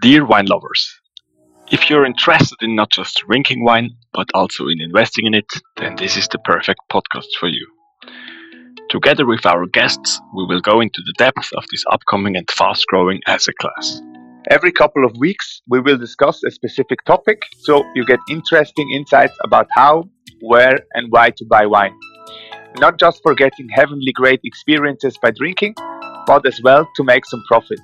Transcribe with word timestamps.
Dear 0.00 0.24
wine 0.24 0.46
lovers, 0.46 1.00
if 1.72 1.90
you're 1.90 2.06
interested 2.06 2.58
in 2.60 2.76
not 2.76 2.90
just 2.90 3.24
drinking 3.26 3.64
wine, 3.64 3.96
but 4.12 4.28
also 4.32 4.68
in 4.68 4.80
investing 4.80 5.26
in 5.26 5.34
it, 5.34 5.50
then 5.76 5.96
this 5.96 6.16
is 6.16 6.28
the 6.28 6.38
perfect 6.38 6.78
podcast 6.88 7.26
for 7.40 7.48
you. 7.48 7.66
Together 8.90 9.26
with 9.26 9.44
our 9.44 9.66
guests, 9.66 10.20
we 10.36 10.44
will 10.46 10.60
go 10.60 10.80
into 10.80 11.02
the 11.04 11.14
depth 11.18 11.50
of 11.56 11.64
this 11.72 11.84
upcoming 11.90 12.36
and 12.36 12.48
fast 12.48 12.86
growing 12.86 13.20
asset 13.26 13.56
class. 13.60 14.00
Every 14.52 14.70
couple 14.70 15.04
of 15.04 15.16
weeks, 15.18 15.62
we 15.68 15.80
will 15.80 15.98
discuss 15.98 16.44
a 16.44 16.52
specific 16.52 17.04
topic 17.04 17.42
so 17.58 17.82
you 17.96 18.06
get 18.06 18.20
interesting 18.30 18.88
insights 18.92 19.36
about 19.42 19.66
how, 19.74 20.04
where, 20.40 20.78
and 20.94 21.08
why 21.10 21.30
to 21.30 21.44
buy 21.44 21.66
wine. 21.66 21.98
Not 22.78 23.00
just 23.00 23.20
for 23.24 23.34
getting 23.34 23.68
heavenly 23.68 24.12
great 24.12 24.40
experiences 24.44 25.18
by 25.20 25.32
drinking, 25.32 25.74
but 26.24 26.46
as 26.46 26.60
well 26.62 26.88
to 26.94 27.02
make 27.02 27.26
some 27.26 27.42
profit. 27.48 27.80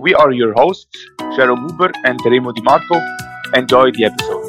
We 0.00 0.14
are 0.14 0.32
your 0.32 0.54
hosts, 0.54 0.98
Jerome 1.36 1.68
Huber 1.68 1.92
and 2.06 2.18
Remo 2.24 2.52
Di 2.52 2.62
Marco. 2.62 2.98
Enjoy 3.52 3.90
the 3.90 4.04
episode. 4.06 4.46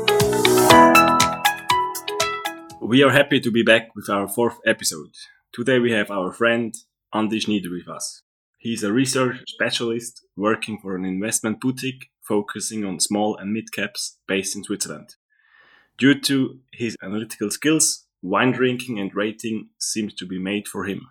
We 2.79 3.03
are 3.03 3.09
happy 3.09 3.41
to 3.41 3.51
be 3.51 3.61
back 3.61 3.93
with 3.93 4.09
our 4.09 4.29
fourth 4.29 4.59
episode. 4.65 5.13
Today 5.51 5.79
we 5.79 5.91
have 5.91 6.09
our 6.09 6.31
friend 6.31 6.73
Andy 7.13 7.41
Schnyder 7.41 7.69
with 7.69 7.89
us. 7.89 8.21
He 8.59 8.71
is 8.71 8.83
a 8.85 8.93
research 8.93 9.43
specialist 9.45 10.21
working 10.37 10.79
for 10.81 10.95
an 10.95 11.03
investment 11.03 11.59
boutique 11.59 12.11
focusing 12.21 12.85
on 12.85 13.01
small 13.01 13.35
and 13.35 13.51
mid 13.51 13.73
caps 13.73 14.19
based 14.29 14.55
in 14.55 14.63
Switzerland. 14.63 15.15
Due 15.97 16.17
to 16.21 16.59
his 16.71 16.95
analytical 17.03 17.51
skills, 17.51 18.05
wine 18.21 18.53
drinking 18.53 18.99
and 18.99 19.13
rating 19.13 19.67
seems 19.77 20.13
to 20.13 20.25
be 20.25 20.39
made 20.39 20.69
for 20.69 20.85
him. 20.85 21.09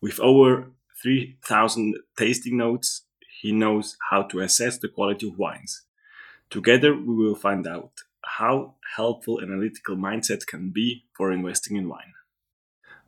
With 0.00 0.20
over 0.20 0.70
3000 1.02 1.96
tasting 2.16 2.58
notes, 2.58 3.02
he 3.42 3.50
knows 3.50 3.96
how 4.10 4.22
to 4.22 4.38
assess 4.38 4.78
the 4.78 4.86
quality 4.86 5.26
of 5.26 5.36
wines. 5.36 5.82
Together, 6.48 6.94
we 6.94 7.12
will 7.12 7.34
find 7.34 7.66
out 7.66 7.90
how 8.38 8.76
helpful 8.94 9.40
analytical 9.42 9.96
mindset 9.96 10.46
can 10.46 10.70
be 10.70 11.06
for 11.16 11.32
investing 11.32 11.76
in 11.76 11.88
wine. 11.88 12.12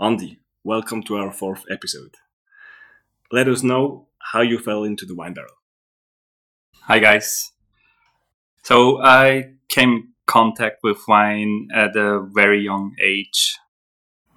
Andy, 0.00 0.40
welcome 0.64 1.04
to 1.04 1.14
our 1.14 1.30
fourth 1.30 1.64
episode. 1.70 2.16
Let 3.30 3.46
us 3.46 3.62
know 3.62 4.08
how 4.32 4.40
you 4.40 4.58
fell 4.58 4.82
into 4.82 5.06
the 5.06 5.14
wine 5.14 5.34
barrel. 5.34 5.54
Hi 6.88 6.98
guys. 6.98 7.52
So 8.64 9.00
I 9.00 9.52
came 9.68 9.90
in 9.90 10.08
contact 10.26 10.80
with 10.82 10.98
wine 11.06 11.68
at 11.72 11.94
a 11.94 12.26
very 12.28 12.60
young 12.60 12.96
age, 13.00 13.56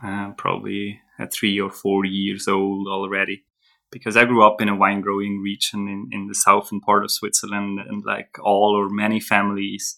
uh, 0.03 0.34
probably 0.38 1.02
at 1.18 1.34
three 1.34 1.59
or 1.59 1.72
four 1.72 2.06
years 2.06 2.48
old 2.48 2.88
already 2.88 3.45
because 3.92 4.18
I 4.18 4.26
grew 4.26 4.46
up 4.46 4.62
in 4.62 4.70
a 4.70 4.76
wine 4.76 5.02
growing 5.02 5.42
region 5.42 5.88
in, 5.88 6.10
in 6.12 6.28
the 6.28 6.36
southern 6.36 6.80
part 6.82 7.04
of 7.04 7.12
Switzerland, 7.12 7.80
and 7.80 8.04
like 8.06 8.38
all 8.42 8.76
or 8.76 8.90
many 8.90 9.20
families, 9.20 9.98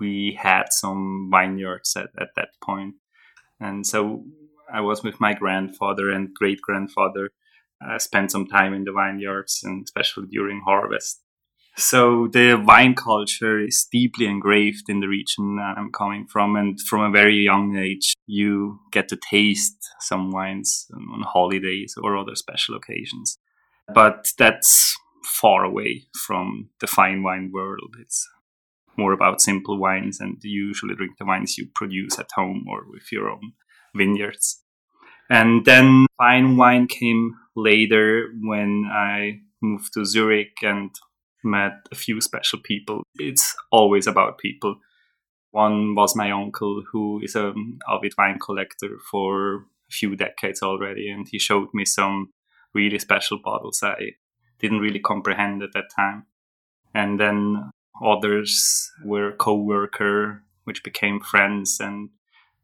we 0.00 0.38
had 0.40 0.66
some 0.70 1.30
vineyards 1.32 1.96
at, 1.96 2.10
at 2.18 2.28
that 2.36 2.50
point. 2.62 2.94
And 3.60 3.86
so 3.86 4.24
I 4.72 4.80
was 4.80 5.02
with 5.02 5.20
my 5.20 5.34
grandfather 5.34 6.10
and 6.10 6.34
great 6.34 6.60
grandfather. 6.60 7.30
I 7.80 7.96
uh, 7.96 7.98
spent 7.98 8.32
some 8.32 8.46
time 8.46 8.74
in 8.74 8.84
the 8.84 8.92
vineyards, 8.92 9.60
and 9.62 9.84
especially 9.84 10.26
during 10.26 10.62
harvest. 10.64 11.22
So 11.78 12.26
the 12.26 12.54
wine 12.54 12.96
culture 12.96 13.60
is 13.60 13.86
deeply 13.90 14.26
engraved 14.26 14.88
in 14.88 14.98
the 14.98 15.06
region 15.06 15.60
I'm 15.60 15.92
coming 15.92 16.26
from, 16.26 16.56
and 16.56 16.78
from 16.80 17.02
a 17.02 17.10
very 17.10 17.36
young 17.36 17.76
age, 17.76 18.14
you 18.26 18.80
get 18.90 19.06
to 19.08 19.16
taste 19.30 19.88
some 20.00 20.32
wines 20.32 20.88
on 20.92 21.22
holidays 21.22 21.94
or 22.02 22.16
other 22.16 22.34
special 22.34 22.74
occasions. 22.74 23.38
But 23.94 24.32
that's 24.36 24.98
far 25.22 25.62
away 25.62 26.08
from 26.26 26.70
the 26.80 26.88
fine 26.88 27.22
wine 27.22 27.52
world. 27.54 27.94
It's 28.00 28.28
more 28.96 29.12
about 29.12 29.40
simple 29.40 29.78
wines, 29.78 30.18
and 30.18 30.36
you 30.42 30.66
usually 30.66 30.96
drink 30.96 31.16
the 31.16 31.26
wines 31.26 31.58
you 31.58 31.68
produce 31.76 32.18
at 32.18 32.32
home 32.34 32.64
or 32.68 32.86
with 32.90 33.12
your 33.12 33.30
own 33.30 33.52
vineyards. 33.94 34.64
And 35.30 35.64
then 35.64 36.06
fine 36.16 36.56
wine 36.56 36.88
came 36.88 37.36
later 37.54 38.30
when 38.42 38.90
I 38.92 39.42
moved 39.62 39.94
to 39.94 40.04
Zurich 40.04 40.56
and 40.62 40.90
met 41.44 41.72
a 41.92 41.94
few 41.94 42.20
special 42.20 42.58
people. 42.62 43.02
It's 43.16 43.54
always 43.70 44.06
about 44.06 44.38
people. 44.38 44.76
One 45.50 45.94
was 45.94 46.16
my 46.16 46.30
uncle, 46.30 46.82
who 46.92 47.20
is 47.22 47.34
an 47.34 47.78
avid 47.88 48.12
wine 48.18 48.38
collector 48.38 48.98
for 49.10 49.54
a 49.56 49.90
few 49.90 50.16
decades 50.16 50.62
already, 50.62 51.08
and 51.10 51.26
he 51.30 51.38
showed 51.38 51.68
me 51.72 51.84
some 51.84 52.30
really 52.74 52.98
special 52.98 53.38
bottles 53.42 53.82
I 53.82 54.12
didn't 54.58 54.80
really 54.80 54.98
comprehend 55.00 55.62
at 55.62 55.72
that 55.72 55.90
time. 55.94 56.26
And 56.94 57.18
then 57.18 57.70
others 58.04 58.90
were 59.04 59.32
co-worker, 59.32 60.42
which 60.64 60.84
became 60.84 61.20
friends, 61.20 61.78
and 61.80 62.10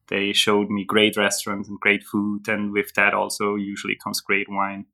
they 0.08 0.32
showed 0.32 0.68
me 0.68 0.84
great 0.84 1.16
restaurants 1.16 1.68
and 1.68 1.80
great 1.80 2.04
food, 2.04 2.48
and 2.48 2.72
with 2.72 2.92
that 2.94 3.14
also 3.14 3.54
usually 3.54 3.96
comes 3.96 4.20
great 4.20 4.48
wine. 4.50 4.86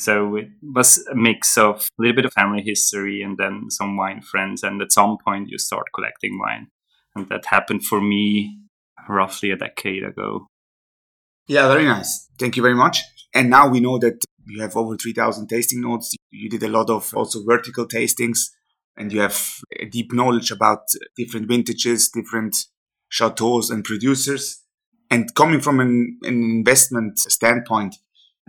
So 0.00 0.36
it 0.36 0.48
was 0.62 1.06
a 1.12 1.14
mix 1.14 1.58
of 1.58 1.76
a 1.76 2.02
little 2.02 2.16
bit 2.16 2.24
of 2.24 2.32
family 2.32 2.62
history 2.62 3.20
and 3.20 3.36
then 3.36 3.66
some 3.68 3.98
wine 3.98 4.22
friends. 4.22 4.62
And 4.62 4.80
at 4.80 4.92
some 4.92 5.18
point, 5.22 5.50
you 5.50 5.58
start 5.58 5.88
collecting 5.94 6.38
wine. 6.38 6.68
And 7.14 7.28
that 7.28 7.44
happened 7.44 7.84
for 7.84 8.00
me 8.00 8.60
roughly 9.06 9.50
a 9.50 9.56
decade 9.56 10.02
ago. 10.02 10.46
Yeah, 11.46 11.68
very 11.68 11.84
nice. 11.84 12.30
Thank 12.38 12.56
you 12.56 12.62
very 12.62 12.74
much. 12.74 13.02
And 13.34 13.50
now 13.50 13.68
we 13.68 13.80
know 13.80 13.98
that 13.98 14.24
you 14.46 14.62
have 14.62 14.74
over 14.74 14.96
3,000 14.96 15.48
tasting 15.48 15.82
notes. 15.82 16.14
You 16.30 16.48
did 16.48 16.62
a 16.62 16.68
lot 16.68 16.88
of 16.88 17.12
also 17.14 17.44
vertical 17.44 17.86
tastings 17.86 18.48
and 18.96 19.12
you 19.12 19.20
have 19.20 19.60
a 19.78 19.84
deep 19.84 20.14
knowledge 20.14 20.50
about 20.50 20.80
different 21.14 21.46
vintages, 21.46 22.08
different 22.08 22.56
chateaus 23.10 23.68
and 23.68 23.84
producers. 23.84 24.62
And 25.10 25.34
coming 25.34 25.60
from 25.60 25.78
an, 25.78 26.18
an 26.22 26.42
investment 26.42 27.18
standpoint, 27.18 27.96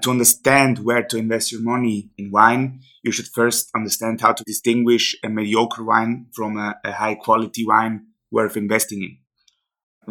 to 0.03 0.11
understand 0.11 0.79
where 0.79 1.03
to 1.03 1.17
invest 1.17 1.51
your 1.51 1.61
money 1.61 2.09
in 2.17 2.31
wine, 2.31 2.81
you 3.03 3.11
should 3.11 3.27
first 3.27 3.69
understand 3.75 4.21
how 4.21 4.33
to 4.33 4.43
distinguish 4.43 5.15
a 5.23 5.29
mediocre 5.29 5.83
wine 5.83 6.27
from 6.33 6.57
a, 6.57 6.75
a 6.83 6.91
high 6.91 7.15
quality 7.15 7.65
wine 7.65 8.07
worth 8.31 8.57
investing 8.57 9.01
in. 9.03 9.17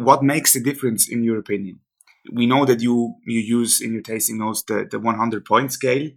What 0.03 0.23
makes 0.23 0.53
the 0.53 0.61
difference 0.61 1.09
in 1.09 1.23
your 1.23 1.37
opinion? 1.37 1.79
We 2.31 2.45
know 2.45 2.65
that 2.65 2.81
you, 2.81 3.15
you 3.25 3.39
use 3.39 3.81
in 3.81 3.93
your 3.93 4.01
tasting 4.01 4.37
notes 4.37 4.63
the, 4.63 4.87
the 4.89 4.99
100 4.99 5.45
point 5.45 5.71
scale. 5.71 6.09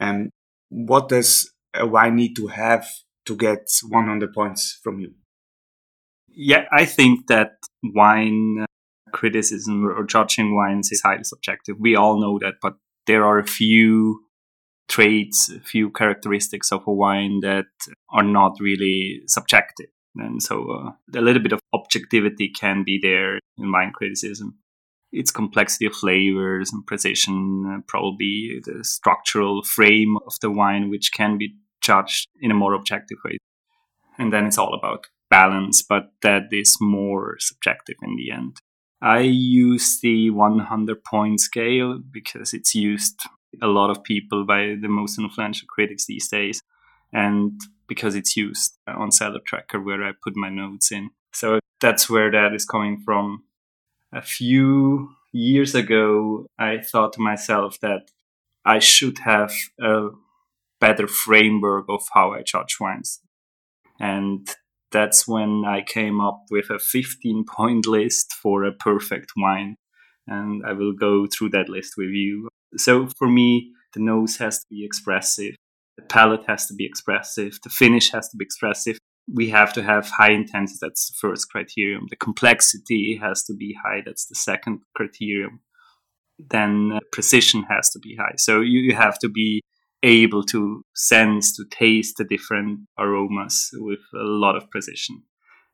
And 0.00 0.30
what 0.68 1.08
does 1.08 1.50
a 1.74 1.86
wine 1.86 2.16
need 2.16 2.34
to 2.36 2.48
have 2.48 2.86
to 3.26 3.36
get 3.36 3.68
100 3.88 4.32
points 4.32 4.78
from 4.82 5.00
you? 5.00 5.12
Yeah, 6.28 6.64
I 6.72 6.84
think 6.84 7.28
that 7.28 7.52
wine 7.82 8.58
uh, 8.62 8.66
criticism 9.12 9.86
or 9.86 10.04
judging 10.04 10.54
wines 10.54 10.92
is 10.92 11.00
highly 11.00 11.24
subjective. 11.24 11.76
We 11.78 11.96
all 11.96 12.20
know 12.20 12.38
that, 12.40 12.54
but 12.60 12.74
there 13.06 13.24
are 13.24 13.38
a 13.38 13.46
few 13.46 14.20
traits, 14.88 15.50
a 15.50 15.60
few 15.60 15.90
characteristics 15.90 16.72
of 16.72 16.82
a 16.86 16.92
wine 16.92 17.40
that 17.40 17.66
are 18.10 18.22
not 18.22 18.56
really 18.60 19.22
subjective. 19.26 19.86
And 20.16 20.42
so 20.42 20.70
uh, 20.70 21.18
a 21.18 21.20
little 21.20 21.42
bit 21.42 21.52
of 21.52 21.60
objectivity 21.74 22.48
can 22.48 22.84
be 22.84 22.98
there 23.02 23.38
in 23.58 23.72
wine 23.72 23.92
criticism. 23.92 24.58
Its 25.12 25.30
complexity 25.30 25.86
of 25.86 25.94
flavors 25.94 26.72
and 26.72 26.86
precision, 26.86 27.64
uh, 27.66 27.80
probably 27.86 28.60
the 28.64 28.82
structural 28.84 29.62
frame 29.62 30.16
of 30.26 30.34
the 30.40 30.50
wine, 30.50 30.90
which 30.90 31.12
can 31.12 31.38
be 31.38 31.54
judged 31.82 32.28
in 32.40 32.50
a 32.50 32.54
more 32.54 32.74
objective 32.74 33.18
way. 33.24 33.38
And 34.18 34.32
then 34.32 34.46
it's 34.46 34.58
all 34.58 34.74
about 34.74 35.06
balance, 35.30 35.82
but 35.82 36.12
that 36.22 36.44
is 36.52 36.78
more 36.80 37.36
subjective 37.38 37.96
in 38.02 38.16
the 38.16 38.30
end. 38.30 38.56
I 39.02 39.20
use 39.20 40.00
the 40.00 40.30
100 40.30 41.04
point 41.04 41.40
scale 41.40 41.98
because 41.98 42.54
it's 42.54 42.74
used 42.74 43.20
a 43.62 43.66
lot 43.66 43.90
of 43.90 44.04
people 44.04 44.44
by 44.44 44.76
the 44.80 44.88
most 44.88 45.18
influential 45.18 45.66
critics 45.68 46.06
these 46.06 46.28
days, 46.28 46.62
and 47.12 47.60
because 47.88 48.14
it's 48.14 48.36
used 48.36 48.76
on 48.86 49.10
Cellar 49.10 49.40
Tracker 49.46 49.80
where 49.80 50.04
I 50.04 50.12
put 50.22 50.36
my 50.36 50.48
notes 50.48 50.90
in. 50.92 51.10
So 51.32 51.60
that's 51.80 52.08
where 52.10 52.30
that 52.30 52.54
is 52.54 52.64
coming 52.64 53.02
from. 53.04 53.44
A 54.12 54.22
few 54.22 55.10
years 55.32 55.74
ago, 55.74 56.46
I 56.58 56.78
thought 56.78 57.12
to 57.14 57.20
myself 57.20 57.78
that 57.80 58.10
I 58.64 58.78
should 58.78 59.18
have 59.20 59.52
a 59.80 60.08
better 60.80 61.06
framework 61.06 61.86
of 61.88 62.02
how 62.12 62.32
I 62.32 62.42
judge 62.42 62.76
wines. 62.80 63.20
And 64.00 64.48
that's 64.96 65.28
when 65.28 65.64
I 65.66 65.82
came 65.82 66.22
up 66.22 66.46
with 66.50 66.70
a 66.70 66.78
15 66.78 67.44
point 67.44 67.86
list 67.86 68.32
for 68.32 68.64
a 68.64 68.72
perfect 68.72 69.32
wine. 69.36 69.76
And 70.26 70.62
I 70.66 70.72
will 70.72 70.94
go 70.94 71.26
through 71.26 71.50
that 71.50 71.68
list 71.68 71.94
with 71.98 72.08
you. 72.08 72.48
So 72.78 73.08
for 73.18 73.28
me, 73.28 73.72
the 73.92 74.00
nose 74.00 74.38
has 74.38 74.60
to 74.60 74.66
be 74.70 74.84
expressive, 74.86 75.54
the 75.98 76.04
palate 76.04 76.44
has 76.46 76.66
to 76.68 76.74
be 76.74 76.86
expressive, 76.86 77.58
the 77.62 77.68
finish 77.68 78.10
has 78.12 78.28
to 78.30 78.36
be 78.38 78.44
expressive. 78.44 78.98
We 79.32 79.50
have 79.50 79.72
to 79.74 79.82
have 79.82 80.08
high 80.08 80.30
intensity, 80.30 80.78
that's 80.80 81.10
the 81.10 81.16
first 81.20 81.50
criterion. 81.50 82.06
The 82.08 82.16
complexity 82.16 83.18
has 83.20 83.42
to 83.44 83.54
be 83.54 83.76
high, 83.84 84.02
that's 84.04 84.26
the 84.26 84.34
second 84.34 84.80
criterion. 84.94 85.60
Then 86.38 86.92
uh, 86.94 87.00
precision 87.12 87.64
has 87.64 87.90
to 87.90 87.98
be 87.98 88.16
high. 88.16 88.36
So 88.36 88.60
you, 88.60 88.80
you 88.80 88.94
have 88.94 89.18
to 89.20 89.28
be 89.28 89.62
able 90.02 90.42
to 90.44 90.82
sense, 90.94 91.56
to 91.56 91.64
taste 91.70 92.16
the 92.18 92.24
different 92.24 92.80
aromas 92.98 93.70
with 93.74 94.00
a 94.14 94.22
lot 94.22 94.56
of 94.56 94.70
precision. 94.70 95.22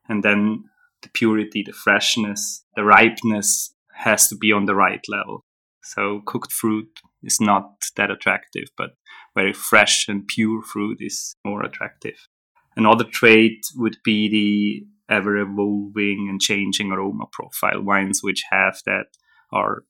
And 0.09 0.23
then 0.23 0.65
the 1.03 1.09
purity, 1.11 1.63
the 1.65 1.73
freshness, 1.73 2.65
the 2.77 2.85
ripeness 2.85 3.75
has 3.95 4.29
to 4.29 4.37
be 4.37 4.53
on 4.53 4.67
the 4.67 4.75
right 4.75 5.05
level. 5.09 5.45
So 5.83 6.23
cooked 6.27 6.53
fruit 6.53 7.01
is 7.23 7.41
not 7.41 7.85
that 7.97 8.11
attractive, 8.11 8.69
but 8.77 8.91
very 9.35 9.53
fresh 9.53 10.09
and 10.09 10.27
pure 10.27 10.63
fruit 10.63 10.99
is 11.01 11.35
more 11.45 11.63
attractive. 11.63 12.29
Another 12.77 13.05
trait 13.05 13.67
would 13.77 13.97
be 14.05 14.29
the 14.29 15.15
ever 15.15 15.37
evolving 15.37 16.29
and 16.31 16.41
changing 16.41 16.91
aroma 16.91 17.27
profile. 17.33 17.83
Wines 17.83 18.21
which 18.23 18.45
have 18.51 18.81
that 18.87 19.07
are 19.53 19.85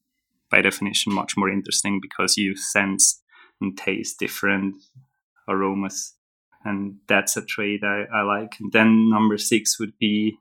by 0.50 0.60
definition 0.60 1.12
much 1.12 1.36
more 1.36 1.48
interesting 1.48 2.00
because 2.00 2.36
you 2.36 2.56
sense 2.56 3.21
and 3.62 3.78
taste 3.78 4.18
different 4.18 4.76
aromas. 5.48 6.14
And 6.64 6.96
that's 7.08 7.36
a 7.36 7.44
trait 7.44 7.82
I, 7.82 8.04
I 8.14 8.22
like. 8.22 8.54
And 8.60 8.72
then 8.72 9.10
number 9.10 9.38
six 9.38 9.78
would 9.80 9.98
be 9.98 10.36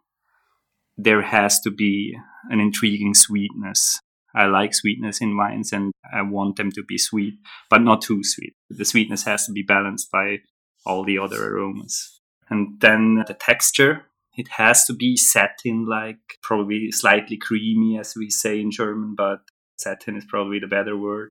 there 0.98 1.22
has 1.22 1.60
to 1.62 1.72
be 1.72 2.16
an 2.50 2.60
intriguing 2.60 3.14
sweetness. 3.14 4.00
I 4.36 4.46
like 4.46 4.74
sweetness 4.74 5.20
in 5.20 5.36
wines 5.36 5.74
and 5.74 5.92
I 6.14 6.22
want 6.22 6.56
them 6.56 6.72
to 6.74 6.84
be 6.84 6.98
sweet, 6.98 7.36
but 7.70 7.82
not 7.82 8.02
too 8.02 8.24
sweet. 8.24 8.54
The 8.70 8.86
sweetness 8.86 9.24
has 9.24 9.46
to 9.46 9.52
be 9.52 9.64
balanced 9.64 10.12
by 10.12 10.38
all 10.86 11.04
the 11.04 11.18
other 11.18 11.54
aromas. 11.54 12.20
And 12.50 12.80
then 12.80 13.24
the 13.28 13.34
texture, 13.34 14.06
it 14.38 14.48
has 14.50 14.86
to 14.86 14.94
be 14.94 15.18
satin 15.18 15.86
like, 15.86 16.18
probably 16.44 16.92
slightly 16.92 17.38
creamy, 17.38 17.98
as 17.98 18.14
we 18.16 18.30
say 18.30 18.60
in 18.60 18.72
German, 18.72 19.16
but 19.16 19.40
satin 19.78 20.16
is 20.16 20.26
probably 20.26 20.60
the 20.60 20.68
better 20.68 20.98
word. 20.98 21.30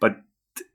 But 0.00 0.16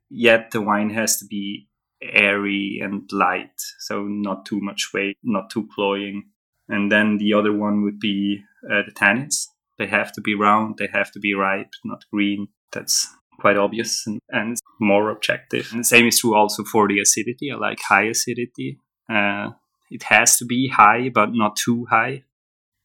yet 0.09 0.51
the 0.51 0.61
wine 0.61 0.89
has 0.91 1.17
to 1.17 1.25
be 1.25 1.69
airy 2.01 2.79
and 2.81 3.09
light, 3.11 3.59
so 3.79 4.03
not 4.03 4.45
too 4.45 4.59
much 4.61 4.89
weight, 4.93 5.17
not 5.23 5.49
too 5.49 5.67
cloying. 5.73 6.23
And 6.69 6.91
then 6.91 7.17
the 7.17 7.33
other 7.33 7.53
one 7.53 7.83
would 7.83 7.99
be 7.99 8.41
uh, 8.69 8.83
the 8.85 8.91
tannins. 8.91 9.47
They 9.77 9.87
have 9.87 10.11
to 10.13 10.21
be 10.21 10.35
round, 10.35 10.77
they 10.77 10.89
have 10.91 11.11
to 11.11 11.19
be 11.19 11.33
ripe, 11.33 11.71
not 11.83 12.03
green. 12.11 12.47
That's 12.71 13.07
quite 13.39 13.57
obvious 13.57 14.05
and, 14.07 14.19
and 14.29 14.57
more 14.79 15.09
objective. 15.09 15.69
And 15.71 15.81
the 15.81 15.85
same 15.85 16.07
is 16.07 16.19
true 16.19 16.35
also 16.35 16.63
for 16.63 16.87
the 16.87 16.99
acidity. 16.99 17.51
I 17.51 17.55
like 17.55 17.79
high 17.87 18.05
acidity. 18.05 18.79
Uh, 19.09 19.51
it 19.89 20.03
has 20.03 20.37
to 20.37 20.45
be 20.45 20.67
high, 20.67 21.09
but 21.09 21.29
not 21.31 21.55
too 21.55 21.85
high. 21.89 22.23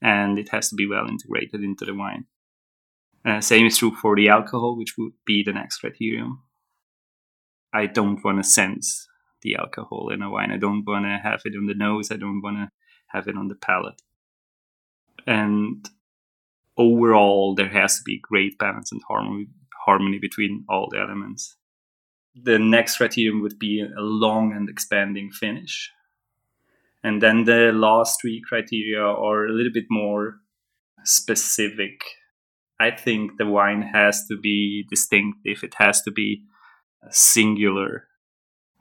And 0.00 0.38
it 0.38 0.50
has 0.50 0.69
to 0.69 0.74
be 0.74 0.86
well 0.86 1.08
integrated 1.08 1.62
into 1.62 1.84
the 1.84 1.94
wine. 1.94 2.26
Uh, 3.24 3.40
same 3.40 3.66
is 3.66 3.78
true 3.78 3.94
for 3.94 4.16
the 4.16 4.28
alcohol, 4.28 4.76
which 4.76 4.94
would 4.98 5.12
be 5.24 5.42
the 5.44 5.52
next 5.52 5.78
criterion. 5.78 6.38
I 7.72 7.86
don't 7.86 8.22
want 8.24 8.42
to 8.42 8.48
sense 8.48 9.08
the 9.42 9.56
alcohol 9.56 10.10
in 10.12 10.22
a 10.22 10.30
wine. 10.30 10.50
I 10.50 10.58
don't 10.58 10.84
want 10.86 11.04
to 11.04 11.20
have 11.22 11.42
it 11.44 11.54
on 11.56 11.66
the 11.66 11.74
nose. 11.74 12.10
I 12.10 12.16
don't 12.16 12.42
want 12.42 12.56
to 12.56 12.70
have 13.08 13.28
it 13.28 13.36
on 13.36 13.48
the 13.48 13.54
palate. 13.54 14.00
And 15.26 15.88
overall, 16.76 17.54
there 17.54 17.69
has 17.69 17.96
to 17.98 18.02
be 18.04 18.20
great 18.20 18.58
balance 18.58 18.92
and 18.92 19.02
harmony, 19.08 19.48
harmony 19.84 20.19
between 20.19 20.64
all 20.69 20.88
the 20.90 20.98
elements. 20.98 21.56
The 22.34 22.58
next 22.58 22.96
criterion 22.96 23.42
would 23.42 23.58
be 23.58 23.80
a 23.82 24.00
long 24.00 24.52
and 24.52 24.69
expanding 24.69 25.30
finish. 25.30 25.90
And 27.04 27.20
then 27.20 27.44
the 27.44 27.72
last 27.72 28.20
three 28.20 28.40
criteria 28.46 29.02
are 29.02 29.46
a 29.46 29.52
little 29.52 29.72
bit 29.72 29.86
more 29.90 30.36
specific. 31.04 32.00
I 32.80 32.90
think 32.90 33.38
the 33.38 33.46
wine 33.46 33.82
has 33.82 34.26
to 34.28 34.38
be 34.38 34.86
distinctive, 34.88 35.62
it 35.62 35.74
has 35.78 36.02
to 36.02 36.10
be 36.10 36.42
singular, 37.10 38.06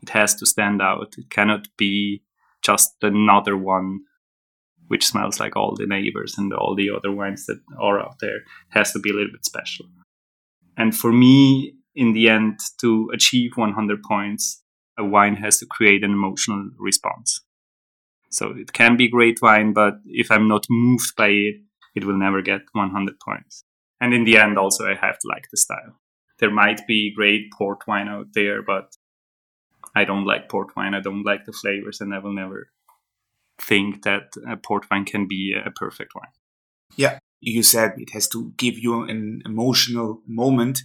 it 0.01 0.09
has 0.09 0.35
to 0.35 0.45
stand 0.45 0.81
out. 0.81 1.15
It 1.17 1.29
cannot 1.29 1.67
be 1.77 2.23
just 2.61 2.95
another 3.01 3.57
one 3.57 4.01
which 4.87 5.05
smells 5.07 5.39
like 5.39 5.55
all 5.55 5.73
the 5.73 5.87
neighbors 5.87 6.37
and 6.37 6.51
all 6.51 6.75
the 6.75 6.89
other 6.89 7.11
wines 7.11 7.45
that 7.45 7.61
are 7.79 7.97
out 7.99 8.15
there. 8.19 8.37
It 8.37 8.43
has 8.71 8.91
to 8.91 8.99
be 8.99 9.09
a 9.09 9.13
little 9.13 9.31
bit 9.31 9.45
special. 9.45 9.85
And 10.75 10.93
for 10.93 11.13
me, 11.13 11.75
in 11.95 12.11
the 12.11 12.27
end, 12.27 12.59
to 12.81 13.09
achieve 13.13 13.51
100 13.55 14.03
points, 14.03 14.61
a 14.97 15.05
wine 15.05 15.35
has 15.35 15.59
to 15.59 15.65
create 15.65 16.03
an 16.03 16.11
emotional 16.11 16.71
response. 16.77 17.41
So 18.31 18.53
it 18.57 18.73
can 18.73 18.97
be 18.97 19.07
great 19.07 19.41
wine, 19.41 19.71
but 19.71 19.95
if 20.05 20.29
I'm 20.29 20.49
not 20.49 20.65
moved 20.69 21.15
by 21.15 21.27
it, 21.27 21.55
it 21.95 22.03
will 22.03 22.17
never 22.17 22.41
get 22.41 22.61
100 22.73 23.15
points. 23.19 23.63
And 24.01 24.13
in 24.13 24.25
the 24.25 24.37
end, 24.37 24.57
also, 24.57 24.85
I 24.85 24.95
have 24.95 25.19
to 25.19 25.27
like 25.29 25.47
the 25.51 25.57
style. 25.57 26.00
There 26.41 26.51
might 26.51 26.85
be 26.87 27.13
great 27.15 27.51
port 27.57 27.87
wine 27.87 28.09
out 28.09 28.27
there, 28.33 28.61
but 28.61 28.95
I 29.95 30.03
don't 30.03 30.25
like 30.25 30.49
port 30.49 30.75
wine. 30.75 30.93
I 30.93 30.99
don't 30.99 31.23
like 31.23 31.45
the 31.45 31.53
flavors, 31.53 32.01
and 32.01 32.13
I 32.13 32.19
will 32.19 32.33
never 32.33 32.69
think 33.59 34.03
that 34.03 34.33
a 34.49 34.57
port 34.57 34.85
wine 34.91 35.05
can 35.05 35.27
be 35.27 35.53
a 35.53 35.71
perfect 35.71 36.13
wine. 36.15 36.33
Yeah, 36.97 37.19
you 37.39 37.63
said 37.63 37.93
it 37.97 38.11
has 38.11 38.27
to 38.29 38.51
give 38.57 38.77
you 38.77 39.03
an 39.03 39.41
emotional 39.45 40.21
moment. 40.27 40.81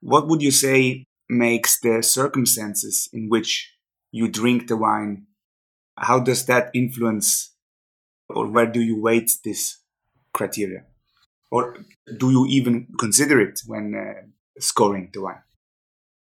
What 0.00 0.28
would 0.28 0.42
you 0.42 0.50
say 0.50 1.06
makes 1.30 1.80
the 1.80 2.02
circumstances 2.02 3.08
in 3.12 3.28
which 3.28 3.72
you 4.10 4.28
drink 4.28 4.68
the 4.68 4.76
wine 4.76 5.26
how 5.98 6.20
does 6.20 6.46
that 6.46 6.70
influence 6.74 7.54
or 8.28 8.46
where 8.46 8.66
do 8.66 8.80
you 8.80 9.00
weight 9.00 9.32
this 9.44 9.78
criteria 10.32 10.84
or 11.50 11.76
do 12.16 12.30
you 12.30 12.46
even 12.46 12.86
consider 12.98 13.40
it 13.40 13.60
when 13.66 13.94
uh, 13.94 14.26
scoring 14.58 15.10
the 15.12 15.20
wine 15.20 15.42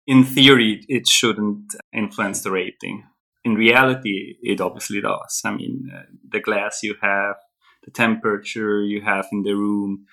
in 0.07 0.23
theory 0.23 0.83
it 0.87 1.07
shouldn't 1.07 1.75
influence 1.93 2.41
the 2.41 2.51
rating. 2.51 3.03
In 3.45 3.53
reality 3.55 4.35
it 4.41 4.59
obviously 4.59 5.01
does. 5.01 5.41
I 5.45 5.51
mean 5.51 5.89
uh, 5.95 6.03
the 6.27 6.39
glass 6.39 6.79
you 6.83 6.95
have 7.01 7.35
the 7.83 7.91
temperature 7.91 8.81
you 8.81 9.01
have 9.01 9.27
in 9.31 9.43
the 9.43 9.53
room 9.53 10.05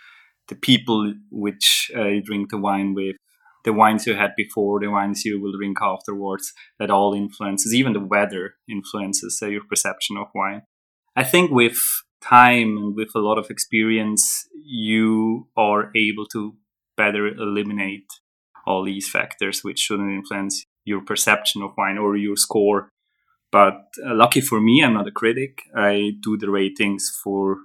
the 0.49 0.55
people 0.55 1.15
which 1.31 1.91
uh, 1.97 2.05
you 2.05 2.23
drink 2.23 2.51
the 2.51 2.59
wine 2.59 2.95
with 2.95 3.17
the 3.65 3.73
wines 3.73 4.07
you 4.07 4.15
had 4.15 4.31
before, 4.37 4.79
the 4.79 4.87
wines 4.87 5.25
you 5.25 5.43
will 5.43 5.57
drink 5.59 5.79
afterwards, 5.83 6.53
that 6.79 6.89
all 6.89 7.15
influences, 7.15 7.75
even 7.75 7.95
the 7.95 8.01
weather 8.01 8.55
influences 8.71 9.41
uh, 9.43 9.47
your 9.47 9.65
perception 9.69 10.17
of 10.17 10.29
wine. 10.35 10.63
I 11.17 11.25
think 11.25 11.51
with 11.51 11.83
time 12.23 12.77
and 12.77 12.95
with 12.95 13.11
a 13.17 13.19
lot 13.19 13.39
of 13.39 13.51
experience, 13.51 14.47
you 14.65 15.49
are 15.57 15.91
able 15.97 16.27
to 16.27 16.55
better 16.97 17.27
eliminate 17.27 18.07
all 18.67 18.85
these 18.85 19.09
factors 19.09 19.63
which 19.63 19.79
shouldn't 19.79 20.13
influence 20.13 20.65
your 20.85 21.01
perception 21.01 21.63
of 21.63 21.73
wine 21.77 21.99
or 21.99 22.17
your 22.17 22.37
score. 22.37 22.89
But 23.53 23.85
uh, 24.05 24.15
lucky 24.15 24.41
for 24.41 24.61
me, 24.61 24.83
I'm 24.83 24.95
not 24.95 25.07
a 25.07 25.13
critic. 25.13 25.63
I 25.75 26.13
do 26.21 26.37
the 26.37 26.51
ratings 26.51 27.11
for 27.23 27.59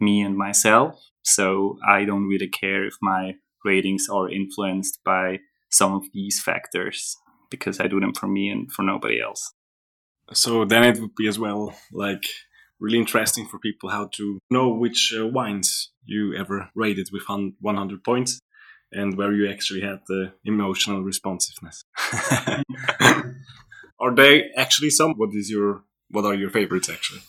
me 0.00 0.22
and 0.22 0.36
myself. 0.36 0.98
So 1.22 1.78
I 1.86 2.04
don't 2.04 2.26
really 2.26 2.48
care 2.48 2.86
if 2.86 2.94
my 3.02 3.34
ratings 3.64 4.08
are 4.08 4.30
influenced 4.30 5.00
by 5.04 5.40
some 5.70 5.92
of 5.94 6.04
these 6.14 6.40
factors 6.40 7.16
because 7.50 7.80
I 7.80 7.88
do 7.88 8.00
them 8.00 8.14
for 8.14 8.26
me 8.26 8.48
and 8.48 8.70
for 8.72 8.82
nobody 8.82 9.20
else. 9.20 9.52
So 10.32 10.64
then 10.64 10.84
it 10.84 11.00
would 11.00 11.14
be 11.14 11.28
as 11.28 11.38
well 11.38 11.74
like 11.92 12.24
really 12.80 12.98
interesting 12.98 13.46
for 13.46 13.58
people 13.58 13.90
how 13.90 14.08
to 14.14 14.38
know 14.50 14.70
which 14.70 15.12
uh, 15.18 15.26
wines 15.26 15.90
you 16.04 16.34
ever 16.34 16.70
rated 16.74 17.08
with 17.12 17.24
100 17.28 18.04
points 18.04 18.40
and 18.92 19.16
where 19.16 19.32
you 19.32 19.48
actually 19.48 19.80
had 19.80 20.00
the 20.06 20.32
emotional 20.44 21.02
responsiveness. 21.02 21.84
are 24.00 24.14
they 24.14 24.50
actually 24.56 24.90
some? 24.90 25.14
What 25.14 25.30
is 25.34 25.50
your 25.50 25.84
what 26.10 26.24
are 26.24 26.34
your 26.34 26.50
favorites 26.50 26.88
actually? 26.88 27.20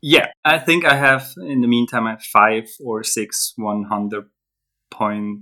Yeah, 0.00 0.28
I 0.44 0.58
think 0.58 0.84
I 0.84 0.96
have 0.96 1.32
in 1.38 1.62
the 1.62 1.66
meantime 1.66 2.06
I 2.06 2.10
have 2.10 2.22
five 2.22 2.68
or 2.84 3.02
six 3.02 3.54
100 3.56 4.28
point 4.90 5.40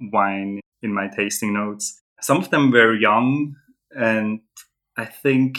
wine 0.00 0.60
in 0.82 0.92
my 0.92 1.08
tasting 1.08 1.54
notes. 1.54 2.00
Some 2.20 2.38
of 2.38 2.50
them 2.50 2.70
were 2.70 2.94
young, 2.94 3.54
and 3.96 4.40
I 4.96 5.04
think 5.04 5.58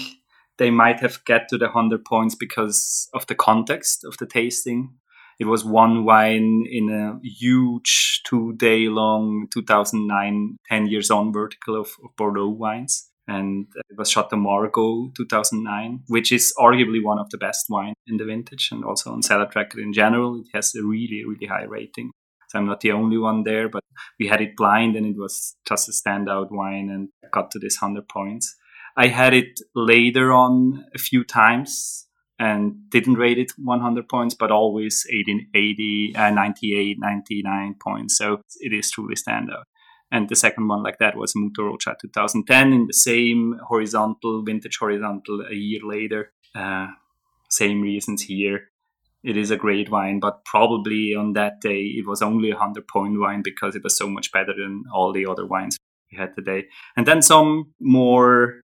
they 0.57 0.69
might 0.69 0.99
have 0.99 1.23
get 1.25 1.47
to 1.49 1.57
the 1.57 1.65
100 1.65 2.05
points 2.05 2.35
because 2.35 3.09
of 3.13 3.25
the 3.27 3.35
context 3.35 4.03
of 4.03 4.17
the 4.17 4.25
tasting. 4.25 4.93
It 5.39 5.45
was 5.45 5.65
one 5.65 6.05
wine 6.05 6.65
in 6.69 6.89
a 6.89 7.19
huge 7.23 8.21
two 8.25 8.53
day 8.53 8.87
long 8.87 9.47
2009 9.53 10.57
10 10.69 10.87
years 10.87 11.09
on 11.11 11.33
vertical 11.33 11.79
of, 11.79 11.87
of 12.03 12.15
Bordeaux 12.17 12.49
wines. 12.49 13.09
And 13.27 13.67
it 13.89 13.97
was 13.97 14.09
Chateau 14.09 14.35
Margaux 14.35 15.11
2009, 15.15 16.01
which 16.07 16.31
is 16.31 16.53
arguably 16.59 17.01
one 17.01 17.19
of 17.19 17.29
the 17.29 17.37
best 17.37 17.67
wine 17.69 17.93
in 18.07 18.17
the 18.17 18.25
vintage 18.25 18.69
and 18.71 18.83
also 18.83 19.11
on 19.11 19.21
Cellar 19.21 19.45
Tracker 19.45 19.79
in 19.79 19.93
general. 19.93 20.41
It 20.41 20.47
has 20.53 20.73
a 20.75 20.83
really, 20.83 21.23
really 21.25 21.45
high 21.45 21.63
rating. 21.63 22.11
So 22.49 22.59
I'm 22.59 22.65
not 22.65 22.81
the 22.81 22.91
only 22.91 23.17
one 23.17 23.43
there, 23.43 23.69
but 23.69 23.83
we 24.19 24.27
had 24.27 24.41
it 24.41 24.57
blind 24.57 24.97
and 24.97 25.05
it 25.05 25.15
was 25.17 25.55
just 25.65 25.87
a 25.87 25.93
standout 25.93 26.51
wine 26.51 26.89
and 26.89 27.07
got 27.31 27.51
to 27.51 27.59
this 27.59 27.81
100 27.81 28.09
points. 28.09 28.55
I 28.97 29.07
had 29.07 29.33
it 29.33 29.59
later 29.73 30.33
on 30.33 30.85
a 30.93 30.97
few 30.97 31.23
times 31.23 32.07
and 32.41 32.89
didn't 32.89 33.19
rate 33.19 33.37
it 33.37 33.51
100 33.57 34.09
points, 34.09 34.33
but 34.33 34.49
always 34.49 35.05
80, 35.07 35.47
80 35.53 36.15
uh, 36.15 36.31
98, 36.31 36.97
99 36.99 37.75
points. 37.79 38.17
So 38.17 38.41
it 38.59 38.73
is 38.73 38.89
truly 38.89 39.13
standout. 39.13 39.65
And 40.11 40.27
the 40.27 40.35
second 40.35 40.67
one 40.67 40.81
like 40.81 40.97
that 40.97 41.15
was 41.15 41.35
Muto 41.35 41.69
Rocha 41.69 41.95
2010 42.01 42.73
in 42.73 42.87
the 42.87 42.93
same 42.93 43.59
horizontal, 43.67 44.43
vintage 44.43 44.77
horizontal 44.79 45.41
a 45.49 45.53
year 45.53 45.81
later. 45.83 46.33
Uh, 46.55 46.87
same 47.51 47.79
reasons 47.79 48.23
here. 48.23 48.69
It 49.23 49.37
is 49.37 49.51
a 49.51 49.55
great 49.55 49.91
wine, 49.91 50.19
but 50.19 50.43
probably 50.43 51.13
on 51.13 51.33
that 51.33 51.61
day 51.61 51.81
it 51.81 52.07
was 52.07 52.23
only 52.23 52.49
a 52.49 52.55
100 52.55 52.87
point 52.87 53.19
wine 53.19 53.43
because 53.43 53.75
it 53.75 53.83
was 53.83 53.95
so 53.95 54.09
much 54.09 54.31
better 54.31 54.53
than 54.57 54.85
all 54.91 55.13
the 55.13 55.27
other 55.27 55.45
wines 55.45 55.77
we 56.11 56.17
had 56.17 56.35
today. 56.35 56.65
And 56.97 57.05
then 57.05 57.21
some 57.21 57.73
more 57.79 58.61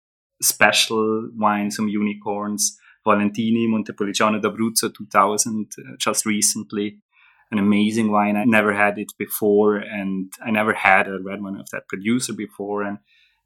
special 0.42 1.30
wines, 1.34 1.76
some 1.76 1.88
unicorns. 1.88 2.76
Valentini, 3.04 3.66
Montepulciano 3.66 4.38
d'Abruzzo 4.38 4.92
2000, 4.92 5.72
uh, 5.78 5.96
just 5.96 6.26
recently. 6.26 6.98
An 7.50 7.58
amazing 7.58 8.10
wine. 8.10 8.36
I 8.36 8.44
never 8.44 8.72
had 8.72 8.98
it 8.98 9.12
before, 9.18 9.76
and 9.76 10.32
I 10.44 10.50
never 10.50 10.72
had 10.72 11.06
a 11.06 11.18
red 11.22 11.42
one 11.42 11.60
of 11.60 11.68
that 11.70 11.86
producer 11.86 12.32
before, 12.32 12.82
and 12.82 12.98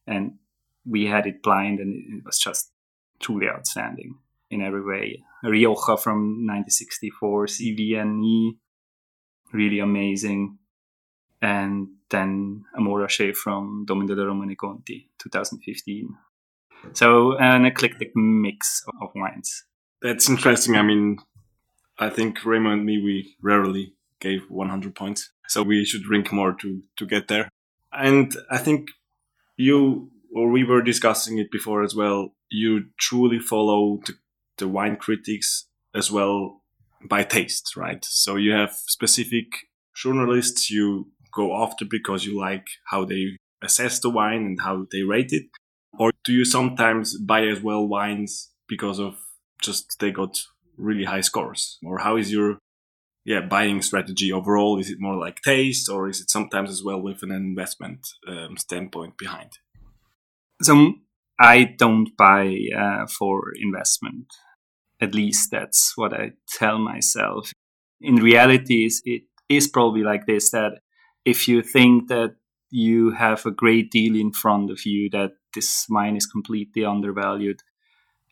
and 0.06 0.38
we 0.84 1.06
had 1.06 1.26
it 1.26 1.42
blind, 1.42 1.80
and 1.80 2.18
it 2.18 2.24
was 2.24 2.38
just 2.38 2.70
truly 3.18 3.48
outstanding 3.48 4.14
in 4.48 4.62
every 4.62 4.82
way. 4.84 5.24
Rioja 5.42 5.96
from 5.96 6.46
1964, 6.46 7.46
CVNE, 7.46 8.56
really 9.52 9.80
amazing, 9.80 10.58
and 11.42 11.88
then 12.10 12.64
Amorache 12.76 13.34
from 13.34 13.84
Domaine 13.86 14.06
de 14.06 14.14
la 14.14 14.24
Romanée-Conti, 14.24 15.10
2015. 15.18 16.08
So 16.92 17.36
an 17.38 17.64
eclectic 17.64 18.12
mix 18.14 18.84
of 19.02 19.10
wines. 19.14 19.64
That's 20.02 20.28
interesting. 20.28 20.76
I 20.76 20.82
mean, 20.82 21.18
I 21.98 22.10
think 22.10 22.44
Raymond 22.44 22.74
and 22.74 22.86
me, 22.86 23.02
we 23.02 23.36
rarely 23.42 23.94
gave 24.20 24.42
100 24.48 24.94
points. 24.94 25.30
So 25.48 25.62
we 25.62 25.84
should 25.84 26.02
drink 26.02 26.32
more 26.32 26.52
to, 26.54 26.82
to 26.96 27.06
get 27.06 27.28
there. 27.28 27.48
And 27.92 28.34
I 28.50 28.58
think 28.58 28.88
you, 29.56 30.10
or 30.34 30.50
we 30.50 30.64
were 30.64 30.82
discussing 30.82 31.38
it 31.38 31.50
before 31.50 31.82
as 31.82 31.94
well, 31.94 32.34
you 32.50 32.86
truly 32.98 33.38
follow 33.38 34.00
the, 34.04 34.14
the 34.58 34.68
wine 34.68 34.96
critics 34.96 35.66
as 35.94 36.10
well 36.10 36.62
by 37.08 37.22
taste, 37.22 37.76
right? 37.76 38.04
So 38.04 38.36
you 38.36 38.52
have 38.52 38.72
specific 38.74 39.46
journalists 39.94 40.70
you 40.70 41.10
go 41.32 41.62
after 41.62 41.84
because 41.84 42.24
you 42.24 42.38
like 42.38 42.66
how 42.90 43.04
they 43.04 43.36
assess 43.62 43.98
the 44.00 44.10
wine 44.10 44.42
and 44.44 44.60
how 44.60 44.86
they 44.90 45.02
rate 45.02 45.32
it. 45.32 45.46
Or 45.98 46.12
do 46.24 46.32
you 46.32 46.44
sometimes 46.44 47.18
buy 47.18 47.46
as 47.46 47.62
well 47.62 47.86
wines 47.86 48.50
because 48.68 48.98
of 48.98 49.16
just 49.62 49.98
they 50.00 50.10
got 50.10 50.38
really 50.76 51.04
high 51.04 51.22
scores? 51.22 51.78
Or 51.84 51.98
how 51.98 52.16
is 52.16 52.32
your 52.32 52.58
yeah 53.24 53.40
buying 53.40 53.82
strategy 53.82 54.32
overall? 54.32 54.78
Is 54.78 54.90
it 54.90 54.98
more 55.00 55.16
like 55.16 55.40
taste, 55.42 55.88
or 55.88 56.08
is 56.08 56.20
it 56.20 56.30
sometimes 56.30 56.70
as 56.70 56.82
well 56.84 57.00
with 57.00 57.22
an 57.22 57.32
investment 57.32 58.08
um, 58.28 58.56
standpoint 58.56 59.16
behind? 59.18 59.52
So 60.62 60.94
I 61.38 61.74
don't 61.78 62.08
buy 62.16 62.56
uh, 62.76 63.06
for 63.06 63.52
investment. 63.54 64.26
At 65.00 65.14
least 65.14 65.50
that's 65.50 65.92
what 65.96 66.14
I 66.14 66.32
tell 66.48 66.78
myself. 66.78 67.52
In 68.00 68.16
reality, 68.16 68.88
it 69.04 69.22
is 69.48 69.68
probably 69.68 70.02
like 70.02 70.26
this: 70.26 70.50
that 70.50 70.80
if 71.24 71.48
you 71.48 71.62
think 71.62 72.08
that 72.08 72.36
you 72.70 73.12
have 73.12 73.46
a 73.46 73.50
great 73.50 73.90
deal 73.90 74.16
in 74.16 74.32
front 74.32 74.70
of 74.70 74.84
you 74.84 75.08
that 75.10 75.32
this 75.54 75.86
wine 75.88 76.16
is 76.16 76.26
completely 76.26 76.84
undervalued, 76.84 77.60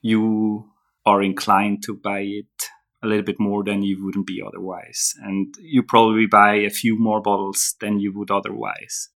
you 0.03 0.71
are 1.07 1.23
inclined 1.23 1.83
to 1.85 1.97
buy 1.97 2.21
it 2.21 2.71
a 3.03 3.07
little 3.07 3.25
bit 3.25 3.39
more 3.39 3.63
than 3.63 3.83
you 3.83 4.03
wouldn't 4.05 4.27
be 4.27 4.43
otherwise. 4.45 5.15
And 5.23 5.55
you 5.61 5.83
probably 5.83 6.27
buy 6.27 6.55
a 6.55 6.71
few 6.71 6.99
more 6.99 7.21
bottles 7.21 7.75
than 7.81 8.01
you 8.01 8.13
would 8.17 8.31
otherwise. 8.31 9.11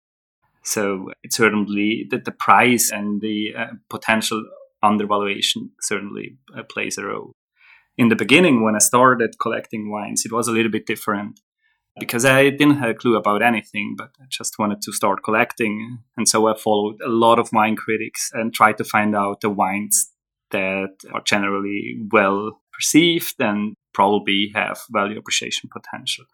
So 0.64 1.12
certainly 1.30 2.08
that 2.10 2.26
the 2.26 2.32
price 2.32 2.92
and 2.92 3.22
the 3.22 3.54
uh, 3.56 3.66
potential 3.90 4.44
undervaluation 4.82 5.72
certainly 5.82 6.38
uh, 6.58 6.64
plays 6.64 6.98
a 6.98 7.06
role. 7.06 7.34
In 7.98 8.10
the 8.10 8.16
beginning, 8.16 8.64
when 8.64 8.76
I 8.76 8.80
started 8.80 9.36
collecting 9.40 9.92
wines, 9.92 10.26
it 10.26 10.32
was 10.32 10.48
a 10.48 10.52
little 10.52 10.72
bit 10.72 10.88
different 10.88 11.40
because 12.00 12.26
I 12.26 12.50
didn't 12.50 12.78
have 12.78 12.90
a 12.90 12.94
clue 12.94 13.16
about 13.16 13.42
anything, 13.42 13.96
but 13.98 14.12
I 14.20 14.26
just 14.30 14.60
wanted 14.60 14.82
to 14.82 14.92
start 14.92 15.24
collecting. 15.24 16.00
And 16.18 16.28
so 16.28 16.48
I 16.48 16.58
followed 16.58 16.98
a 17.02 17.10
lot 17.10 17.40
of 17.40 17.50
wine 17.54 17.76
critics 17.76 18.32
and 18.34 18.54
tried 18.54 18.78
to 18.80 18.84
find 18.84 19.16
out 19.16 19.42
the 19.42 19.50
wines 19.50 20.10
that 20.52 20.96
are 21.14 21.22
generally 21.22 21.98
well 22.12 22.62
perceived 22.74 23.36
and 23.40 23.76
probably 23.94 24.52
have 24.54 24.80
value 24.92 25.18
appreciation 25.18 25.70
potential. 25.72 26.26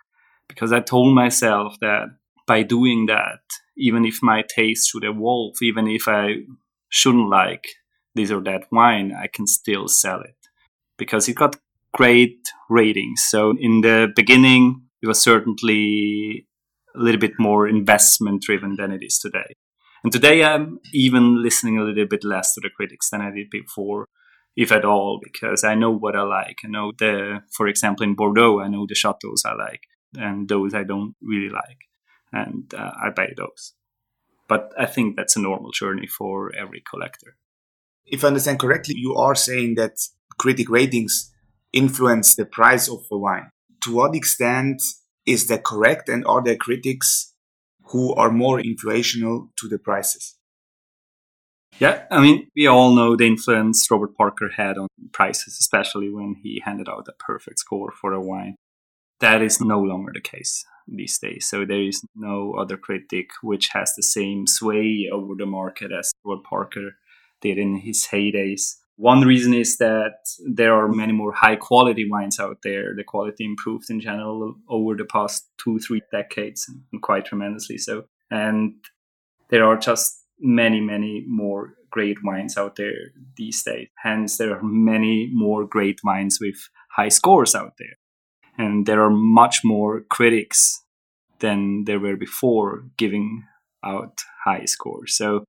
Because 0.47 0.71
I 0.71 0.79
told 0.79 1.15
myself 1.15 1.75
that 1.81 2.07
by 2.47 2.63
doing 2.63 3.05
that, 3.05 3.39
even 3.77 4.03
if 4.03 4.21
my 4.21 4.43
taste 4.53 4.89
should 4.89 5.03
evolve, 5.03 5.55
even 5.61 5.87
if 5.87 6.07
I 6.07 6.43
shouldn't 6.89 7.29
like 7.29 7.65
this 8.15 8.31
or 8.31 8.41
that 8.41 8.63
wine, 8.71 9.13
I 9.13 9.27
can 9.27 9.47
still 9.47 9.87
sell 9.87 10.21
it 10.21 10.35
because 10.97 11.29
it 11.29 11.35
got 11.35 11.55
great 11.93 12.49
ratings. 12.69 13.23
So 13.23 13.55
in 13.59 13.81
the 13.81 14.11
beginning, 14.15 14.81
it 15.01 15.07
was 15.07 15.21
certainly 15.21 16.47
a 16.95 16.99
little 16.99 17.19
bit 17.19 17.33
more 17.39 17.67
investment 17.67 18.41
driven 18.43 18.75
than 18.75 18.91
it 18.91 19.03
is 19.03 19.17
today. 19.17 19.55
And 20.03 20.11
today 20.11 20.43
I'm 20.43 20.79
even 20.93 21.41
listening 21.41 21.77
a 21.77 21.83
little 21.83 22.07
bit 22.07 22.23
less 22.23 22.53
to 22.53 22.61
the 22.61 22.69
critics 22.69 23.09
than 23.09 23.21
I 23.21 23.31
did 23.31 23.49
before, 23.49 24.07
if 24.55 24.71
at 24.71 24.85
all, 24.85 25.19
because 25.23 25.63
I 25.63 25.75
know 25.75 25.91
what 25.91 26.15
I 26.15 26.23
like. 26.23 26.57
I 26.65 26.67
know 26.67 26.91
the, 26.97 27.41
for 27.51 27.67
example, 27.67 28.03
in 28.03 28.15
Bordeaux, 28.15 28.59
I 28.59 28.67
know 28.67 28.85
the 28.87 28.95
chateaus 28.95 29.43
I 29.45 29.53
like 29.53 29.81
and 30.17 30.49
those 30.49 30.73
I 30.73 30.83
don't 30.83 31.15
really 31.21 31.49
like. 31.49 31.77
And 32.33 32.73
uh, 32.73 32.91
I 33.03 33.09
buy 33.09 33.29
those. 33.35 33.73
But 34.47 34.71
I 34.77 34.85
think 34.85 35.15
that's 35.15 35.35
a 35.35 35.41
normal 35.41 35.71
journey 35.71 36.07
for 36.07 36.53
every 36.55 36.83
collector. 36.89 37.37
If 38.05 38.23
I 38.23 38.27
understand 38.27 38.59
correctly, 38.59 38.95
you 38.97 39.15
are 39.15 39.35
saying 39.35 39.75
that 39.75 39.97
critic 40.37 40.69
ratings 40.69 41.31
influence 41.71 42.35
the 42.35 42.45
price 42.45 42.89
of 42.89 43.07
the 43.09 43.17
wine 43.17 43.49
to 43.83 43.95
what 43.95 44.15
extent 44.15 44.81
is 45.25 45.47
that 45.47 45.63
correct? 45.63 46.09
And 46.09 46.25
are 46.25 46.43
there 46.43 46.55
critics 46.55 47.33
who 47.85 48.13
are 48.15 48.31
more 48.31 48.59
influential 48.59 49.49
to 49.59 49.67
the 49.67 49.77
prices? 49.77 50.35
Yeah, 51.79 52.03
I 52.11 52.21
mean, 52.21 52.47
we 52.55 52.67
all 52.67 52.93
know 52.93 53.15
the 53.15 53.25
influence 53.25 53.89
Robert 53.89 54.15
Parker 54.15 54.49
had 54.55 54.77
on 54.77 54.87
prices, 55.13 55.57
especially 55.59 56.09
when 56.09 56.35
he 56.43 56.61
handed 56.63 56.87
out 56.87 57.07
a 57.07 57.13
perfect 57.13 57.59
score 57.59 57.91
for 57.91 58.13
a 58.13 58.21
wine. 58.21 58.55
That 59.19 59.41
is 59.41 59.61
no 59.61 59.79
longer 59.79 60.11
the 60.13 60.21
case 60.21 60.65
these 60.87 61.17
days. 61.17 61.47
So 61.47 61.65
there 61.65 61.81
is 61.81 62.03
no 62.15 62.53
other 62.53 62.77
critic 62.77 63.29
which 63.41 63.69
has 63.69 63.95
the 63.95 64.03
same 64.03 64.47
sway 64.47 65.09
over 65.11 65.33
the 65.35 65.45
market 65.45 65.91
as 65.91 66.11
Robert 66.25 66.43
Parker 66.43 66.97
did 67.41 67.57
in 67.57 67.77
his 67.77 68.07
heydays. 68.11 68.75
One 68.97 69.21
reason 69.21 69.53
is 69.53 69.77
that 69.77 70.17
there 70.45 70.73
are 70.73 70.87
many 70.87 71.13
more 71.13 71.33
high 71.33 71.55
quality 71.55 72.07
wines 72.09 72.39
out 72.39 72.57
there. 72.63 72.93
The 72.95 73.03
quality 73.03 73.45
improved 73.45 73.89
in 73.89 73.99
general 73.99 74.55
over 74.69 74.95
the 74.95 75.05
past 75.05 75.49
two, 75.63 75.79
three 75.79 76.01
decades, 76.11 76.69
and 76.69 77.01
quite 77.01 77.25
tremendously 77.25 77.77
so. 77.77 78.03
And 78.29 78.75
there 79.49 79.65
are 79.65 79.77
just 79.77 80.23
many, 80.39 80.81
many 80.81 81.25
more 81.27 81.73
great 81.89 82.17
wines 82.23 82.57
out 82.57 82.75
there 82.75 83.11
these 83.37 83.63
days. 83.63 83.87
Hence, 84.03 84.37
there 84.37 84.55
are 84.55 84.63
many 84.63 85.29
more 85.33 85.65
great 85.65 85.99
wines 86.03 86.39
with 86.39 86.55
high 86.95 87.09
scores 87.09 87.55
out 87.55 87.73
there. 87.77 87.97
And 88.57 88.85
there 88.85 89.01
are 89.03 89.11
much 89.11 89.61
more 89.63 90.01
critics 90.09 90.83
than 91.39 91.85
there 91.85 91.99
were 91.99 92.15
before 92.15 92.85
giving 92.97 93.43
out 93.83 94.19
high 94.45 94.65
scores. 94.65 95.15
So 95.15 95.45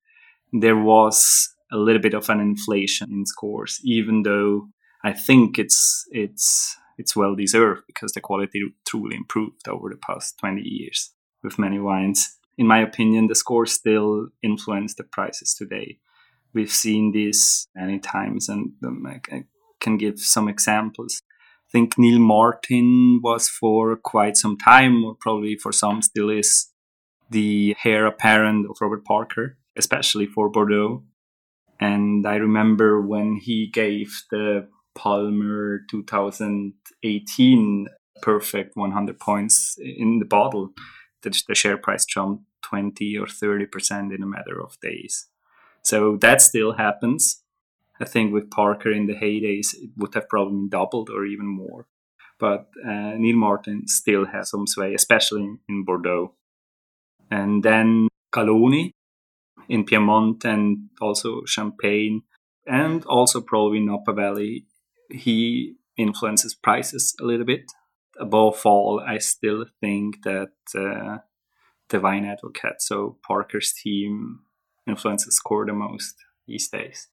there 0.53 0.77
was 0.77 1.52
a 1.73 1.77
little 1.77 2.03
bit 2.03 2.15
of 2.15 2.29
an 2.29 2.41
inflation 2.41 3.11
in 3.11 3.27
scores, 3.27 3.81
even 3.83 4.23
though 4.23 4.69
I 5.03 5.13
think 5.13 5.59
it's 5.59 6.07
it's 6.11 6.77
it's 6.99 7.17
well 7.17 7.35
deserved 7.35 7.83
because 7.87 8.13
the 8.13 8.21
quality 8.21 8.63
truly 8.87 9.17
improved 9.17 9.67
over 9.69 9.89
the 9.89 9.97
past 9.97 10.39
20 10.39 10.61
years 10.63 11.13
with 11.43 11.59
many 11.59 11.79
wines. 11.79 12.39
In 12.59 12.67
my 12.67 12.81
opinion, 12.81 13.27
the 13.27 13.35
scores 13.35 13.73
still 13.73 14.29
influence 14.43 14.95
the 14.95 15.05
prices 15.05 15.55
today. 15.55 15.99
We've 16.55 16.71
seen 16.71 17.13
this 17.13 17.67
many 17.75 17.99
times, 17.99 18.49
and 18.49 18.73
um, 18.85 19.07
I 19.07 19.45
can 19.81 19.97
give 19.97 20.21
some 20.21 20.49
examples. 20.49 21.23
I 21.67 21.71
think 21.73 21.97
Neal 21.97 22.19
Martin 22.19 23.21
was 23.23 23.49
for 23.49 23.97
quite 23.97 24.37
some 24.37 24.59
time, 24.59 25.03
or 25.03 25.17
probably 25.19 25.57
for 25.57 25.73
some 25.73 26.03
still 26.03 26.29
is, 26.29 26.69
the 27.31 27.75
heir 27.85 28.05
apparent 28.05 28.67
of 28.69 28.77
Robert 28.83 29.05
Parker, 29.07 29.57
especially 29.77 30.27
for 30.27 30.51
Bordeaux. 30.51 31.03
And 31.83 32.25
I 32.29 32.37
remember 32.37 33.01
when 33.01 33.35
he 33.43 33.67
gave 33.67 34.23
the 34.31 34.69
Palmer 34.95 35.81
2018 35.91 37.89
perfect 38.21 38.77
100 38.77 39.19
points 39.19 39.77
in 39.81 40.21
the 40.21 40.25
bottle, 40.25 40.71
the, 41.23 41.43
the 41.49 41.57
share 41.57 41.77
price 41.77 42.05
jumped 42.05 42.45
20 42.63 43.19
or 43.19 43.27
30% 43.27 44.15
in 44.15 44.23
a 44.23 44.27
matter 44.27 44.63
of 44.63 44.79
days. 44.81 45.27
So 45.83 46.17
that 46.19 46.41
still 46.41 46.75
happens. 46.75 47.43
I 48.01 48.05
think 48.05 48.33
with 48.33 48.49
Parker 48.49 48.93
in 48.93 49.09
the 49.09 49.15
heydays, 49.15 49.75
it 49.75 49.91
would 49.97 50.15
have 50.15 50.29
probably 50.29 50.69
doubled 50.69 51.11
or 51.11 51.27
even 51.27 51.49
more. 51.49 51.89
But 52.39 52.69
uh, 52.87 53.15
Neal 53.17 53.35
Martin 53.37 53.89
still 53.89 54.27
has 54.27 54.51
some 54.51 54.69
sway, 54.69 54.95
especially 54.95 55.57
in 55.69 55.85
Bordeaux. 55.85 56.35
And 57.29 57.65
then 57.65 58.07
Galloni 58.33 58.93
in 59.73 59.85
Piedmont 59.85 60.45
and 60.45 60.91
also 61.01 61.45
Champagne 61.47 62.23
and 62.67 63.05
also 63.07 63.41
probably 63.41 63.81
Napa 63.81 64.13
Valley. 64.13 64.67
He 65.11 65.77
influences 65.97 66.55
prices 66.55 67.17
a 67.19 67.25
little 67.25 67.47
bit. 67.47 67.73
Above 68.21 68.61
all, 68.67 69.01
I 69.01 69.17
still 69.17 69.65
think 69.81 70.25
that 70.25 70.53
uh, 70.75 71.19
the 71.89 72.01
Wine 72.01 72.27
Advocate, 72.27 72.83
so 72.83 73.17
Parker's 73.27 73.73
team, 73.73 74.41
influences 74.87 75.37
score 75.37 75.65
the 75.65 75.73
most 75.73 76.17
these 76.47 76.69
days. 76.69 77.09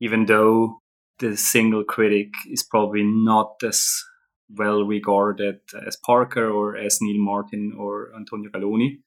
Even 0.00 0.26
though 0.26 0.78
the 1.18 1.36
single 1.36 1.82
critic 1.82 2.28
is 2.48 2.62
probably 2.62 3.02
not 3.02 3.54
as 3.66 4.04
well 4.48 4.84
regarded 4.84 5.58
as 5.84 5.96
Parker 5.96 6.48
or 6.48 6.76
as 6.76 6.98
Neal 7.00 7.20
Martin 7.20 7.72
or 7.76 8.12
Antonio 8.16 8.50
Galloni. 8.50 8.98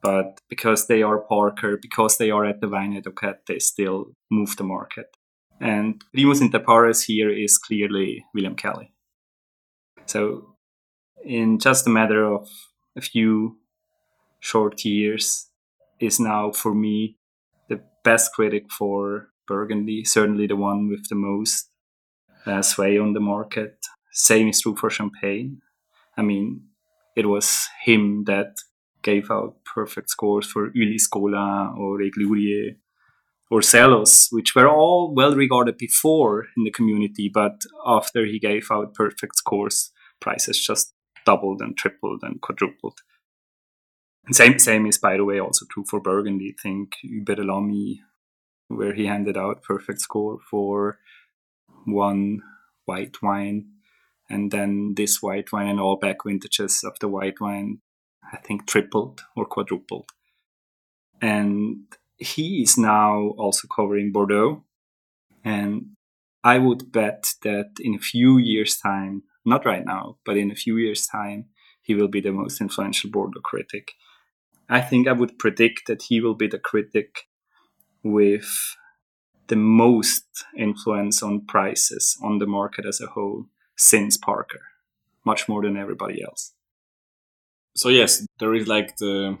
But 0.00 0.40
because 0.48 0.86
they 0.86 1.02
are 1.02 1.18
Parker, 1.18 1.76
because 1.80 2.18
they 2.18 2.30
are 2.30 2.44
at 2.44 2.60
the 2.60 2.68
Wine 2.68 2.96
Advocate, 2.96 3.46
they 3.46 3.58
still 3.58 4.12
move 4.30 4.56
the 4.56 4.64
market. 4.64 5.06
And 5.60 6.02
primus 6.14 6.40
inter 6.40 6.60
pares 6.60 7.02
here 7.02 7.30
is 7.30 7.58
clearly 7.58 8.24
William 8.32 8.54
Kelley. 8.54 8.92
So, 10.06 10.54
in 11.24 11.58
just 11.58 11.86
a 11.86 11.90
matter 11.90 12.24
of 12.24 12.48
a 12.96 13.00
few 13.00 13.58
short 14.40 14.84
years, 14.84 15.48
is 16.00 16.20
now 16.20 16.52
for 16.52 16.74
me 16.74 17.16
the 17.68 17.80
best 18.04 18.32
critic 18.32 18.70
for 18.70 19.28
Burgundy, 19.46 20.04
certainly 20.04 20.46
the 20.46 20.56
one 20.56 20.88
with 20.88 21.08
the 21.08 21.14
most 21.14 21.70
uh, 22.46 22.62
sway 22.62 22.98
on 22.98 23.14
the 23.14 23.20
market. 23.20 23.78
Same 24.12 24.48
is 24.48 24.60
true 24.60 24.76
for 24.76 24.90
Champagne. 24.90 25.60
I 26.16 26.22
mean, 26.22 26.62
it 27.16 27.26
was 27.26 27.68
him 27.84 28.24
that 28.24 28.56
gave 29.02 29.30
out 29.30 29.56
perfect 29.64 30.10
scores 30.10 30.46
for 30.46 30.70
Ulysse 30.74 31.06
Collin 31.06 31.74
or 31.78 31.98
Egly-Ouriet 31.98 32.76
or 33.50 33.60
Selosse, 33.60 34.28
which 34.30 34.54
were 34.54 34.68
all 34.68 35.14
well 35.14 35.34
regarded 35.34 35.78
before 35.78 36.46
in 36.56 36.64
the 36.64 36.70
community, 36.70 37.30
but 37.32 37.62
after 37.86 38.26
he 38.26 38.38
gave 38.38 38.68
out 38.70 38.94
perfect 38.94 39.36
scores, 39.36 39.90
prices 40.20 40.60
just 40.60 40.92
doubled 41.24 41.60
and 41.60 41.76
tripled 41.76 42.22
and 42.22 42.40
quadrupled. 42.40 42.98
And 44.26 44.36
same 44.36 44.58
same 44.58 44.86
is 44.86 44.98
by 44.98 45.16
the 45.16 45.24
way 45.24 45.40
also 45.40 45.64
true 45.70 45.84
for 45.88 46.00
Burgundy. 46.00 46.54
Think 46.62 46.96
Hubert 47.00 47.38
Lamy, 47.38 48.02
where 48.68 48.92
he 48.92 49.06
handed 49.06 49.36
out 49.38 49.62
perfect 49.62 50.00
score 50.00 50.38
for 50.50 50.98
one 51.86 52.42
white 52.84 53.22
wine, 53.22 53.68
and 54.28 54.50
then 54.50 54.94
this 54.96 55.22
white 55.22 55.50
wine 55.52 55.68
and 55.68 55.80
all 55.80 55.96
back 55.96 56.18
vintages 56.26 56.84
of 56.84 56.98
the 57.00 57.08
white 57.08 57.40
wine, 57.40 57.80
I 58.32 58.36
think 58.38 58.66
tripled 58.66 59.22
or 59.36 59.46
quadrupled. 59.46 60.10
And 61.20 61.84
he 62.16 62.62
is 62.62 62.76
now 62.76 63.34
also 63.38 63.66
covering 63.68 64.12
Bordeaux. 64.12 64.64
And 65.44 65.96
I 66.44 66.58
would 66.58 66.92
bet 66.92 67.34
that 67.42 67.70
in 67.80 67.94
a 67.94 67.98
few 67.98 68.38
years' 68.38 68.76
time, 68.76 69.22
not 69.44 69.64
right 69.64 69.84
now, 69.84 70.18
but 70.24 70.36
in 70.36 70.50
a 70.50 70.56
few 70.56 70.76
years' 70.76 71.06
time, 71.06 71.46
he 71.82 71.94
will 71.94 72.08
be 72.08 72.20
the 72.20 72.32
most 72.32 72.60
influential 72.60 73.10
Bordeaux 73.10 73.40
critic. 73.40 73.92
I 74.68 74.82
think 74.82 75.08
I 75.08 75.12
would 75.12 75.38
predict 75.38 75.86
that 75.86 76.02
he 76.02 76.20
will 76.20 76.34
be 76.34 76.46
the 76.46 76.58
critic 76.58 77.28
with 78.02 78.76
the 79.46 79.56
most 79.56 80.26
influence 80.56 81.22
on 81.22 81.46
prices 81.46 82.16
on 82.22 82.38
the 82.38 82.46
market 82.46 82.84
as 82.86 83.00
a 83.00 83.06
whole 83.06 83.46
since 83.76 84.16
Parker, 84.16 84.60
much 85.24 85.48
more 85.48 85.62
than 85.62 85.76
everybody 85.76 86.22
else. 86.22 86.52
So 87.78 87.90
yes, 87.90 88.26
there 88.40 88.56
is 88.56 88.66
like 88.66 88.96
the 88.96 89.38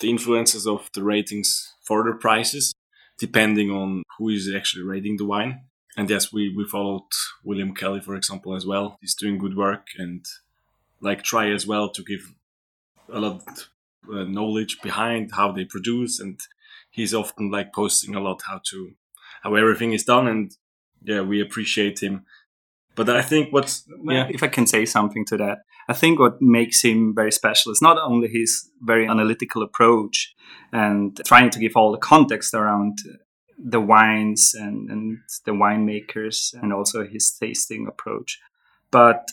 the 0.00 0.10
influences 0.10 0.66
of 0.66 0.90
the 0.94 1.04
ratings 1.04 1.74
for 1.80 2.02
the 2.02 2.12
prices, 2.18 2.74
depending 3.18 3.70
on 3.70 4.02
who 4.16 4.30
is 4.30 4.52
actually 4.52 4.82
rating 4.82 5.16
the 5.16 5.24
wine. 5.24 5.60
And 5.96 6.10
yes, 6.10 6.32
we, 6.32 6.52
we 6.56 6.64
followed 6.64 7.10
William 7.44 7.74
Kelley, 7.74 8.00
for 8.00 8.16
example, 8.16 8.56
as 8.56 8.66
well. 8.66 8.96
He's 9.00 9.14
doing 9.14 9.38
good 9.38 9.56
work 9.56 9.86
and 9.96 10.24
like 11.00 11.22
try 11.22 11.50
as 11.52 11.66
well 11.66 11.88
to 11.90 12.02
give 12.02 12.34
a 13.12 13.20
lot 13.20 13.42
uh, 14.12 14.24
knowledge 14.24 14.78
behind 14.82 15.32
how 15.32 15.52
they 15.52 15.64
produce. 15.64 16.20
And 16.20 16.38
he's 16.90 17.14
often 17.14 17.50
like 17.50 17.72
posting 17.72 18.14
a 18.14 18.20
lot 18.20 18.42
how 18.46 18.60
to, 18.70 18.92
how 19.42 19.54
everything 19.54 19.92
is 19.92 20.04
done. 20.04 20.26
And 20.26 20.56
yeah, 21.02 21.22
we 21.22 21.40
appreciate 21.40 22.00
him 22.00 22.24
but 22.98 23.08
I 23.08 23.22
think 23.22 23.52
what's 23.52 23.84
yeah. 24.04 24.26
if 24.28 24.42
I 24.42 24.48
can 24.48 24.66
say 24.66 24.84
something 24.84 25.24
to 25.26 25.36
that, 25.36 25.58
I 25.88 25.92
think 25.92 26.18
what 26.18 26.42
makes 26.42 26.82
him 26.82 27.14
very 27.14 27.30
special 27.30 27.70
is 27.70 27.80
not 27.80 27.96
only 27.96 28.26
his 28.28 28.68
very 28.82 29.06
analytical 29.06 29.62
approach 29.62 30.34
and 30.72 31.18
trying 31.24 31.50
to 31.50 31.60
give 31.60 31.76
all 31.76 31.92
the 31.92 31.98
context 32.12 32.54
around 32.54 32.98
the 33.56 33.80
wines 33.80 34.52
and, 34.52 34.90
and 34.90 35.18
the 35.46 35.52
winemakers 35.52 36.52
and 36.60 36.72
also 36.72 37.06
his 37.06 37.32
tasting 37.38 37.86
approach, 37.86 38.40
but 38.90 39.28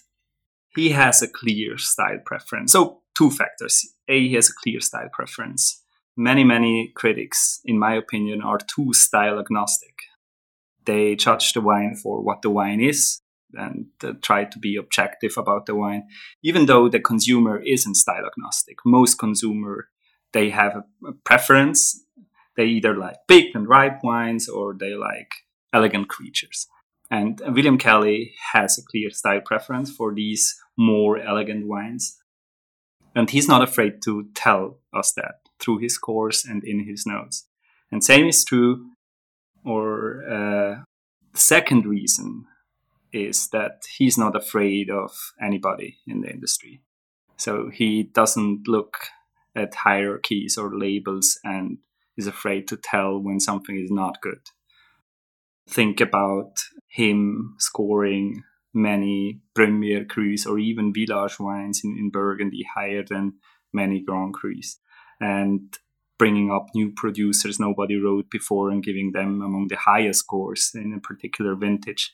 he 0.76 0.90
has 0.90 1.24
a 1.24 1.28
clear 1.28 1.80
style 1.80 2.20
preference. 2.24 2.72
So 2.72 3.02
two 3.18 3.32
factors: 3.32 3.84
a, 4.08 4.20
he 4.28 4.36
has 4.36 4.50
a 4.50 4.60
clear 4.62 4.80
style 4.80 5.10
preference. 5.12 5.82
Many 6.16 6.44
many 6.44 6.92
critics, 6.96 7.62
in 7.66 7.80
my 7.80 7.96
opinion, 7.96 8.44
are 8.44 8.60
too 8.60 8.94
style 8.94 9.40
agnostic. 9.40 9.96
They 10.86 11.16
judge 11.16 11.54
the 11.54 11.62
wine 11.62 11.96
for 11.96 12.22
what 12.22 12.44
the 12.44 12.52
wine 12.52 12.80
is 12.80 13.22
and 13.58 13.88
uh, 14.04 14.14
try 14.22 14.46
to 14.46 14.60
be 14.60 14.76
objective 14.76 15.34
about 15.38 15.66
the 15.66 15.76
wine, 15.76 16.08
even 16.44 16.66
though 16.66 16.90
the 16.90 17.00
consumer 17.00 17.62
isn't 17.66 17.96
style 17.96 18.26
agnostic. 18.26 18.78
Most 18.86 19.16
consumer 19.16 19.90
they 20.34 20.50
have 20.50 20.76
a, 20.76 21.08
a 21.08 21.14
preference. 21.24 22.04
They 22.58 22.66
either 22.66 22.96
like 22.96 23.16
big 23.28 23.56
and 23.56 23.68
ripe 23.68 24.04
wines 24.04 24.50
or 24.50 24.76
they 24.78 24.94
like 24.94 25.32
elegant 25.74 26.10
creatures. 26.10 26.68
And 27.10 27.42
William 27.48 27.78
Kelley 27.78 28.34
has 28.54 28.78
a 28.78 28.84
clear 28.84 29.10
style 29.12 29.42
preference 29.46 29.92
for 29.92 30.14
these 30.14 30.56
more 30.78 31.18
elegant 31.18 31.68
wines. 31.68 32.18
And 33.16 33.30
he's 33.30 33.48
not 33.48 33.62
afraid 33.62 34.02
to 34.04 34.28
tell 34.36 34.80
us 34.94 35.14
that 35.14 35.36
through 35.60 35.78
his 35.78 35.98
course 35.98 36.44
and 36.44 36.64
in 36.64 36.86
his 36.86 37.06
notes. 37.06 37.48
And 37.92 38.04
same 38.04 38.28
is 38.28 38.44
true, 38.44 38.88
or 39.64 40.24
uh, 40.30 40.84
second 41.34 41.86
reason 41.86 42.46
is 43.16 43.48
that 43.48 43.84
he's 43.98 44.18
not 44.18 44.36
afraid 44.36 44.90
of 44.90 45.12
anybody 45.42 45.98
in 46.06 46.22
the 46.22 46.30
industry. 46.30 46.82
So 47.38 47.70
he 47.74 48.04
doesn't 48.04 48.68
look 48.68 48.98
at 49.56 49.74
hierarchies 49.74 50.58
or 50.58 50.78
labels 50.78 51.40
and 51.44 51.78
is 52.18 52.28
afraid 52.28 52.68
to 52.68 52.78
tell 52.78 53.18
when 53.18 53.40
something 53.40 53.78
is 53.78 53.90
not 53.90 54.22
good. 54.22 54.42
Think 55.68 56.02
about 56.02 56.60
him 56.88 57.56
scoring 57.58 58.44
many 58.74 59.40
Premier 59.54 60.04
Crus 60.06 60.46
or 60.46 60.60
even 60.60 60.94
Village 60.94 61.40
wines 61.40 61.82
in, 61.84 61.98
in 61.98 62.10
Burgundy 62.10 62.66
higher 62.76 63.04
than 63.04 63.36
many 63.74 64.02
Grand 64.02 64.34
Crus. 64.34 64.76
And 65.20 65.78
bringing 66.18 66.52
up 66.52 66.68
new 66.76 66.92
producers 66.92 67.60
nobody 67.60 67.96
wrote 67.96 68.30
before 68.30 68.70
and 68.70 68.84
giving 68.84 69.12
them 69.14 69.42
among 69.42 69.68
the 69.70 69.78
highest 69.78 70.20
scores 70.20 70.72
in 70.74 70.94
a 70.94 71.00
particular 71.00 71.56
vintage 71.56 72.14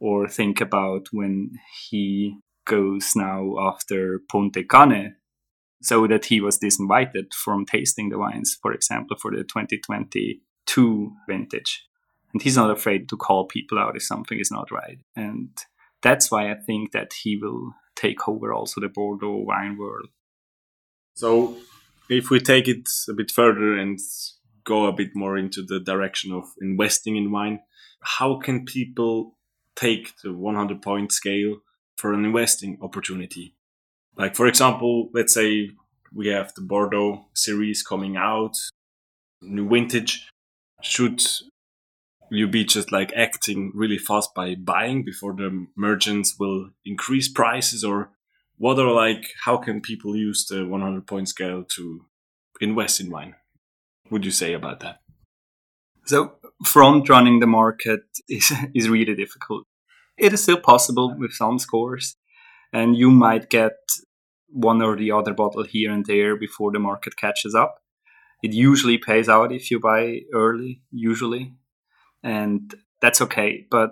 or 0.00 0.28
think 0.28 0.60
about 0.60 1.08
when 1.12 1.52
he 1.88 2.38
goes 2.66 3.16
now 3.16 3.54
after 3.60 4.20
Pontet-Canet, 4.32 5.12
so 5.82 6.06
that 6.06 6.26
he 6.26 6.40
was 6.40 6.58
disinvited 6.58 7.32
from 7.32 7.64
tasting 7.64 8.08
the 8.08 8.18
wines, 8.18 8.56
for 8.60 8.72
example, 8.72 9.16
for 9.20 9.30
the 9.30 9.44
2022 9.44 11.12
vintage. 11.28 11.84
And 12.32 12.42
he's 12.42 12.56
not 12.56 12.70
afraid 12.70 13.08
to 13.08 13.16
call 13.16 13.46
people 13.46 13.78
out 13.78 13.96
if 13.96 14.02
something 14.02 14.38
is 14.38 14.50
not 14.50 14.70
right. 14.70 14.98
And 15.16 15.50
that's 16.02 16.30
why 16.30 16.50
I 16.50 16.54
think 16.54 16.92
that 16.92 17.12
he 17.22 17.36
will 17.36 17.74
take 17.96 18.28
over 18.28 18.52
also 18.52 18.80
the 18.80 18.88
Bordeaux 18.88 19.44
wine 19.46 19.78
world. 19.78 20.08
So, 21.14 21.56
if 22.08 22.30
we 22.30 22.38
take 22.40 22.68
it 22.68 22.88
a 23.08 23.12
bit 23.12 23.30
further 23.30 23.76
and 23.76 23.98
go 24.64 24.86
a 24.86 24.92
bit 24.92 25.10
more 25.14 25.36
into 25.36 25.62
the 25.62 25.80
direction 25.80 26.32
of 26.32 26.44
investing 26.60 27.16
in 27.16 27.32
wine, 27.32 27.60
how 28.00 28.38
can 28.38 28.64
people 28.64 29.37
take 29.78 30.14
the 30.22 30.32
100 30.32 30.82
point 30.82 31.12
scale 31.12 31.58
for 31.96 32.12
an 32.12 32.24
investing 32.24 32.78
opportunity. 32.82 33.54
Like, 34.16 34.34
for 34.34 34.46
example, 34.46 35.10
let's 35.14 35.34
say 35.34 35.70
we 36.12 36.28
have 36.28 36.52
the 36.54 36.62
Bordeaux 36.62 37.26
series 37.34 37.82
coming 37.82 38.16
out, 38.16 38.56
new 39.40 39.68
vintage. 39.68 40.28
Should 40.82 41.22
you 42.30 42.46
be 42.46 42.64
just 42.64 42.92
like 42.92 43.12
acting 43.14 43.72
really 43.74 43.98
fast 43.98 44.34
by 44.34 44.54
buying 44.54 45.04
before 45.04 45.34
the 45.34 45.66
merchants 45.76 46.36
will 46.38 46.70
increase 46.84 47.28
prices 47.28 47.84
or 47.84 48.10
what 48.56 48.78
are 48.78 48.92
like 48.92 49.30
how 49.44 49.56
can 49.56 49.80
people 49.80 50.16
use 50.16 50.46
the 50.46 50.66
100 50.66 51.06
point 51.06 51.28
scale 51.28 51.64
to 51.64 52.04
invest 52.60 53.00
in 53.00 53.10
wine 53.10 53.34
would 54.10 54.24
you 54.24 54.30
say 54.30 54.52
about 54.52 54.80
that 54.80 55.00
so 56.04 56.34
front 56.64 57.08
running 57.08 57.40
the 57.40 57.46
market 57.46 58.00
is 58.28 58.52
is 58.74 58.88
really 58.88 59.14
difficult. 59.14 59.64
It 60.16 60.32
is 60.32 60.42
still 60.42 60.60
possible 60.60 61.14
with 61.16 61.32
some 61.32 61.58
scores, 61.58 62.16
and 62.72 62.96
you 62.96 63.10
might 63.10 63.50
get 63.50 63.76
one 64.48 64.82
or 64.82 64.96
the 64.96 65.12
other 65.12 65.34
bottle 65.34 65.64
here 65.64 65.92
and 65.92 66.06
there 66.06 66.36
before 66.36 66.72
the 66.72 66.78
market 66.78 67.16
catches 67.16 67.54
up. 67.54 67.76
It 68.42 68.52
usually 68.52 68.98
pays 68.98 69.28
out 69.28 69.52
if 69.52 69.70
you 69.70 69.80
buy 69.80 70.20
early, 70.32 70.82
usually, 70.90 71.54
and 72.22 72.74
that's 73.00 73.20
okay. 73.20 73.66
But 73.70 73.90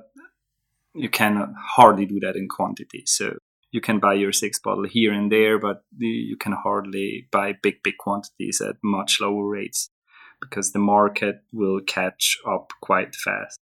you 0.95 1.09
can 1.09 1.55
hardly 1.59 2.07
do 2.07 2.21
that 2.21 2.37
in 2.37 2.49
quantity. 2.49 3.03
So 3.07 3.39
you 3.71 3.81
can 3.81 3.99
buy 3.99 4.15
your 4.15 4.33
six 4.33 4.59
bottle 4.59 4.87
here 4.87 5.13
and 5.13 5.31
there, 5.31 5.59
but 5.59 5.83
you 5.99 6.37
can 6.37 6.53
hardly 6.53 7.29
buy 7.31 7.55
big, 7.63 7.83
big 7.83 7.99
quantities 7.99 8.61
at 8.61 8.77
much 8.83 9.21
lower 9.21 9.47
rates 9.47 9.91
because 10.40 10.72
the 10.72 10.79
market 10.79 11.37
will 11.53 11.81
catch 11.81 12.38
up 12.46 12.72
quite 12.81 13.14
fast. 13.14 13.59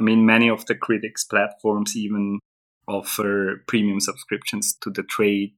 I 0.00 0.02
mean, 0.02 0.24
many 0.24 0.48
of 0.48 0.66
the 0.66 0.74
critics 0.74 1.24
platforms 1.24 1.96
even 1.96 2.38
offer 2.86 3.64
premium 3.66 4.00
subscriptions 4.00 4.76
to 4.80 4.90
the 4.90 5.02
trade 5.02 5.54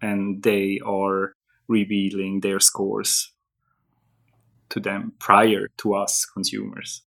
and 0.00 0.42
they 0.42 0.80
are 0.84 1.32
revealing 1.68 2.40
their 2.40 2.60
scores 2.60 3.32
to 4.70 4.80
them 4.80 5.12
prior 5.18 5.68
to 5.78 5.94
us 5.94 6.24
consumers. 6.24 7.02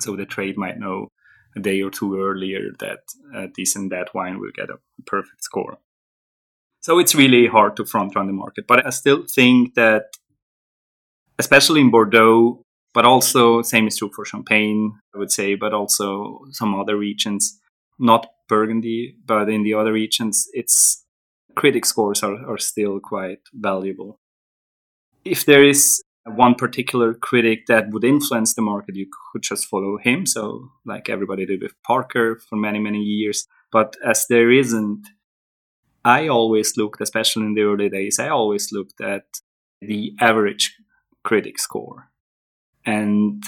So 0.00 0.16
the 0.16 0.26
trade 0.26 0.56
might 0.56 0.78
know 0.78 1.08
a 1.56 1.60
day 1.60 1.80
or 1.82 1.90
two 1.90 2.20
earlier 2.20 2.70
that 2.80 3.00
uh, 3.34 3.46
this 3.56 3.76
and 3.76 3.90
that 3.92 4.14
wine 4.14 4.40
will 4.40 4.50
get 4.54 4.70
a 4.70 4.78
perfect 5.06 5.42
score. 5.42 5.78
So 6.80 6.98
it's 6.98 7.14
really 7.14 7.46
hard 7.46 7.76
to 7.76 7.86
front 7.86 8.14
run 8.14 8.26
the 8.26 8.32
market. 8.32 8.66
But 8.66 8.86
I 8.86 8.90
still 8.90 9.24
think 9.26 9.74
that, 9.74 10.16
especially 11.38 11.80
in 11.80 11.90
Bordeaux, 11.90 12.62
but 12.92 13.04
also 13.04 13.62
same 13.62 13.86
is 13.86 13.96
true 13.96 14.10
for 14.14 14.24
Champagne, 14.24 14.98
I 15.14 15.18
would 15.18 15.32
say, 15.32 15.54
but 15.54 15.72
also 15.72 16.44
some 16.50 16.78
other 16.78 16.96
regions, 16.96 17.60
not 17.98 18.26
Burgundy, 18.48 19.16
but 19.24 19.48
in 19.48 19.62
the 19.62 19.74
other 19.74 19.92
regions, 19.92 20.46
it's 20.52 21.04
critic 21.56 21.84
scores 21.84 22.22
are, 22.22 22.36
are 22.48 22.58
still 22.58 23.00
quite 23.00 23.40
valuable. 23.52 24.18
If 25.24 25.46
there 25.46 25.64
is 25.64 26.02
one 26.26 26.54
particular 26.54 27.14
critic 27.14 27.66
that 27.66 27.90
would 27.90 28.04
influence 28.04 28.54
the 28.54 28.62
market, 28.62 28.96
you 28.96 29.06
could 29.32 29.42
just 29.42 29.66
follow 29.66 29.98
him. 29.98 30.26
So, 30.26 30.70
like 30.84 31.08
everybody 31.08 31.46
did 31.46 31.62
with 31.62 31.74
Parker 31.86 32.40
for 32.48 32.56
many, 32.56 32.78
many 32.78 33.00
years. 33.00 33.46
But 33.72 33.96
as 34.04 34.26
there 34.28 34.50
isn't, 34.50 35.06
I 36.04 36.28
always 36.28 36.76
looked, 36.76 37.00
especially 37.00 37.46
in 37.46 37.54
the 37.54 37.62
early 37.62 37.88
days, 37.88 38.18
I 38.18 38.28
always 38.28 38.72
looked 38.72 39.00
at 39.00 39.24
the 39.80 40.14
average 40.20 40.76
critic 41.24 41.58
score. 41.58 42.10
And 42.86 43.42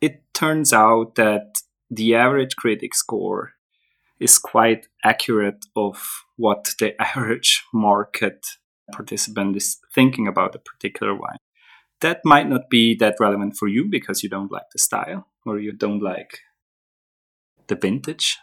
it 0.00 0.22
turns 0.34 0.72
out 0.72 1.14
that 1.14 1.54
the 1.90 2.14
average 2.14 2.56
critic 2.56 2.94
score 2.94 3.52
is 4.20 4.38
quite 4.38 4.88
accurate 5.04 5.64
of 5.76 6.24
what 6.36 6.74
the 6.78 7.00
average 7.16 7.64
market 7.72 8.46
participant 8.92 9.56
is 9.56 9.78
thinking 9.94 10.28
about 10.28 10.54
a 10.54 10.58
particular 10.58 11.14
wine 11.14 11.38
that 12.04 12.20
might 12.22 12.48
not 12.48 12.68
be 12.68 12.94
that 12.94 13.16
relevant 13.18 13.56
for 13.56 13.66
you 13.66 13.86
because 13.88 14.22
you 14.22 14.28
don't 14.28 14.52
like 14.52 14.70
the 14.72 14.78
style 14.78 15.26
or 15.46 15.58
you 15.58 15.72
don't 15.72 16.02
like 16.02 16.40
the 17.66 17.74
vintage, 17.74 18.36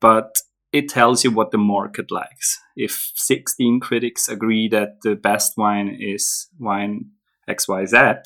but 0.00 0.34
it 0.70 0.88
tells 0.88 1.24
you 1.24 1.30
what 1.30 1.50
the 1.50 1.58
market 1.58 2.10
likes. 2.10 2.58
If 2.76 3.12
16 3.14 3.80
critics 3.80 4.28
agree 4.28 4.68
that 4.68 5.00
the 5.02 5.14
best 5.14 5.56
wine 5.56 5.96
is 5.98 6.48
wine 6.58 7.12
XYZ, 7.56 8.22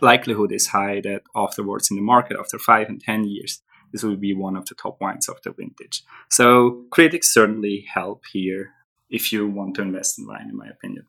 likelihood 0.00 0.52
is 0.52 0.68
high 0.68 1.00
that 1.02 1.22
afterwards 1.34 1.90
in 1.90 1.96
the 1.96 2.02
market, 2.02 2.36
after 2.38 2.58
five 2.58 2.88
and 2.88 3.00
10 3.00 3.24
years, 3.24 3.62
this 3.92 4.02
will 4.02 4.16
be 4.16 4.34
one 4.34 4.56
of 4.56 4.66
the 4.66 4.74
top 4.74 5.00
wines 5.00 5.28
of 5.28 5.40
the 5.42 5.52
vintage. 5.52 6.02
So 6.30 6.84
critics 6.90 7.32
certainly 7.32 7.84
help 7.92 8.22
here 8.32 8.70
if 9.10 9.32
you 9.32 9.46
want 9.46 9.74
to 9.76 9.82
invest 9.82 10.18
in 10.18 10.26
wine, 10.26 10.48
in 10.48 10.56
my 10.56 10.68
opinion. 10.68 11.06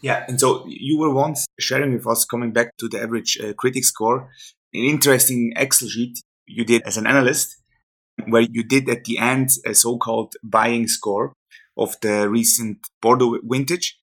Yeah, 0.00 0.24
and 0.28 0.38
so 0.38 0.64
you 0.68 0.98
were 0.98 1.12
once 1.12 1.46
sharing 1.58 1.92
with 1.92 2.06
us, 2.06 2.24
coming 2.24 2.52
back 2.52 2.76
to 2.78 2.88
the 2.88 3.00
average 3.00 3.38
uh, 3.40 3.52
critic 3.54 3.84
score, 3.84 4.30
an 4.72 4.84
interesting 4.84 5.52
Excel 5.56 5.88
sheet 5.88 6.18
you 6.46 6.64
did 6.64 6.82
as 6.82 6.96
an 6.96 7.06
analyst, 7.06 7.56
where 8.26 8.42
you 8.42 8.62
did 8.62 8.88
at 8.88 9.04
the 9.04 9.18
end 9.18 9.50
a 9.66 9.74
so-called 9.74 10.34
buying 10.42 10.86
score 10.88 11.32
of 11.76 11.96
the 12.00 12.28
recent 12.28 12.78
Bordeaux 13.00 13.38
vintage. 13.42 13.98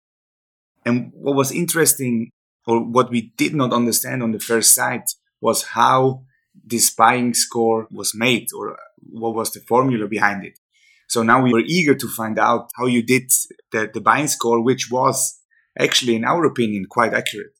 And 0.85 1.11
what 1.13 1.35
was 1.35 1.51
interesting, 1.51 2.31
or 2.67 2.83
what 2.83 3.09
we 3.09 3.33
did 3.37 3.55
not 3.55 3.73
understand 3.73 4.21
on 4.21 4.31
the 4.31 4.39
first 4.39 4.73
sight, 4.73 5.09
was 5.41 5.63
how 5.63 6.23
this 6.63 6.93
buying 6.93 7.33
score 7.33 7.87
was 7.91 8.13
made, 8.15 8.47
or 8.57 8.77
what 9.09 9.35
was 9.35 9.51
the 9.51 9.59
formula 9.61 10.07
behind 10.07 10.45
it. 10.45 10.59
So 11.07 11.23
now 11.23 11.41
we 11.41 11.53
were 11.53 11.63
eager 11.65 11.95
to 11.95 12.07
find 12.07 12.39
out 12.39 12.69
how 12.75 12.87
you 12.87 13.03
did 13.03 13.31
the, 13.71 13.89
the 13.93 14.01
buying 14.01 14.27
score, 14.27 14.61
which 14.63 14.89
was 14.91 15.39
actually, 15.77 16.15
in 16.15 16.25
our 16.25 16.45
opinion, 16.45 16.85
quite 16.89 17.13
accurate 17.13 17.51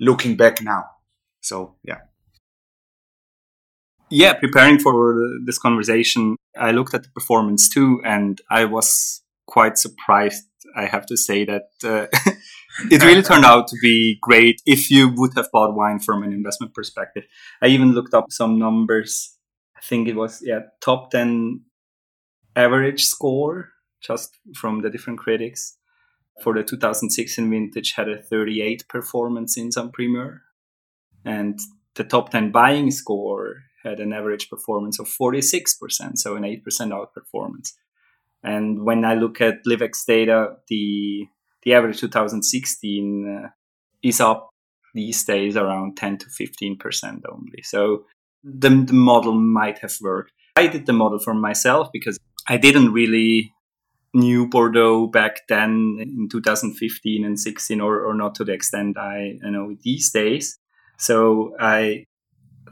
looking 0.00 0.36
back 0.36 0.62
now. 0.62 0.84
So, 1.40 1.76
yeah. 1.84 1.98
Yeah, 4.10 4.34
preparing 4.34 4.78
for 4.78 5.16
this 5.44 5.58
conversation, 5.58 6.36
I 6.56 6.70
looked 6.70 6.94
at 6.94 7.02
the 7.02 7.10
performance 7.10 7.68
too, 7.68 8.00
and 8.04 8.40
I 8.50 8.64
was 8.64 9.22
quite 9.46 9.76
surprised. 9.76 10.44
I 10.76 10.86
have 10.86 11.06
to 11.06 11.16
say 11.16 11.44
that 11.44 11.68
uh, 11.82 12.06
it 12.90 13.02
really 13.02 13.22
turned 13.22 13.44
out 13.44 13.68
to 13.68 13.76
be 13.80 14.18
great 14.20 14.60
if 14.66 14.90
you 14.90 15.12
would 15.16 15.34
have 15.36 15.48
bought 15.52 15.74
wine 15.74 15.98
from 15.98 16.22
an 16.22 16.32
investment 16.32 16.74
perspective. 16.74 17.24
I 17.62 17.68
even 17.68 17.92
looked 17.92 18.14
up 18.14 18.26
some 18.30 18.58
numbers. 18.58 19.36
I 19.76 19.80
think 19.80 20.08
it 20.08 20.16
was 20.16 20.40
yeah 20.42 20.60
top 20.80 21.10
ten 21.10 21.62
average 22.56 23.04
score 23.04 23.70
just 24.00 24.38
from 24.54 24.82
the 24.82 24.90
different 24.90 25.18
critics 25.18 25.76
for 26.40 26.54
the 26.54 26.62
2016 26.62 27.50
vintage 27.50 27.92
had 27.92 28.08
a 28.08 28.22
38 28.22 28.88
performance 28.88 29.56
in 29.56 29.70
some 29.70 29.92
Primeur. 29.92 30.42
And 31.24 31.58
the 31.94 32.04
top 32.04 32.30
10 32.30 32.50
buying 32.50 32.90
score 32.90 33.62
had 33.82 34.00
an 34.00 34.12
average 34.12 34.50
performance 34.50 34.98
of 34.98 35.06
46%, 35.06 36.18
so 36.18 36.36
an 36.36 36.42
8% 36.42 36.62
outperformance. 36.90 37.72
And 38.42 38.84
when 38.84 39.04
I 39.04 39.14
look 39.14 39.40
at 39.40 39.64
Liv-Ex 39.64 40.04
data, 40.04 40.56
the 40.68 41.26
the 41.64 41.74
average 41.74 42.00
2016 42.00 43.42
uh, 43.44 43.48
is 44.02 44.20
up 44.20 44.50
these 44.94 45.24
days 45.24 45.56
around 45.56 45.96
10 45.96 46.18
to 46.18 46.26
15% 46.26 47.22
only. 47.32 47.62
So 47.62 48.04
the, 48.42 48.68
the 48.68 48.92
model 48.92 49.34
might 49.34 49.78
have 49.80 49.94
worked. 50.00 50.30
I 50.56 50.68
did 50.68 50.86
the 50.86 50.92
model 50.92 51.18
for 51.18 51.34
myself 51.34 51.88
because 51.92 52.18
I 52.48 52.58
didn't 52.58 52.92
really 52.92 53.52
knew 54.12 54.46
Bordeaux 54.46 55.08
back 55.08 55.40
then 55.48 55.96
in 56.00 56.28
2015 56.30 57.24
and 57.24 57.40
16, 57.40 57.80
or, 57.80 58.04
or 58.04 58.14
not 58.14 58.36
to 58.36 58.44
the 58.44 58.52
extent 58.52 58.96
I, 58.96 59.38
I 59.44 59.50
know 59.50 59.74
these 59.82 60.10
days. 60.12 60.56
So 60.98 61.56
I 61.58 62.04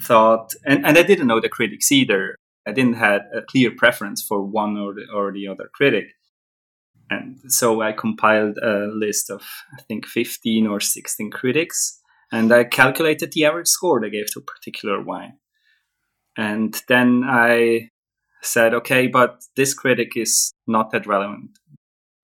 thought, 0.01 0.55
and, 0.65 0.87
and 0.87 0.97
I 0.97 1.03
didn't 1.03 1.27
know 1.27 1.41
the 1.41 1.49
critics 1.49 1.91
either. 1.91 2.37
I 2.67 2.71
didn't 2.71 2.95
have 2.95 3.23
a 3.35 3.43
clear 3.43 3.73
preference 3.77 4.23
for 4.23 4.41
one 4.41 4.77
or 4.77 4.95
the, 4.95 5.07
or 5.13 5.33
the 5.33 5.49
other 5.49 5.69
critic. 5.75 6.13
And 7.13 7.53
so 7.53 7.83
I 7.83 7.93
compiled 7.93 8.59
a 8.59 8.87
list 8.87 9.31
of, 9.31 9.43
I 9.79 9.83
think, 9.83 10.07
15 10.07 10.67
or 10.67 10.81
16 10.81 11.31
critics, 11.31 12.01
and 12.31 12.53
I 12.53 12.65
calculated 12.65 13.33
the 13.33 13.45
average 13.45 13.69
score 13.69 14.01
they 14.01 14.11
gave 14.11 14.31
to 14.33 14.41
a 14.41 14.43
particular 14.43 15.03
wine. 15.03 15.35
And 16.37 16.81
then 16.89 17.23
I 17.27 17.91
said, 18.43 18.73
okay, 18.75 19.07
but 19.07 19.43
this 19.57 19.75
critic 19.75 20.13
is 20.17 20.53
not 20.67 20.91
that 20.93 21.07
relevant. 21.07 21.51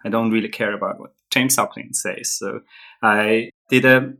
I 0.04 0.08
don't 0.08 0.30
really 0.30 0.48
care 0.48 0.74
about 0.74 0.98
what 0.98 1.12
James 1.30 1.54
Suckling 1.54 1.92
says. 1.92 2.38
So 2.38 2.60
I 3.02 3.50
did 3.68 3.84
a 3.84 4.14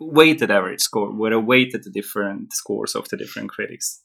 weighted 0.00 0.50
average 0.50 0.80
score 0.80 1.12
where 1.12 1.34
I 1.34 1.36
weighted 1.36 1.84
the 1.84 1.90
different 1.90 2.52
scores 2.52 2.94
of 2.94 3.08
the 3.08 3.16
different 3.16 3.50
critics. 3.50 4.02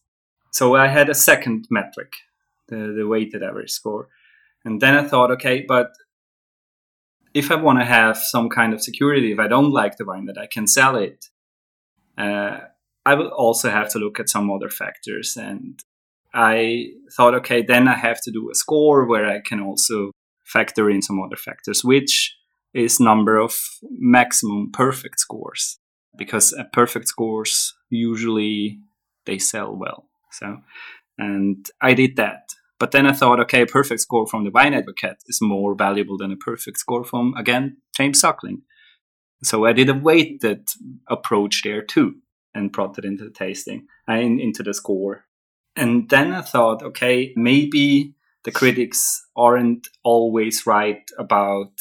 So 0.51 0.75
I 0.75 0.87
had 0.87 1.09
a 1.09 1.15
second 1.15 1.67
metric, 1.71 2.13
the, 2.67 2.93
the 2.95 3.07
weighted 3.07 3.41
average 3.41 3.71
score. 3.71 4.09
And 4.65 4.81
then 4.81 4.95
I 4.95 5.07
thought, 5.07 5.31
okay, 5.31 5.65
but 5.67 5.91
if 7.33 7.51
I 7.51 7.55
want 7.55 7.79
to 7.79 7.85
have 7.85 8.17
some 8.17 8.49
kind 8.49 8.73
of 8.73 8.81
security, 8.81 9.31
if 9.31 9.39
I 9.39 9.47
don't 9.47 9.71
like 9.71 9.97
the 9.97 10.05
wine, 10.05 10.25
that 10.25 10.37
I 10.37 10.47
can 10.47 10.67
sell 10.67 10.95
it, 10.95 11.25
uh, 12.17 12.59
I 13.05 13.15
will 13.15 13.29
also 13.29 13.69
have 13.69 13.89
to 13.89 13.99
look 13.99 14.19
at 14.19 14.29
some 14.29 14.51
other 14.51 14.69
factors. 14.69 15.35
And 15.35 15.83
I 16.33 16.91
thought, 17.15 17.35
okay, 17.35 17.61
then 17.61 17.87
I 17.87 17.95
have 17.95 18.21
to 18.23 18.31
do 18.31 18.49
a 18.51 18.55
score 18.55 19.05
where 19.05 19.25
I 19.25 19.41
can 19.41 19.59
also 19.59 20.11
factor 20.43 20.89
in 20.89 21.01
some 21.01 21.21
other 21.21 21.35
factors, 21.35 21.83
which 21.83 22.35
is 22.73 22.99
number 22.99 23.37
of 23.37 23.57
maximum 23.89 24.71
perfect 24.71 25.19
scores 25.19 25.77
because 26.17 26.53
a 26.53 26.65
perfect 26.65 27.07
scores 27.07 27.73
usually 27.89 28.79
they 29.25 29.37
sell 29.37 29.75
well. 29.75 30.09
So, 30.31 30.61
and 31.17 31.65
I 31.81 31.93
did 31.93 32.15
that. 32.17 32.49
But 32.83 32.91
then 32.91 33.07
I 33.07 33.13
thought, 33.13 33.39
okay, 33.39 33.61
a 33.61 33.65
perfect 33.65 34.01
score 34.01 34.27
from 34.27 34.43
the 34.43 34.51
Wine 34.51 34.73
Advocate 34.73 35.23
is 35.27 35.39
more 35.41 35.73
valuable 35.73 36.17
than 36.17 36.33
a 36.33 36.35
perfect 36.35 36.79
score 36.79 37.05
from, 37.05 37.33
again, 37.37 37.77
James 37.95 38.19
Suckling. 38.19 38.63
So 39.41 39.63
I 39.63 39.71
did 39.71 39.87
a 39.87 39.93
weighted 39.93 40.67
approach 41.07 41.61
there 41.63 41.81
too 41.81 42.15
and 42.53 42.73
brought 42.73 42.97
it 42.97 43.05
into 43.05 43.23
the 43.23 43.29
tasting 43.29 43.87
and 44.05 44.37
uh, 44.37 44.43
into 44.43 44.63
the 44.63 44.73
score. 44.73 45.23
And 45.77 46.09
then 46.09 46.33
I 46.33 46.41
thought, 46.41 46.83
okay, 46.83 47.31
maybe 47.37 48.15
the 48.43 48.51
critics 48.51 49.27
aren't 49.33 49.87
always 50.03 50.67
right 50.67 51.09
about 51.17 51.71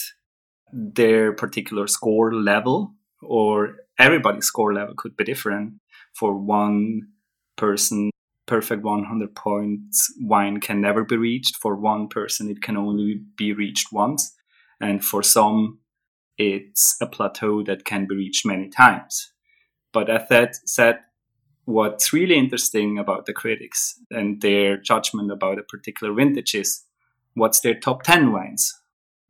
their 0.73 1.33
particular 1.33 1.89
score 1.89 2.33
level 2.33 2.95
or 3.21 3.79
everybody's 3.99 4.47
score 4.47 4.73
level 4.73 4.95
could 4.97 5.17
be 5.17 5.25
different. 5.25 5.81
For 6.15 6.33
one 6.39 7.09
person, 7.57 8.12
perfect 8.47 8.83
100 8.83 9.35
points 9.35 10.13
wine 10.21 10.61
can 10.61 10.81
never 10.81 11.05
be 11.05 11.17
reached. 11.17 11.57
For 11.57 11.77
one 11.77 12.09
person, 12.09 12.51
it 12.51 12.63
can 12.63 12.77
only 12.77 13.21
be 13.37 13.53
reached 13.53 13.93
once. 13.93 14.35
And 14.81 15.05
for 15.05 15.23
some, 15.23 15.79
it's 16.39 16.97
a 17.01 17.07
plateau 17.07 17.63
that 17.65 17.85
can 17.85 18.07
be 18.07 18.17
reached 18.17 18.45
many 18.45 18.69
times. 18.69 19.33
But 19.93 20.11
as 20.11 20.29
that 20.29 20.57
said, 20.65 21.01
what's 21.65 22.13
really 22.13 22.37
interesting 22.37 22.99
about 22.99 23.27
the 23.27 23.33
critics 23.33 24.01
and 24.11 24.41
their 24.41 24.77
judgment 24.77 25.31
about 25.31 25.59
a 25.59 25.63
particular 25.63 26.13
vintage 26.13 26.55
is 26.55 26.85
what's 27.35 27.61
their 27.61 27.75
top 27.75 28.03
10 28.03 28.33
wines 28.33 28.75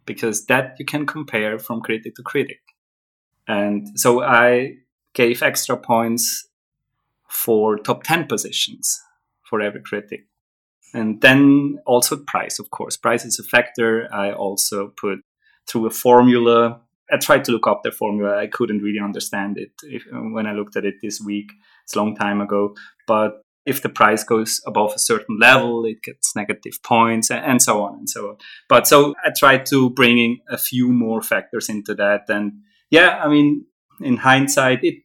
because 0.06 0.46
that 0.46 0.74
you 0.78 0.84
can 0.84 1.06
compare 1.06 1.58
from 1.58 1.80
critic 1.80 2.14
to 2.14 2.22
critic 2.22 2.60
and 3.46 3.88
so 3.98 4.22
i 4.22 4.72
gave 5.14 5.42
extra 5.42 5.76
points 5.76 6.48
for 7.32 7.78
top 7.78 8.04
10 8.04 8.26
positions 8.26 9.00
for 9.48 9.60
every 9.60 9.80
critic. 9.80 10.26
And 10.94 11.20
then 11.22 11.78
also 11.86 12.16
price 12.16 12.58
of 12.58 12.70
course. 12.70 12.96
Price 12.96 13.24
is 13.24 13.38
a 13.38 13.42
factor. 13.42 14.08
I 14.12 14.32
also 14.32 14.92
put 15.00 15.20
through 15.66 15.86
a 15.86 15.90
formula. 15.90 16.80
I 17.10 17.16
tried 17.16 17.44
to 17.46 17.52
look 17.52 17.66
up 17.66 17.82
the 17.82 17.90
formula. 17.90 18.36
I 18.36 18.46
couldn't 18.46 18.82
really 18.82 19.00
understand 19.00 19.58
it 19.58 19.72
if, 19.82 20.04
when 20.10 20.46
i 20.46 20.52
looked 20.52 20.76
at 20.76 20.84
it 20.84 20.96
this 21.02 21.20
week. 21.20 21.52
It's 21.84 21.94
a 21.94 21.98
long 21.98 22.14
time 22.14 22.40
ago. 22.40 22.74
But 23.06 23.42
if 23.64 23.82
the 23.82 23.88
price 23.88 24.24
goes 24.24 24.60
above 24.66 24.92
a 24.94 24.98
certain 24.98 25.38
level, 25.38 25.84
it 25.84 26.02
gets 26.02 26.34
negative 26.34 26.82
points 26.82 27.30
and 27.30 27.62
so 27.62 27.82
on 27.82 27.94
and 27.94 28.10
so 28.10 28.30
on. 28.30 28.36
But 28.68 28.86
so 28.86 29.14
I 29.24 29.30
tried 29.36 29.66
to 29.66 29.90
bring 29.90 30.18
in 30.18 30.38
a 30.48 30.58
few 30.58 30.88
more 30.92 31.22
factors 31.22 31.68
into 31.68 31.94
that. 31.94 32.22
And 32.28 32.52
yeah, 32.90 33.20
I 33.24 33.28
mean, 33.28 33.66
in 34.00 34.16
hindsight, 34.18 34.80
it 34.82 34.96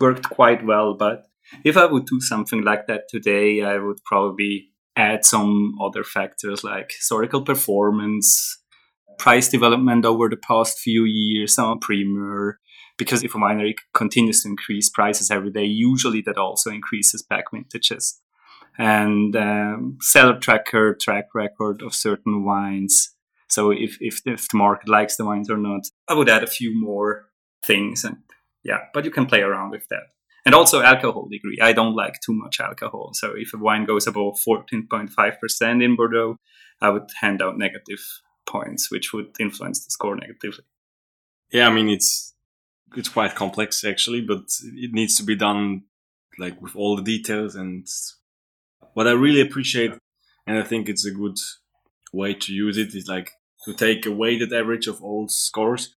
worked 0.00 0.30
quite 0.30 0.64
well. 0.64 0.94
But 0.94 1.29
if 1.64 1.76
I 1.76 1.86
would 1.86 2.06
do 2.06 2.20
something 2.20 2.62
like 2.62 2.86
that 2.86 3.08
today, 3.08 3.62
I 3.62 3.78
would 3.78 3.98
probably 4.04 4.68
add 4.96 5.24
some 5.24 5.76
other 5.80 6.04
factors 6.04 6.64
like 6.64 6.92
historical 6.92 7.42
performance, 7.42 8.58
price 9.18 9.48
development 9.48 10.04
over 10.04 10.28
the 10.28 10.36
past 10.36 10.78
few 10.78 11.04
years, 11.04 11.54
some 11.54 11.78
premier, 11.78 12.58
because 12.98 13.22
if 13.22 13.34
a 13.34 13.38
winery 13.38 13.74
continues 13.94 14.42
to 14.42 14.48
increase 14.48 14.88
prices 14.88 15.30
every 15.30 15.50
day, 15.50 15.64
usually 15.64 16.22
that 16.22 16.38
also 16.38 16.70
increases 16.70 17.22
back 17.22 17.44
vintages. 17.52 18.20
And 18.78 19.34
um, 19.36 19.98
cellar 20.00 20.38
tracker, 20.38 20.94
track 20.94 21.26
record 21.34 21.82
of 21.82 21.94
certain 21.94 22.44
wines. 22.44 23.14
So 23.48 23.70
if, 23.70 23.96
if, 24.00 24.20
if 24.26 24.48
the 24.48 24.58
market 24.58 24.88
likes 24.88 25.16
the 25.16 25.24
wines 25.24 25.50
or 25.50 25.56
not, 25.56 25.82
I 26.08 26.14
would 26.14 26.28
add 26.28 26.44
a 26.44 26.46
few 26.46 26.78
more 26.78 27.26
things. 27.64 28.04
And 28.04 28.18
yeah, 28.62 28.80
but 28.94 29.04
you 29.04 29.10
can 29.10 29.26
play 29.26 29.40
around 29.40 29.70
with 29.70 29.86
that. 29.88 30.04
And 30.46 30.54
also 30.54 30.80
alcohol 30.80 31.28
degree. 31.30 31.58
I 31.60 31.72
don't 31.72 31.94
like 31.94 32.14
too 32.24 32.32
much 32.32 32.60
alcohol. 32.60 33.10
So 33.12 33.34
if 33.36 33.52
a 33.52 33.58
wine 33.58 33.84
goes 33.84 34.06
above 34.06 34.38
14.5% 34.46 35.84
in 35.84 35.96
Bordeaux, 35.96 36.36
I 36.80 36.88
would 36.88 37.10
hand 37.20 37.42
out 37.42 37.58
negative 37.58 38.00
points, 38.46 38.90
which 38.90 39.12
would 39.12 39.36
influence 39.38 39.84
the 39.84 39.90
score 39.90 40.16
negatively. 40.16 40.64
Yeah, 41.52 41.68
I 41.68 41.72
mean, 41.72 41.88
it's 41.88 42.34
it's 42.96 43.08
quite 43.08 43.34
complex 43.34 43.84
actually, 43.84 44.20
but 44.22 44.44
it 44.62 44.92
needs 44.92 45.16
to 45.16 45.22
be 45.22 45.36
done 45.36 45.82
like 46.38 46.60
with 46.60 46.74
all 46.74 46.96
the 46.96 47.02
details. 47.02 47.54
And 47.54 47.86
what 48.94 49.06
I 49.06 49.12
really 49.12 49.40
appreciate, 49.40 49.92
and 50.46 50.58
I 50.58 50.62
think 50.62 50.88
it's 50.88 51.06
a 51.06 51.10
good 51.10 51.38
way 52.12 52.34
to 52.34 52.52
use 52.52 52.78
it, 52.78 52.94
is 52.94 53.08
like 53.08 53.32
to 53.64 53.74
take 53.74 54.06
a 54.06 54.10
weighted 54.10 54.52
average 54.52 54.86
of 54.86 55.02
all 55.02 55.28
scores, 55.28 55.94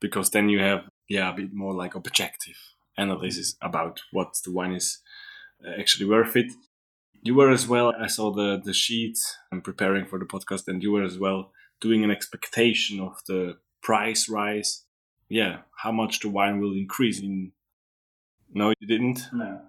because 0.00 0.30
then 0.30 0.48
you 0.48 0.60
have 0.60 0.88
yeah 1.08 1.30
a 1.30 1.36
bit 1.36 1.52
more 1.52 1.74
like 1.74 1.94
objective 1.94 2.56
analysis 2.96 3.56
about 3.60 4.00
what 4.12 4.38
the 4.44 4.52
wine 4.52 4.72
is 4.72 4.98
uh, 5.66 5.70
actually 5.78 6.06
worth 6.06 6.36
it. 6.36 6.52
You 7.22 7.34
were 7.34 7.50
as 7.50 7.68
well. 7.68 7.94
I 7.98 8.08
saw 8.08 8.32
the 8.32 8.60
the 8.62 8.74
sheet. 8.74 9.18
I'm 9.52 9.62
preparing 9.62 10.06
for 10.06 10.18
the 10.18 10.24
podcast, 10.24 10.68
and 10.68 10.82
you 10.82 10.92
were 10.92 11.04
as 11.04 11.18
well 11.18 11.52
doing 11.80 12.04
an 12.04 12.10
expectation 12.10 13.00
of 13.00 13.20
the 13.26 13.58
price 13.82 14.28
rise 14.28 14.84
yeah, 15.32 15.60
how 15.76 15.92
much 15.92 16.20
the 16.20 16.28
wine 16.28 16.60
will 16.60 16.74
increase 16.74 17.18
in. 17.18 17.52
No, 18.52 18.74
you 18.78 18.86
didn't. 18.86 19.20
No. 19.32 19.60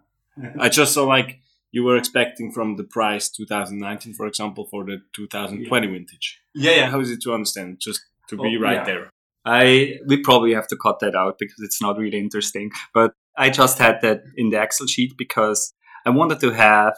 I 0.60 0.68
just 0.68 0.94
saw 0.94 1.06
like 1.06 1.40
you 1.72 1.86
were 1.86 1.96
expecting 1.96 2.52
from 2.52 2.76
the 2.76 2.84
price 2.84 3.30
2019, 3.30 4.14
for 4.14 4.28
example, 4.28 4.68
for 4.70 4.84
the 4.84 5.02
2020 5.14 5.88
yeah. 5.88 5.94
vintage. 5.94 6.42
Yeah, 6.54 6.72
yeah. 6.72 6.90
How 6.90 7.00
is 7.00 7.12
it 7.12 7.22
to 7.22 7.34
understand? 7.34 7.80
Just 7.80 8.02
to 8.28 8.36
be 8.36 8.58
oh, 8.58 8.62
right 8.62 8.80
yeah. 8.80 8.84
there. 8.84 9.10
I 9.46 9.98
we 10.08 10.18
probably 10.18 10.54
have 10.54 10.68
to 10.68 10.78
cut 10.78 11.00
that 11.00 11.16
out 11.16 11.38
because 11.40 11.60
it's 11.60 11.82
not 11.82 11.98
really 11.98 12.18
interesting. 12.18 12.72
But 12.94 13.14
I 13.38 13.50
just 13.50 13.78
had 13.78 14.02
that 14.02 14.22
in 14.38 14.50
the 14.50 14.62
Excel 14.62 14.88
sheet 14.88 15.14
because 15.18 15.74
I 16.06 16.12
wanted 16.12 16.40
to 16.42 16.52
have 16.52 16.96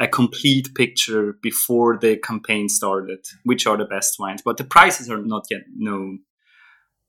a 0.00 0.08
complete 0.08 0.74
picture 0.74 1.34
before 1.42 1.98
the 1.98 2.16
campaign 2.16 2.68
started, 2.68 3.24
which 3.44 3.66
are 3.66 3.76
the 3.76 3.84
best 3.84 4.16
wines. 4.18 4.42
But 4.44 4.56
the 4.56 4.64
prices 4.64 5.10
are 5.10 5.22
not 5.22 5.44
yet 5.50 5.62
known. 5.76 6.20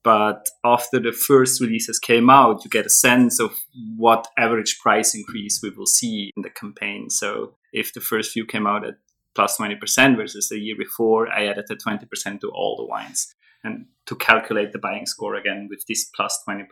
But 0.02 0.46
after 0.62 1.00
the 1.00 1.12
first 1.12 1.62
releases 1.62 1.98
came 1.98 2.28
out, 2.28 2.62
you 2.62 2.70
get 2.70 2.84
a 2.84 2.90
sense 2.90 3.40
of 3.40 3.58
what 3.96 4.28
average 4.36 4.78
price 4.80 5.14
increase 5.14 5.60
we 5.62 5.70
will 5.70 5.86
see 5.86 6.30
in 6.36 6.42
the 6.42 6.50
campaign. 6.50 7.08
So 7.08 7.54
if 7.72 7.94
the 7.94 8.02
first 8.02 8.32
few 8.32 8.44
came 8.44 8.66
out 8.66 8.86
at 8.86 8.96
plus 9.34 9.56
20% 9.56 10.16
versus 10.16 10.50
the 10.50 10.58
year 10.58 10.76
before, 10.78 11.32
I 11.32 11.46
added 11.46 11.64
the 11.68 11.76
20% 11.76 12.40
to 12.40 12.50
all 12.50 12.76
the 12.76 12.84
wines 12.84 13.34
and 13.64 13.86
to 14.06 14.16
calculate 14.16 14.72
the 14.72 14.78
buying 14.78 15.06
score 15.06 15.34
again 15.34 15.68
with 15.70 15.84
this 15.86 16.04
plus 16.14 16.42
20%. 16.46 16.66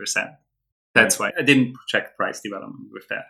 That's 0.94 1.18
why 1.18 1.32
I 1.38 1.42
didn't 1.42 1.74
project 1.74 2.16
price 2.16 2.40
development 2.40 2.88
with 2.92 3.08
that. 3.08 3.24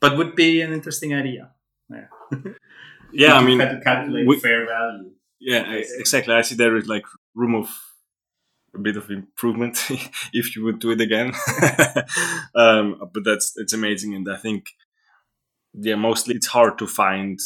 But 0.00 0.16
would 0.16 0.34
be 0.34 0.62
an 0.62 0.72
interesting 0.72 1.14
idea. 1.14 1.50
Yeah. 1.90 2.06
yeah, 3.12 3.34
I 3.34 3.44
mean, 3.44 3.58
to 3.58 3.80
calculate 3.82 4.26
we, 4.26 4.38
fair 4.38 4.66
value. 4.66 5.10
Yeah, 5.38 5.64
exactly. 5.70 6.34
I 6.34 6.42
see 6.42 6.54
there 6.54 6.76
is 6.76 6.86
like 6.86 7.04
room 7.34 7.54
of 7.54 7.70
a 8.74 8.78
bit 8.78 8.96
of 8.96 9.10
improvement 9.10 9.78
if 10.32 10.56
you 10.56 10.64
would 10.64 10.78
do 10.78 10.90
it 10.90 11.00
again. 11.00 11.32
um, 12.54 13.10
but 13.12 13.24
that's 13.24 13.52
it's 13.56 13.72
amazing, 13.72 14.14
and 14.14 14.28
I 14.30 14.36
think 14.36 14.70
yeah, 15.74 15.96
mostly 15.96 16.34
it's 16.34 16.48
hard 16.48 16.78
to 16.78 16.86
find 16.86 17.38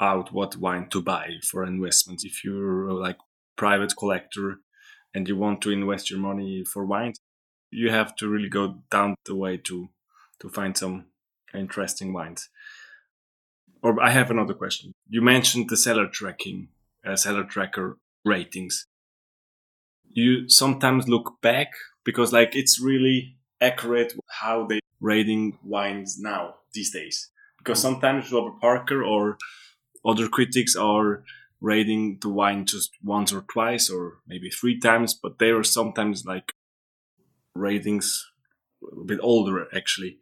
out 0.00 0.32
what 0.32 0.56
wine 0.56 0.88
to 0.90 1.00
buy 1.00 1.30
for 1.42 1.64
investment 1.64 2.24
if 2.24 2.44
you're 2.44 2.92
like 2.92 3.16
private 3.56 3.96
collector 3.96 4.58
and 5.16 5.28
you 5.28 5.36
want 5.36 5.62
to 5.62 5.70
invest 5.70 6.10
your 6.10 6.20
money 6.20 6.64
for 6.64 6.84
wines 6.84 7.18
you 7.70 7.90
have 7.90 8.14
to 8.16 8.28
really 8.28 8.48
go 8.48 8.78
down 8.90 9.14
the 9.24 9.34
way 9.34 9.56
to 9.56 9.88
to 10.40 10.48
find 10.48 10.76
some 10.76 11.06
interesting 11.54 12.12
wines. 12.12 12.48
Or 13.82 14.02
i 14.02 14.10
have 14.10 14.30
another 14.30 14.54
question. 14.54 14.92
You 15.08 15.22
mentioned 15.22 15.68
the 15.68 15.76
cellar 15.76 16.08
tracking 16.08 16.68
uh, 17.04 17.16
cellar 17.16 17.44
tracker 17.44 17.98
ratings. 18.24 18.86
You 20.10 20.48
sometimes 20.48 21.08
look 21.08 21.40
back 21.42 21.68
because 22.04 22.32
like 22.32 22.56
it's 22.56 22.80
really 22.80 23.36
accurate 23.60 24.12
how 24.40 24.66
they 24.66 24.80
rating 25.00 25.58
wines 25.62 26.18
now 26.18 26.54
these 26.72 26.90
days. 26.90 27.30
Because 27.58 27.80
sometimes 27.80 28.32
Robert 28.32 28.60
Parker 28.60 29.02
or 29.04 29.36
other 30.04 30.28
critics 30.28 30.76
are 30.76 31.24
rating 31.60 32.18
the 32.20 32.28
wine 32.28 32.66
just 32.66 32.90
once 33.02 33.32
or 33.32 33.42
twice 33.42 33.88
or 33.90 34.18
maybe 34.26 34.50
three 34.50 34.78
times 34.78 35.14
but 35.14 35.38
they 35.38 35.50
are 35.50 35.64
sometimes 35.64 36.24
like 36.24 36.52
ratings 37.54 38.24
a 38.92 39.04
bit 39.04 39.18
older 39.22 39.66
actually 39.74 40.18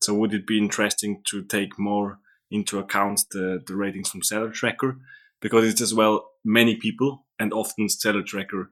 so 0.00 0.12
would 0.14 0.34
it 0.34 0.46
be 0.46 0.58
interesting 0.58 1.22
to 1.24 1.42
take 1.42 1.78
more 1.78 2.18
into 2.50 2.78
account 2.78 3.22
the, 3.30 3.62
the 3.66 3.74
ratings 3.74 4.10
from 4.10 4.22
Cellar 4.22 4.50
tracker 4.50 4.98
because 5.40 5.66
it's 5.66 5.80
as 5.80 5.94
well 5.94 6.30
many 6.44 6.76
people 6.76 7.24
and 7.38 7.52
often 7.52 7.88
Cellar 7.88 8.22
tracker 8.22 8.70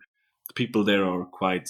the 0.49 0.55
people 0.55 0.85
there 0.85 1.05
are 1.05 1.25
quite 1.25 1.69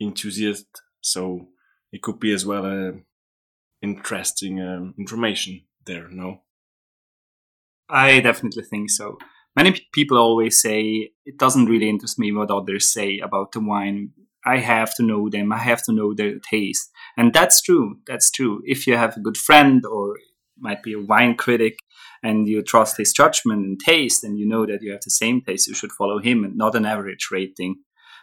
enthusiastic, 0.00 0.66
so 1.00 1.48
it 1.92 2.02
could 2.02 2.18
be 2.18 2.32
as 2.32 2.44
well 2.46 2.64
a 2.66 2.92
interesting 3.82 4.60
um, 4.60 4.94
information 4.98 5.62
there. 5.84 6.08
No, 6.08 6.42
I 7.88 8.20
definitely 8.20 8.64
think 8.64 8.90
so. 8.90 9.18
Many 9.56 9.80
people 9.92 10.18
always 10.18 10.60
say 10.60 11.10
it 11.24 11.38
doesn't 11.38 11.66
really 11.66 11.88
interest 11.88 12.18
me 12.18 12.32
what 12.32 12.50
others 12.50 12.92
say 12.92 13.20
about 13.20 13.52
the 13.52 13.60
wine. 13.60 14.10
I 14.44 14.58
have 14.58 14.94
to 14.96 15.02
know 15.02 15.30
them. 15.30 15.52
I 15.52 15.58
have 15.58 15.82
to 15.84 15.92
know 15.92 16.12
their 16.12 16.38
taste, 16.38 16.90
and 17.16 17.32
that's 17.32 17.62
true. 17.62 17.98
That's 18.06 18.30
true. 18.30 18.62
If 18.64 18.86
you 18.86 18.96
have 18.96 19.16
a 19.16 19.20
good 19.20 19.38
friend 19.38 19.84
or 19.86 20.16
might 20.58 20.82
be 20.82 20.92
a 20.92 21.00
wine 21.00 21.36
critic 21.36 21.78
and 22.22 22.48
you 22.48 22.62
trust 22.62 22.96
his 22.96 23.12
judgment 23.12 23.64
and 23.64 23.80
taste 23.80 24.24
and 24.24 24.38
you 24.38 24.46
know 24.46 24.66
that 24.66 24.82
you 24.82 24.92
have 24.92 25.00
the 25.02 25.10
same 25.10 25.40
taste 25.40 25.68
you 25.68 25.74
should 25.74 25.92
follow 25.92 26.18
him 26.18 26.44
and 26.44 26.56
not 26.56 26.74
an 26.74 26.86
average 26.86 27.28
rating 27.30 27.76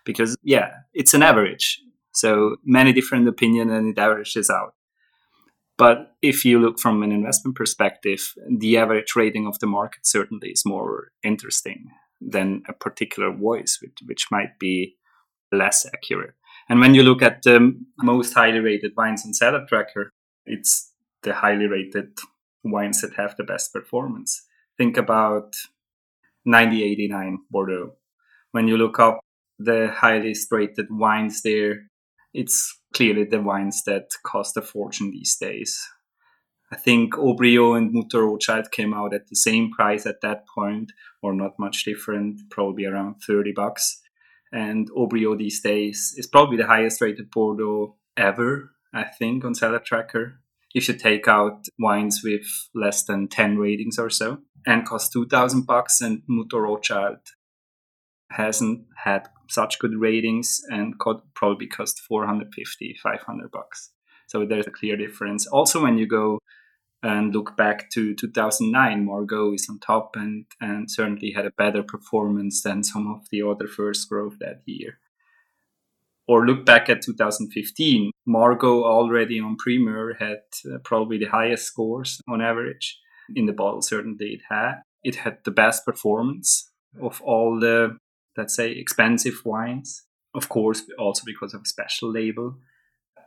because 0.05 0.35
yeah 0.43 0.71
it's 0.93 1.13
an 1.13 1.21
average 1.21 1.81
so 2.13 2.55
many 2.65 2.93
different 2.93 3.27
opinion 3.27 3.69
and 3.69 3.87
it 3.89 3.99
averages 3.99 4.49
out 4.49 4.73
but 5.81 6.15
if 6.21 6.45
you 6.45 6.59
look 6.59 6.77
from 6.79 7.01
an 7.01 7.11
investment 7.11 7.55
perspective 7.55 8.33
the 8.63 8.77
average 8.77 9.15
rating 9.15 9.47
of 9.47 9.57
the 9.59 9.67
market 9.67 10.05
certainly 10.05 10.49
is 10.49 10.63
more 10.65 11.11
interesting 11.23 11.89
than 12.21 12.61
a 12.69 12.73
particular 12.73 13.33
voice 13.33 13.79
which, 13.81 13.97
which 14.05 14.25
might 14.29 14.59
be 14.59 14.95
less 15.51 15.85
accurate. 15.93 16.35
And 16.69 16.79
when 16.79 16.93
you 16.93 17.03
look 17.03 17.21
at 17.21 17.41
the 17.43 17.75
most 17.97 18.33
highly 18.33 18.59
rated 18.59 18.93
wines 18.95 19.25
on 19.25 19.33
Cellar 19.33 19.65
Tracker, 19.67 20.11
it's 20.45 20.91
the 21.23 21.33
highly 21.33 21.67
rated 21.67 22.17
wines 22.63 23.01
that 23.01 23.15
have 23.15 23.35
the 23.35 23.43
best 23.43 23.73
performance. 23.73 24.45
Think 24.77 24.97
about 24.97 25.55
9089 26.45 27.39
Bordeaux. 27.49 27.93
When 28.51 28.67
you 28.67 28.77
look 28.77 28.99
up 28.99 29.19
the 29.59 29.91
highly 29.93 30.35
rated 30.49 30.87
wines 30.89 31.41
there, 31.41 31.87
it's 32.33 32.79
clearly 32.93 33.25
the 33.25 33.41
wines 33.41 33.83
that 33.85 34.09
cost 34.25 34.57
a 34.57 34.61
fortune 34.61 35.11
these 35.11 35.35
days. 35.37 35.79
I 36.71 36.77
think 36.77 37.15
Haut-Brion 37.15 37.75
and 37.75 37.93
Mouton 37.93 38.25
Rothschild 38.25 38.71
came 38.71 38.93
out 38.93 39.13
at 39.13 39.27
the 39.27 39.35
same 39.35 39.71
price 39.71 40.05
at 40.05 40.21
that 40.21 40.45
point, 40.47 40.93
or 41.21 41.33
not 41.33 41.59
much 41.59 41.83
different, 41.83 42.39
probably 42.49 42.85
around 42.85 43.15
30 43.27 43.51
bucks. 43.53 44.01
And 44.53 44.87
Haut-Brion 44.95 45.37
these 45.37 45.61
days 45.61 46.13
is 46.15 46.27
probably 46.27 46.57
the 46.57 46.67
highest 46.67 47.01
rated 47.01 47.29
Bordeaux 47.29 47.97
ever, 48.15 48.71
I 48.93 49.03
think, 49.03 49.43
on 49.43 49.55
Cellar 49.55 49.79
Tracker. 49.79 50.39
If 50.73 50.87
you 50.87 50.93
take 50.93 51.27
out 51.27 51.65
wines 51.77 52.21
with 52.23 52.47
less 52.73 53.03
than 53.03 53.27
10 53.27 53.57
ratings 53.57 53.99
or 53.99 54.09
so, 54.09 54.39
and 54.65 54.85
cost 54.85 55.11
2000 55.11 55.65
bucks, 55.65 55.99
and 55.99 56.21
Mouton 56.29 56.61
Rothschild 56.61 57.17
hasn't 58.31 58.85
had 59.03 59.27
such 59.49 59.79
good 59.79 59.95
ratings 59.95 60.61
and 60.69 60.97
could 60.99 61.17
probably 61.33 61.67
cost 61.67 61.99
450 61.99 62.97
500 63.01 63.51
bucks. 63.51 63.91
So 64.27 64.45
there's 64.45 64.67
a 64.67 64.71
clear 64.71 64.95
difference. 64.95 65.45
Also 65.47 65.81
when 65.81 65.97
you 65.97 66.07
go 66.07 66.39
and 67.03 67.33
look 67.33 67.57
back 67.57 67.89
to 67.89 68.15
2009 68.15 69.05
margaux 69.05 69.53
is 69.53 69.67
on 69.69 69.79
top 69.79 70.15
and 70.15 70.45
and 70.59 70.89
certainly 70.89 71.31
had 71.31 71.45
a 71.45 71.51
better 71.57 71.83
performance 71.83 72.61
than 72.61 72.83
some 72.83 73.11
of 73.11 73.27
the 73.31 73.41
other 73.41 73.67
first 73.67 74.07
growth 74.07 74.37
that 74.39 74.61
year. 74.65 74.99
Or 76.27 76.45
look 76.45 76.65
back 76.65 76.89
at 76.89 77.01
2015 77.01 78.11
margaux 78.25 78.83
already 78.83 79.39
en 79.39 79.57
primeur 79.57 80.13
had 80.19 80.43
uh, 80.65 80.77
probably 80.83 81.17
the 81.17 81.25
highest 81.25 81.65
scores 81.65 82.21
on 82.27 82.41
average 82.41 82.99
in 83.35 83.47
the 83.47 83.53
bottle 83.53 83.81
certainly 83.81 84.27
it 84.35 84.41
had. 84.49 84.81
It 85.03 85.15
had 85.15 85.39
the 85.43 85.51
best 85.51 85.83
performance 85.83 86.71
of 87.01 87.21
all 87.21 87.59
the 87.59 87.97
let's 88.37 88.55
say 88.55 88.71
expensive 88.71 89.41
wines 89.45 90.03
of 90.33 90.49
course 90.49 90.83
also 90.97 91.23
because 91.25 91.53
of 91.53 91.61
a 91.61 91.65
special 91.65 92.11
label 92.11 92.55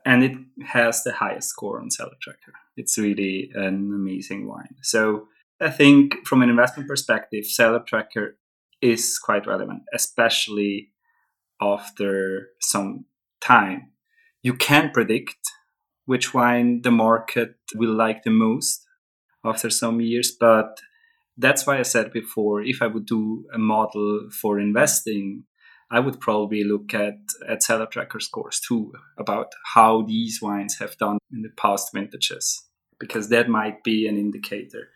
and 0.05 0.23
it 0.23 0.37
has 0.67 1.03
the 1.03 1.13
highest 1.13 1.49
score 1.49 1.81
on 1.81 1.91
Cellar 1.91 2.17
Tracker. 2.21 2.53
It's 2.77 2.99
really 2.99 3.51
an 3.55 3.93
amazing 3.95 4.47
wine. 4.47 4.75
So 4.83 5.29
I 5.61 5.71
think 5.71 6.27
from 6.27 6.43
an 6.43 6.51
investment 6.51 6.89
perspective, 6.89 7.47
Cellar 7.47 7.81
Tracker 7.81 8.37
is 8.83 9.19
quite 9.19 9.47
relevant, 9.47 9.83
especially 9.95 10.91
after 11.61 12.49
some 12.61 13.07
time. 13.41 13.93
You 14.43 14.55
can 14.55 14.91
predict 14.91 15.39
which 16.05 16.35
wine 16.35 16.83
the 16.83 16.91
market 16.91 17.57
will 17.75 17.95
like 17.95 18.25
the 18.25 18.31
most 18.31 18.85
after 19.43 19.71
some 19.71 20.01
years, 20.03 20.31
but 20.31 20.81
that's 21.37 21.67
why 21.67 21.79
I 21.79 21.83
said 21.83 22.13
before 22.13 22.63
if 22.63 22.81
I 22.83 22.87
would 22.87 23.07
do 23.07 23.45
a 23.53 23.59
model 23.59 24.29
for 24.31 24.59
investing, 24.59 25.45
I 25.91 26.01
would 26.01 26.21
probably 26.21 26.65
look 26.65 26.95
at, 26.95 27.19
at 27.49 27.63
Cellar 27.63 27.87
Tracker 27.87 28.21
scores 28.21 28.61
too 28.61 28.93
about 29.19 29.53
how 29.75 30.03
these 30.03 30.41
wines 30.41 30.79
have 30.79 30.97
done 30.97 31.19
in 31.33 31.43
the 31.43 31.51
past 31.57 31.91
vintages, 31.93 32.65
because 32.99 33.29
that 33.29 33.49
might 33.49 33.85
be 33.85 34.07
an 34.07 34.17
indicator. 34.17 34.89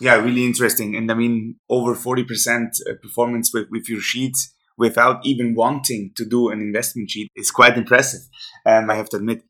Yeah, 0.00 0.16
really 0.16 0.44
interesting. 0.44 0.96
And 0.96 1.10
I 1.10 1.14
mean, 1.14 1.56
over 1.68 1.94
40% 1.94 2.80
uh, 2.88 2.94
performance 3.00 3.52
with, 3.54 3.68
with 3.70 3.88
your 3.88 4.00
sheets 4.00 4.52
without 4.76 5.24
even 5.24 5.54
wanting 5.54 6.10
to 6.16 6.24
do 6.24 6.50
an 6.50 6.60
investment 6.60 7.10
sheet 7.10 7.30
is 7.36 7.52
quite 7.52 7.78
impressive. 7.78 8.22
Um, 8.66 8.90
I 8.90 8.96
have 8.96 9.08
to 9.10 9.18
admit 9.18 9.44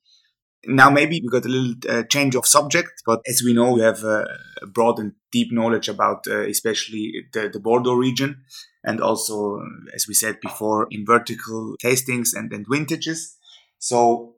now 0.66 0.90
maybe 0.90 1.20
we 1.20 1.28
got 1.28 1.44
a 1.44 1.48
little 1.48 1.74
uh, 1.88 2.02
change 2.04 2.34
of 2.34 2.46
subject 2.46 3.02
but 3.06 3.20
as 3.28 3.42
we 3.44 3.52
know 3.52 3.72
we 3.72 3.80
have 3.80 4.02
uh, 4.04 4.24
a 4.62 4.66
broad 4.66 4.98
and 4.98 5.12
deep 5.32 5.52
knowledge 5.52 5.88
about 5.88 6.26
uh, 6.28 6.40
especially 6.40 7.12
the, 7.32 7.48
the, 7.52 7.60
bordeaux 7.60 7.94
region 7.94 8.42
and 8.84 9.00
also 9.00 9.60
as 9.94 10.06
we 10.06 10.14
said 10.14 10.36
before 10.40 10.86
in 10.90 11.04
vertical 11.06 11.74
tastings 11.82 12.34
and, 12.34 12.52
and 12.52 12.66
vintages. 12.68 13.36
So 13.78 14.34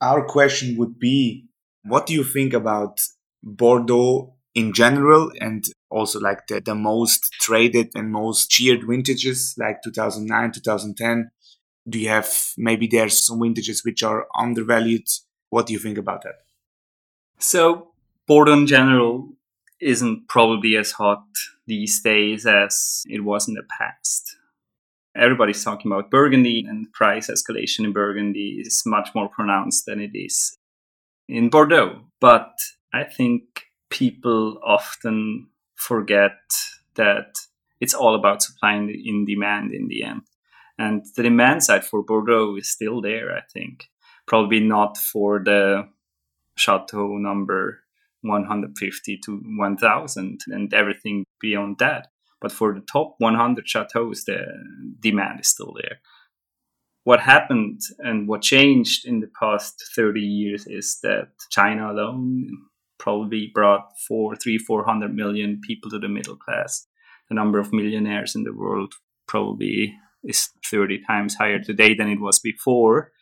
our 0.00 0.24
question 0.24 0.76
would 0.76 0.98
be 0.98 1.48
what 1.84 2.06
do 2.06 2.12
you 2.12 2.24
think 2.24 2.52
about 2.52 3.00
bordeaux 3.42 4.34
in 4.54 4.72
general 4.72 5.30
and 5.40 5.64
also 5.90 6.20
like 6.20 6.46
the, 6.48 6.60
the 6.60 6.74
most 6.74 7.32
traded 7.40 7.90
and 7.94 8.10
most 8.10 8.50
cheered 8.50 8.80
vintages 8.86 9.54
like 9.58 9.82
2009 9.82 10.52
2010 10.52 11.30
do 11.88 11.98
you 11.98 12.08
have 12.08 12.28
maybe 12.56 12.86
there's 12.86 13.26
some 13.26 13.40
vintages 13.40 13.84
which 13.84 14.02
are 14.02 14.26
undervalued? 14.36 15.08
What 15.50 15.66
do 15.66 15.72
you 15.72 15.78
think 15.78 15.98
about 15.98 16.22
that? 16.22 16.40
So, 17.38 17.92
Bordeaux 18.26 18.52
in 18.52 18.66
general 18.66 19.30
isn't 19.80 20.28
probably 20.28 20.76
as 20.76 20.92
hot 20.92 21.24
these 21.66 22.00
days 22.00 22.46
as 22.46 23.02
it 23.06 23.24
was 23.24 23.48
in 23.48 23.54
the 23.54 23.62
past. 23.78 24.36
Everybody's 25.16 25.64
talking 25.64 25.90
about 25.90 26.10
Burgundy, 26.10 26.64
and 26.68 26.92
price 26.92 27.28
escalation 27.30 27.84
in 27.84 27.92
Burgundy 27.92 28.60
is 28.60 28.82
much 28.86 29.10
more 29.14 29.28
pronounced 29.28 29.86
than 29.86 30.00
it 30.00 30.10
is 30.14 30.56
in 31.28 31.48
Bordeaux. 31.48 32.02
But 32.20 32.52
I 32.92 33.04
think 33.04 33.42
people 33.90 34.58
often 34.64 35.48
forget 35.74 36.38
that 36.94 37.36
it's 37.80 37.94
all 37.94 38.14
about 38.14 38.42
supply 38.42 38.74
and 38.74 39.26
demand 39.26 39.72
in 39.72 39.88
the 39.88 40.02
end. 40.02 40.22
And 40.78 41.04
the 41.16 41.24
demand 41.24 41.64
side 41.64 41.84
for 41.84 42.02
Bordeaux 42.02 42.56
is 42.56 42.70
still 42.70 43.00
there, 43.00 43.36
I 43.36 43.42
think. 43.52 43.86
Probably 44.26 44.60
not 44.60 44.96
for 44.96 45.42
the 45.42 45.88
chateau 46.56 47.16
number 47.16 47.80
150 48.22 49.18
to 49.24 49.40
1000 49.44 50.40
and 50.46 50.74
everything 50.74 51.24
beyond 51.40 51.78
that. 51.78 52.08
But 52.40 52.52
for 52.52 52.72
the 52.74 52.80
top 52.80 53.16
100 53.18 53.66
chateaus, 53.66 54.24
the 54.24 54.44
demand 55.00 55.40
is 55.40 55.48
still 55.48 55.74
there. 55.80 55.98
What 57.04 57.20
happened 57.20 57.80
and 57.98 58.28
what 58.28 58.42
changed 58.42 59.06
in 59.06 59.20
the 59.20 59.30
past 59.40 59.82
30 59.96 60.20
years 60.20 60.66
is 60.66 60.98
that 61.02 61.28
China 61.50 61.90
alone 61.90 62.50
probably 62.98 63.50
brought 63.54 63.98
four, 64.06 64.36
three, 64.36 64.58
four 64.58 64.84
hundred 64.84 65.14
million 65.14 65.60
people 65.66 65.90
to 65.90 65.98
the 65.98 66.08
middle 66.08 66.36
class. 66.36 66.86
The 67.28 67.34
number 67.34 67.58
of 67.58 67.72
millionaires 67.72 68.34
in 68.34 68.44
the 68.44 68.52
world 68.52 68.94
probably 69.26 69.96
is 70.24 70.50
30 70.66 71.02
times 71.06 71.34
higher 71.34 71.58
today 71.58 71.94
than 71.94 72.08
it 72.08 72.20
was 72.20 72.38
before. 72.38 73.12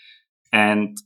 And 0.52 0.96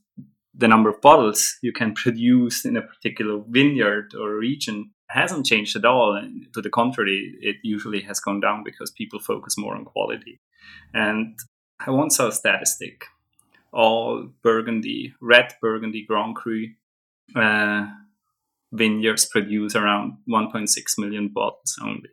the 0.53 0.67
number 0.67 0.89
of 0.89 1.01
bottles 1.01 1.57
you 1.61 1.71
can 1.71 1.93
produce 1.93 2.65
in 2.65 2.77
a 2.77 2.81
particular 2.81 3.41
vineyard 3.47 4.13
or 4.19 4.37
region 4.37 4.91
hasn't 5.09 5.45
changed 5.45 5.75
at 5.75 5.85
all. 5.85 6.15
And 6.15 6.47
to 6.53 6.61
the 6.61 6.69
contrary, 6.69 7.35
it 7.41 7.57
usually 7.63 8.01
has 8.01 8.19
gone 8.19 8.39
down 8.39 8.63
because 8.63 8.91
people 8.91 9.19
focus 9.19 9.57
more 9.57 9.75
on 9.75 9.85
quality. 9.85 10.39
And 10.93 11.37
I 11.79 11.91
once 11.91 12.17
saw 12.17 12.27
a 12.27 12.31
statistic 12.31 13.05
all 13.73 14.29
Burgundy, 14.43 15.13
red 15.21 15.53
Burgundy 15.61 16.05
Grand 16.05 16.35
Cru 16.35 16.67
uh, 17.35 17.87
vineyards 18.71 19.25
produce 19.25 19.75
around 19.75 20.17
1.6 20.29 20.69
million 20.97 21.29
bottles 21.29 21.77
only. 21.81 22.09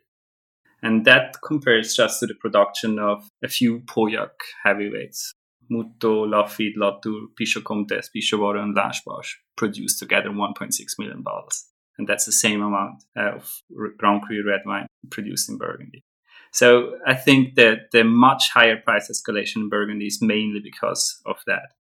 And 0.81 1.05
that 1.05 1.37
compares 1.45 1.95
just 1.95 2.19
to 2.19 2.27
the 2.27 2.35
production 2.35 2.99
of 2.99 3.29
a 3.43 3.47
few 3.47 3.81
Pauillac 3.81 4.29
heavyweights. 4.63 5.33
Mouton, 5.71 6.29
Lafite, 6.29 6.77
Latour, 6.77 7.27
Pichon 7.39 7.63
Comtesse, 7.63 8.09
Pichon 8.15 8.59
and 8.59 8.75
Lange 8.75 9.23
produced 9.55 9.99
together 9.99 10.29
1.6 10.29 10.71
million 10.97 11.21
bottles. 11.21 11.65
And 11.97 12.07
that's 12.07 12.25
the 12.25 12.31
same 12.31 12.61
amount 12.61 13.03
of 13.15 13.61
Grand 13.97 14.23
Cru 14.23 14.43
red 14.47 14.61
wine 14.65 14.87
produced 15.11 15.49
in 15.49 15.57
Burgundy. 15.57 16.03
So 16.51 16.97
I 17.05 17.13
think 17.13 17.55
that 17.55 17.91
the 17.91 18.03
much 18.03 18.49
higher 18.51 18.77
price 18.77 19.11
escalation 19.11 19.57
in 19.57 19.69
Burgundy 19.69 20.07
is 20.07 20.21
mainly 20.21 20.61
because 20.63 21.21
of 21.25 21.37
that. 21.45 21.73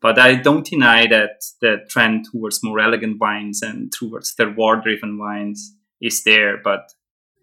But 0.00 0.18
I 0.18 0.36
don't 0.36 0.66
deny 0.66 1.06
that 1.08 1.42
the 1.60 1.78
trend 1.88 2.26
towards 2.30 2.62
more 2.62 2.78
elegant 2.78 3.18
wines 3.18 3.62
and 3.62 3.90
towards 3.90 4.34
terroir 4.36 4.82
driven 4.82 5.18
wines 5.18 5.74
is 6.00 6.22
there. 6.22 6.58
But 6.62 6.92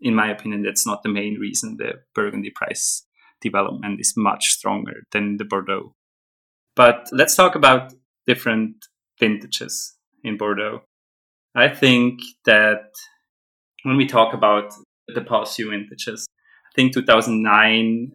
in 0.04 0.14
my 0.14 0.30
opinion, 0.30 0.62
that's 0.62 0.86
not 0.86 1.02
the 1.02 1.10
main 1.10 1.40
reason 1.40 1.78
the 1.78 1.94
Burgundy 2.14 2.52
price 2.54 3.06
development 3.42 4.00
is 4.00 4.14
much 4.16 4.50
stronger 4.52 5.04
than 5.12 5.38
the 5.38 5.46
Bordeaux. 5.46 5.96
But 6.76 7.08
let's 7.12 7.36
talk 7.36 7.56
about 7.56 7.94
different 8.28 8.86
vintages 9.20 9.96
in 10.24 10.38
Bordeaux. 10.38 10.82
I 11.56 11.70
think 11.70 12.20
that 12.46 12.92
when 13.84 13.96
we 13.96 14.06
talk 14.06 14.34
about 14.34 14.74
the 15.08 15.22
past 15.22 15.56
few 15.56 15.70
vintages, 15.70 16.28
I 16.68 16.72
think 16.76 16.94
2009 16.94 18.12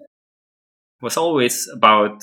was 1.00 1.16
always 1.16 1.68
about 1.72 2.22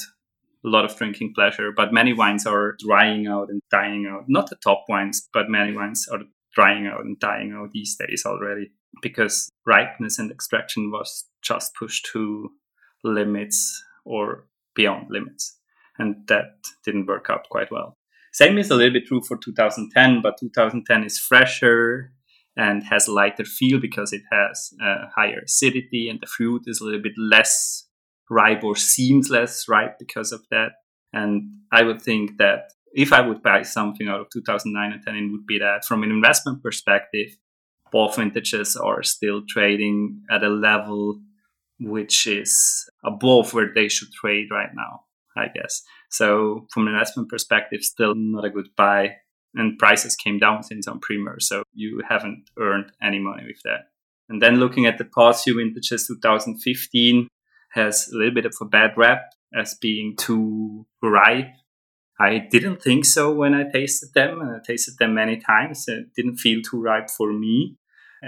a 0.64 0.70
lot 0.70 0.86
of 0.86 0.96
drinking 0.96 1.34
pleasure, 1.34 1.72
but 1.76 1.94
many 1.94 2.14
wines 2.14 2.46
are 2.46 2.76
drying 2.86 3.28
out 3.28 3.50
and 3.50 3.62
dying 3.72 4.08
out. 4.12 4.26
Not 4.28 4.50
the 4.50 4.58
top 4.58 4.86
wines, 4.90 5.28
but 5.34 5.50
many 5.50 5.76
wines 5.76 6.08
are 6.12 6.20
drying 6.54 6.86
out 6.88 7.02
and 7.02 7.20
dying 7.20 7.54
out 7.54 7.72
these 7.72 7.96
days 7.96 8.24
already 8.26 8.72
because 9.02 9.50
ripeness 9.66 10.20
and 10.20 10.32
extraction 10.32 10.92
was 10.92 11.26
just 11.42 11.74
pushed 11.76 12.08
to 12.14 12.50
limits 13.04 13.84
or 14.06 14.48
beyond 14.76 15.08
limits. 15.10 15.58
And 15.98 16.28
that 16.28 16.56
didn't 16.84 17.08
work 17.08 17.28
out 17.30 17.48
quite 17.50 17.72
well. 17.72 17.96
Same 18.34 18.58
is 18.58 18.70
a 18.70 18.76
little 18.76 18.94
bit 18.94 19.06
true 19.06 19.22
for 19.22 19.38
2010, 19.38 20.22
but 20.22 20.38
2010 20.40 21.06
is 21.06 21.18
fresher 21.18 22.12
and 22.58 22.84
has 22.84 23.08
a 23.08 23.14
lighter 23.14 23.46
feel 23.46 23.80
because 23.80 24.12
it 24.12 24.24
has 24.32 24.74
a 24.82 25.08
higher 25.16 25.40
acidity 25.46 26.10
and 26.10 26.20
the 26.22 26.28
fruit 26.28 26.64
is 26.66 26.82
a 26.82 26.84
little 26.84 27.02
bit 27.02 27.14
less 27.18 27.88
ripe 28.30 28.64
or 28.64 28.76
seems 28.76 29.30
less 29.30 29.68
ripe 29.70 29.98
because 30.00 30.32
of 30.32 30.42
that. 30.52 30.72
And 31.14 31.50
I 31.72 31.84
would 31.84 32.02
think 32.02 32.38
that 32.38 32.72
if 32.94 33.14
I 33.14 33.22
would 33.22 33.44
buy 33.44 33.62
something 33.62 34.08
out 34.08 34.22
of 34.22 34.28
2009 34.32 34.92
and 34.92 35.02
10, 35.02 35.16
it 35.16 35.32
would 35.32 35.46
be 35.46 35.60
that 35.60 35.86
from 35.86 36.04
an 36.04 36.12
investment 36.12 36.64
perspective, 36.64 37.38
both 37.96 38.18
vintages 38.18 38.76
are 38.76 39.02
still 39.04 39.42
trading 39.48 40.22
at 40.30 40.44
a 40.44 40.50
level 40.50 41.18
which 41.80 42.28
is 42.28 42.90
above 43.06 43.54
where 43.54 43.72
they 43.74 43.88
should 43.88 44.12
trade 44.12 44.48
right 44.52 44.72
now, 44.76 45.06
I 45.38 45.48
guess. 45.48 45.82
So 46.10 46.68
from 46.74 46.90
an 46.90 46.94
investment 46.94 47.30
perspective, 47.30 47.84
still 47.84 48.14
not 48.14 48.44
a 48.44 48.50
good 48.50 48.68
buy. 48.76 49.16
And 49.54 49.80
prices 49.80 50.18
came 50.18 50.40
down 50.40 50.64
since 50.64 50.90
en 50.90 51.00
Primeur, 51.00 51.40
so 51.40 51.64
you 51.74 52.02
haven't 52.10 52.50
earned 52.60 52.92
any 53.02 53.20
money 53.20 53.46
with 53.48 53.62
that. 53.64 53.92
And 54.28 54.42
then 54.42 54.58
looking 54.58 54.86
at 54.86 54.98
the 54.98 55.06
past 55.18 55.46
few 55.46 55.56
vintages, 55.56 56.06
2015 56.08 57.30
has 57.76 58.10
a 58.12 58.18
little 58.18 58.34
bit 58.34 58.46
of 58.46 58.58
a 58.60 58.66
bad 58.66 58.92
rap 58.98 59.22
as 59.58 59.74
being 59.74 60.18
too 60.18 60.86
ripe. 61.02 61.54
I 62.20 62.40
didn't 62.52 62.82
think 62.82 63.06
so 63.06 63.32
when 63.32 63.54
I 63.54 63.64
tasted 63.72 64.10
them, 64.14 64.42
and 64.42 64.54
I 64.54 64.60
tasted 64.68 64.98
them 65.00 65.14
many 65.14 65.38
times. 65.38 65.86
It 65.88 66.08
didn't 66.14 66.40
feel 66.40 66.62
too 66.62 66.82
ripe 66.82 67.10
for 67.10 67.32
me 67.32 67.78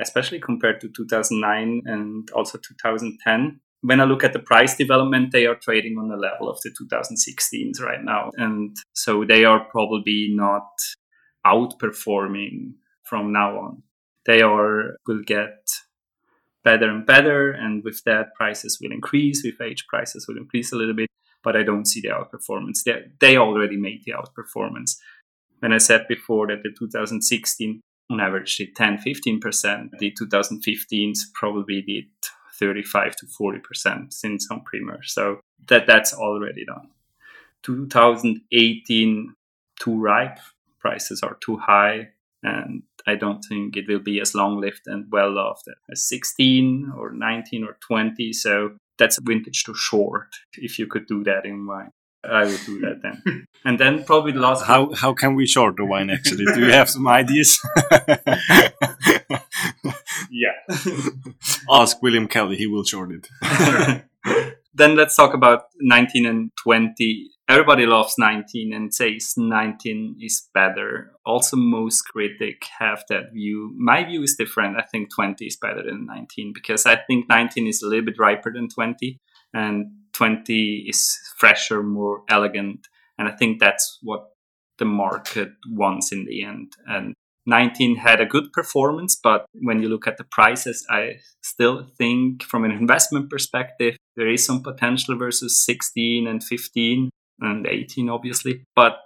especially 0.02 0.40
compared 0.40 0.82
to 0.82 0.90
2009 0.90 1.82
and 1.86 2.30
also 2.32 2.58
2010. 2.58 3.60
When 3.82 4.02
I 4.02 4.06
look 4.06 4.24
at 4.24 4.34
the 4.34 4.40
price 4.40 4.76
development, 4.76 5.32
they 5.32 5.46
are 5.46 5.56
trading 5.56 5.98
on 5.98 6.10
the 6.10 6.18
level 6.18 6.50
of 6.50 6.60
the 6.62 6.72
2016s 6.72 7.82
right 7.82 8.04
now. 8.04 8.32
And 8.36 8.76
so 8.94 9.24
they 9.24 9.46
are 9.46 9.66
probably 9.66 10.30
not 10.32 10.68
outperforming 11.46 12.74
from 13.04 13.32
now 13.32 13.58
on. 13.58 13.84
They 14.26 14.42
are 14.42 14.98
will 15.08 15.22
get 15.26 15.70
better 16.64 16.90
and 16.90 17.06
better, 17.06 17.52
and 17.52 17.84
with 17.84 18.04
that, 18.04 18.34
prices 18.36 18.78
will 18.82 18.92
increase. 18.92 19.42
With 19.44 19.62
age, 19.62 19.86
prices 19.88 20.28
will 20.28 20.38
increase 20.38 20.74
a 20.74 20.76
little 20.76 20.94
bit, 20.94 21.10
but 21.44 21.56
I 21.56 21.64
don't 21.64 21.88
see 21.88 22.02
the 22.02 22.10
outperformance. 22.10 22.84
They, 22.84 23.04
they 23.22 23.38
already 23.38 23.78
made 23.78 24.04
the 24.06 24.14
outperformance. 24.14 24.98
When 25.60 25.72
I 25.72 25.78
said 25.78 26.06
before 26.10 26.48
that 26.48 26.64
the 26.64 26.72
2016 26.78 27.80
on 28.10 28.20
average 28.20 28.58
did 28.58 28.76
10 28.76 28.98
15%. 28.98 29.98
The 30.00 30.12
2015s 30.12 31.20
probably 31.34 31.82
did 31.82 32.06
35 32.60 33.16
to 33.18 33.26
40% 33.26 34.14
since 34.14 34.48
en 34.52 34.62
Primeur. 34.62 35.00
So 35.04 35.40
that 35.68 35.86
that's 35.88 36.14
already 36.14 36.66
done. 36.66 36.90
2018 37.64 39.34
too 39.80 40.00
ripe, 40.00 40.40
prices 40.80 41.22
are 41.22 41.38
too 41.42 41.58
high, 41.58 42.10
and 42.44 42.84
I 43.06 43.16
don't 43.16 43.42
think 43.42 43.76
it 43.76 43.88
will 43.88 44.00
be 44.00 44.20
as 44.20 44.34
long 44.34 44.60
lived 44.60 44.82
and 44.86 45.06
well 45.12 45.32
loved 45.32 45.66
as 45.92 46.08
16 46.08 46.94
or 46.98 47.12
19 47.12 47.64
or 47.64 47.78
20. 47.82 48.34
So 48.34 48.72
that's 48.98 49.20
vintage 49.22 49.64
too 49.64 49.76
short 49.76 50.28
if 50.54 50.80
you 50.80 50.88
could 50.88 51.08
do 51.08 51.24
that 51.24 51.46
in 51.46 51.66
wine. 51.68 51.92
I 52.30 52.46
would 52.46 52.60
do 52.66 52.80
that 52.82 53.02
then. 53.02 53.48
and 53.66 53.80
then 53.80 54.04
probably 54.04 54.32
the 54.32 54.40
last. 54.40 54.66
How 54.66 54.94
how 54.94 55.14
can 55.14 55.36
we 55.36 55.46
short 55.46 55.76
the 55.78 55.86
wine? 55.86 56.10
Actually, 56.10 56.46
do 56.54 56.60
you 56.62 56.72
have 56.72 56.90
some 56.90 57.08
ideas? 57.08 57.60
yeah. 60.32 60.58
Ask 61.72 62.02
William 62.02 62.28
Kelley; 62.28 62.58
he 62.58 62.68
will 62.68 62.84
short 62.84 63.12
it. 63.12 63.28
then 64.74 64.96
let's 64.96 65.16
talk 65.16 65.34
about 65.34 65.64
19 65.80 66.26
and 66.26 66.52
20. 66.64 67.30
Everybody 67.50 67.86
loves 67.86 68.16
19 68.18 68.74
and 68.74 68.94
says 68.94 69.34
19 69.38 70.18
is 70.22 70.50
better. 70.54 71.14
Also, 71.26 71.56
most 71.56 72.02
critics 72.02 72.68
have 72.78 73.04
that 73.10 73.32
view. 73.34 73.74
My 73.78 74.04
view 74.04 74.22
is 74.22 74.36
different. 74.38 74.78
I 74.78 74.84
think 74.84 75.14
20 75.16 75.46
is 75.46 75.56
better 75.56 75.82
than 75.82 76.06
19 76.06 76.52
because 76.54 76.86
I 76.86 76.98
think 76.98 77.30
19 77.30 77.68
is 77.68 77.82
a 77.82 77.88
little 77.88 78.06
bit 78.06 78.20
riper 78.20 78.52
than 78.52 78.68
20 78.68 79.18
and 79.54 79.88
20 80.18 80.86
is 80.90 81.18
fresher, 81.38 81.84
more 81.84 82.24
elegant. 82.30 82.88
And 83.18 83.28
I 83.28 83.32
think 83.32 83.60
that's 83.60 84.00
what 84.02 84.30
the 84.78 84.86
market 84.86 85.50
wants 85.70 86.12
in 86.12 86.26
the 86.26 86.44
end. 86.44 86.74
And 86.88 87.14
19 87.46 87.96
had 87.98 88.20
a 88.20 88.26
good 88.26 88.52
performance, 88.52 89.16
but 89.16 89.46
when 89.54 89.82
you 89.82 89.88
look 89.88 90.08
at 90.08 90.18
the 90.18 90.26
prices, 90.26 90.86
I 90.90 91.20
still 91.42 91.88
think 91.98 92.44
from 92.44 92.66
an 92.66 92.72
investment 92.72 93.30
perspective, 93.30 93.96
there 94.16 94.28
is 94.28 94.46
some 94.46 94.62
potential 94.62 95.18
versus 95.18 95.64
16 95.66 96.28
and 96.28 96.44
15 96.44 97.10
and 97.40 97.68
18, 97.68 98.10
obviously. 98.10 98.64
But 98.76 99.00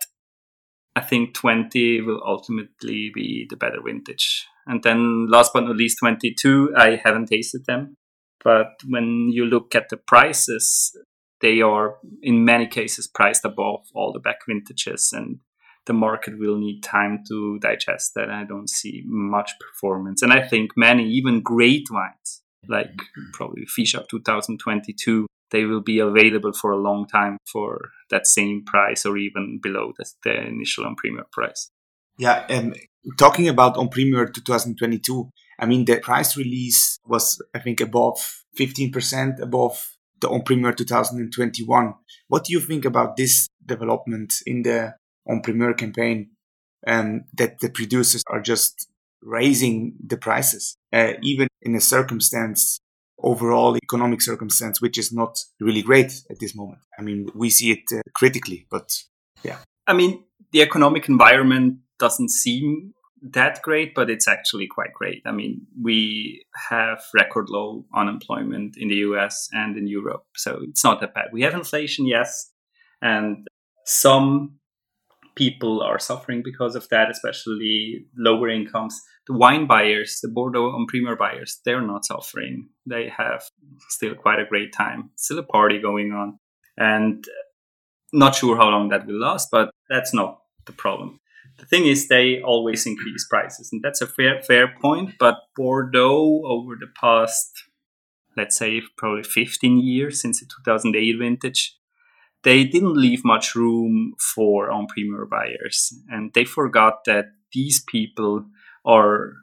I 0.96 1.02
think 1.02 1.36
20 1.36 2.02
will 2.02 2.22
ultimately 2.26 3.12
be 3.14 3.46
the 3.50 3.56
better 3.58 3.82
vintage. 3.86 4.48
And 4.66 4.82
then 4.84 5.28
last 5.28 5.52
but 5.54 5.66
not 5.66 5.78
least, 5.78 6.00
22, 6.00 6.74
I 6.76 7.00
haven't 7.04 7.28
tasted 7.28 7.66
them. 7.66 7.96
But 8.44 8.82
when 8.88 9.30
you 9.32 9.46
look 9.46 9.76
at 9.76 9.90
the 9.90 9.98
prices, 9.98 10.96
they 11.42 11.62
are 11.62 11.98
in 12.22 12.46
many 12.46 12.68
cases 12.68 13.08
priced 13.08 13.46
above 13.46 13.82
all 13.94 14.12
the 14.12 14.20
back 14.20 14.40
vintages 14.48 15.12
and 15.14 15.40
the 15.86 15.94
market 15.94 16.38
will 16.38 16.58
need 16.58 16.82
time 16.82 17.24
to 17.28 17.58
digest 17.60 18.14
that. 18.16 18.30
I 18.30 18.44
don't 18.44 18.70
see 18.70 19.04
much 19.06 19.52
performance. 19.60 20.22
And 20.22 20.32
I 20.32 20.48
think 20.48 20.72
many, 20.76 21.10
even 21.10 21.42
great 21.42 21.88
wines, 21.90 22.44
like 22.68 22.96
mm-hmm. 22.96 23.32
probably 23.34 23.66
Figeac 23.66 24.08
2022, 24.08 25.26
they 25.50 25.66
will 25.66 25.82
be 25.82 26.00
available 26.00 26.54
for 26.54 26.72
a 26.72 26.78
long 26.78 27.08
time 27.08 27.38
for 27.52 27.90
that 28.10 28.28
same 28.28 28.64
price 28.64 29.06
or 29.06 29.18
even 29.18 29.60
below 29.62 29.92
the, 29.98 30.06
the 30.24 30.48
initial 30.48 30.86
en 30.86 30.96
Primeur 30.96 31.26
price. 31.32 31.70
Yeah, 32.18 32.46
and 32.50 32.78
talking 33.18 33.50
about 33.50 33.78
en 33.78 33.90
Primeur 33.90 34.28
2022, 34.28 35.30
I 35.62 35.68
mean, 35.68 35.86
the 35.86 36.00
price 36.00 36.36
release 36.36 36.98
was, 37.06 37.42
I 37.54 37.60
think, 37.60 37.82
above 37.82 38.18
15% 38.60 39.40
above 39.42 39.98
the 40.20 40.30
en 40.30 40.42
Primeur 40.42 40.74
2021. 40.74 41.94
What 42.28 42.46
do 42.46 42.54
you 42.54 42.60
think 42.60 42.84
about 42.86 43.16
this 43.16 43.48
development 43.66 44.34
in 44.46 44.64
the 44.64 44.96
en 45.30 45.42
Primeur 45.42 45.74
campaign? 45.74 46.32
Um, 46.88 47.26
that 47.36 47.60
the 47.60 47.70
producers 47.70 48.24
are 48.28 48.42
just 48.42 48.88
raising 49.22 49.94
the 50.04 50.18
prices, 50.18 50.76
uh, 50.92 51.14
even 51.22 51.48
in 51.62 51.76
a 51.76 51.82
circumstance, 51.82 52.80
overall 53.20 53.78
economic 53.78 54.20
circumstance, 54.20 54.82
which 54.82 54.98
is 54.98 55.12
not 55.12 55.38
really 55.60 55.84
great 55.84 56.12
at 56.32 56.40
this 56.40 56.56
moment. 56.56 56.80
I 56.98 57.04
mean, 57.04 57.30
we 57.36 57.52
see 57.52 57.70
it 57.70 57.84
uh, 57.96 58.02
critically, 58.16 58.66
but 58.72 58.92
yeah. 59.44 59.58
I 59.86 59.94
mean, 59.94 60.24
the 60.52 60.64
economic 60.64 61.08
environment 61.08 61.78
doesn't 62.00 62.30
seem 62.30 62.94
that 63.22 63.62
great, 63.62 63.94
but 63.94 64.10
it's 64.10 64.28
actually 64.28 64.68
quite 64.68 64.94
great. 64.94 65.22
I 65.26 65.32
mean, 65.32 65.68
we 65.82 66.46
have 66.70 67.04
record 67.14 67.50
low 67.50 67.86
unemployment 67.96 68.78
in 68.78 68.88
the 68.88 68.96
US 68.96 69.48
and 69.52 69.78
in 69.78 69.88
Europe, 69.88 70.26
so 70.36 70.60
it's 70.64 70.84
not 70.84 71.00
that 71.02 71.14
bad. 71.14 71.28
We 71.32 71.44
have 71.44 71.54
inflation, 71.54 72.06
yes, 72.06 72.52
and 73.02 73.48
some 73.86 74.58
people 75.36 75.82
are 75.82 76.00
suffering 76.00 76.42
because 76.44 76.76
of 76.76 76.88
that, 76.90 77.10
especially 77.10 78.06
lower 78.18 78.50
incomes. 78.50 79.00
The 79.28 79.34
wine 79.34 79.66
buyers, 79.66 80.20
the 80.22 80.28
Bordeaux 80.28 80.76
en 80.76 80.86
Primeur 80.88 81.16
buyers, 81.16 81.60
they're 81.64 81.82
not 81.82 82.06
suffering. 82.06 82.70
They 82.86 83.10
have 83.16 83.44
still 83.90 84.16
quite 84.16 84.40
a 84.40 84.46
great 84.46 84.74
time. 84.74 85.12
Still 85.16 85.40
a 85.40 85.44
party 85.44 85.80
going 85.80 86.12
on. 86.12 86.38
And 86.78 87.24
not 88.12 88.36
sure 88.36 88.58
how 88.58 88.70
long 88.70 88.90
that 88.90 89.06
will 89.08 89.20
last, 89.20 89.50
but 89.52 89.72
that's 89.90 90.14
not 90.14 90.42
the 90.66 90.74
problem 90.74 91.21
the 91.62 91.68
thing 91.68 91.86
is 91.86 92.08
they 92.08 92.42
always 92.42 92.86
increase 92.86 93.26
prices 93.30 93.70
and 93.72 93.82
that's 93.82 94.02
a 94.02 94.08
fair 94.08 94.42
fair 94.42 94.74
point 94.82 95.12
but 95.20 95.38
bordeaux 95.56 96.42
over 96.46 96.76
the 96.76 96.92
past 97.00 97.64
let's 98.36 98.58
say 98.58 98.82
probably 98.98 99.24
15 99.24 99.80
years 99.80 100.22
since 100.22 100.40
the 100.40 100.48
2008 100.66 101.18
vintage 101.20 101.78
they 102.44 102.64
didn't 102.64 102.98
leave 102.98 103.24
much 103.24 103.56
room 103.56 104.14
for 104.20 104.72
en 104.72 104.88
primeur 104.88 105.26
buyers 105.26 105.94
and 106.10 106.34
they 106.34 106.44
forgot 106.44 107.06
that 107.06 107.26
these 107.54 107.84
people 107.84 108.46
are 108.86 109.34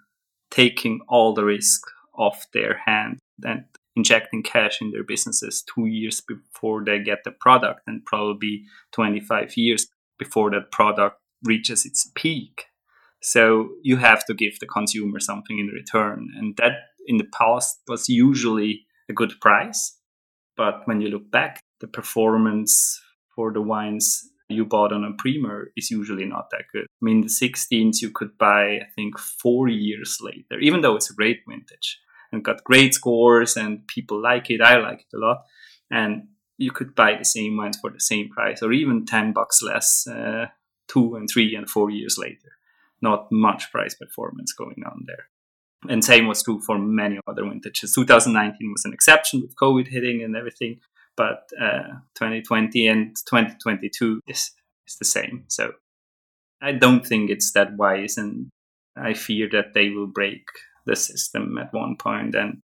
taking 0.51 1.01
all 1.09 1.33
the 1.35 1.45
risk 1.45 1.83
off 2.15 2.47
their 2.53 2.81
hand 2.85 3.19
and 3.45 3.65
injecting 3.95 4.43
cash 4.43 4.81
in 4.81 4.91
their 4.91 5.05
businesses 5.05 5.63
two 5.63 5.87
years 5.87 6.21
before 6.21 6.85
they 6.85 6.99
get 6.99 7.19
the 7.25 7.31
product 7.31 7.81
and 7.87 8.05
probably 8.05 8.65
25 8.93 9.57
years 9.57 9.87
before 10.19 10.51
that 10.51 10.73
product 10.73 11.17
reaches 11.45 11.85
its 11.85 12.11
peak. 12.15 12.67
So 13.23 13.71
you 13.83 13.97
have 13.97 14.25
to 14.27 14.35
give 14.35 14.59
the 14.61 14.67
consumer 14.67 15.21
something 15.21 15.59
in 15.59 15.69
return. 15.69 16.29
And 16.37 16.57
that 16.57 16.73
in 17.07 17.17
the 17.17 17.27
past 17.37 17.81
was 17.89 18.09
usually 18.09 18.87
a 19.09 19.13
good 19.13 19.33
price. 19.41 19.97
But 20.57 20.83
when 20.87 21.01
you 21.01 21.09
look 21.09 21.31
back, 21.31 21.61
the 21.81 21.89
performance 21.89 23.01
for 23.35 23.53
the 23.53 23.63
wines 23.63 24.29
you 24.49 24.65
bought 24.65 24.93
on 24.93 25.05
a 25.05 25.13
Premier 25.19 25.71
is 25.77 25.91
usually 25.91 26.25
not 26.25 26.51
that 26.51 26.65
good. 26.73 26.85
I 26.85 27.03
mean, 27.05 27.21
the 27.21 27.29
16s 27.29 28.01
you 28.01 28.11
could 28.11 28.37
buy, 28.39 28.77
I 28.77 28.87
think, 28.97 29.19
four 29.19 29.69
years 29.69 30.19
later, 30.23 30.59
even 30.61 30.81
though 30.81 30.97
it's 30.97 31.11
a 31.11 31.15
great 31.15 31.41
vintage 31.47 31.99
and 32.33 32.45
got 32.45 32.65
great 32.65 32.95
scores 32.95 33.57
and 33.57 33.87
people 33.87 34.21
like 34.21 34.51
it. 34.51 34.61
I 34.61 34.79
like 34.79 35.01
it 35.01 35.17
a 35.17 35.21
lot. 35.21 35.45
and 35.91 36.29
you 36.61 36.73
could 36.73 36.95
buy 36.95 37.15
the 37.17 37.25
same 37.25 37.57
wines 37.57 37.79
for 37.81 37.89
the 37.89 38.01
same 38.01 38.29
price 38.31 38.63
or 38.63 38.73
even 38.73 39.07
10 39.07 39.33
bucks 39.33 39.63
less 39.63 40.07
uh, 40.09 40.47
two 40.89 41.15
and 41.15 41.29
three 41.31 41.55
and 41.55 41.69
four 41.69 41.91
years 41.91 42.19
later. 42.19 42.53
Not 43.01 43.31
much 43.31 43.71
price 43.71 43.95
performance 43.95 44.53
going 44.53 44.83
on 44.85 45.05
there. 45.07 45.29
And 45.89 46.05
same 46.05 46.27
was 46.27 46.43
true 46.43 46.61
for 46.61 46.79
many 46.79 47.21
other 47.29 47.45
vintages. 47.45 47.95
2019 47.95 48.73
was 48.73 48.85
an 48.85 48.93
exception 48.93 49.41
with 49.41 49.55
COVID 49.57 49.87
hitting 49.87 50.23
and 50.23 50.37
everything, 50.37 50.81
but 51.17 51.49
uh, 51.61 52.01
2020 52.17 52.89
and 52.89 53.17
2022 53.17 54.21
is, 54.27 54.51
is 54.89 54.97
the 54.99 55.05
same. 55.05 55.45
So 55.47 55.73
I 56.61 56.73
don't 56.73 57.07
think 57.07 57.31
it's 57.31 57.53
that 57.53 57.77
wise, 57.77 58.17
and 58.17 58.49
I 58.97 59.15
fear 59.15 59.49
that 59.53 59.75
they 59.75 59.91
will 59.91 60.09
break 60.09 60.43
the 60.87 60.97
system 60.97 61.59
at 61.59 61.73
one 61.73 61.97
point 61.97 62.35
and 62.35 62.61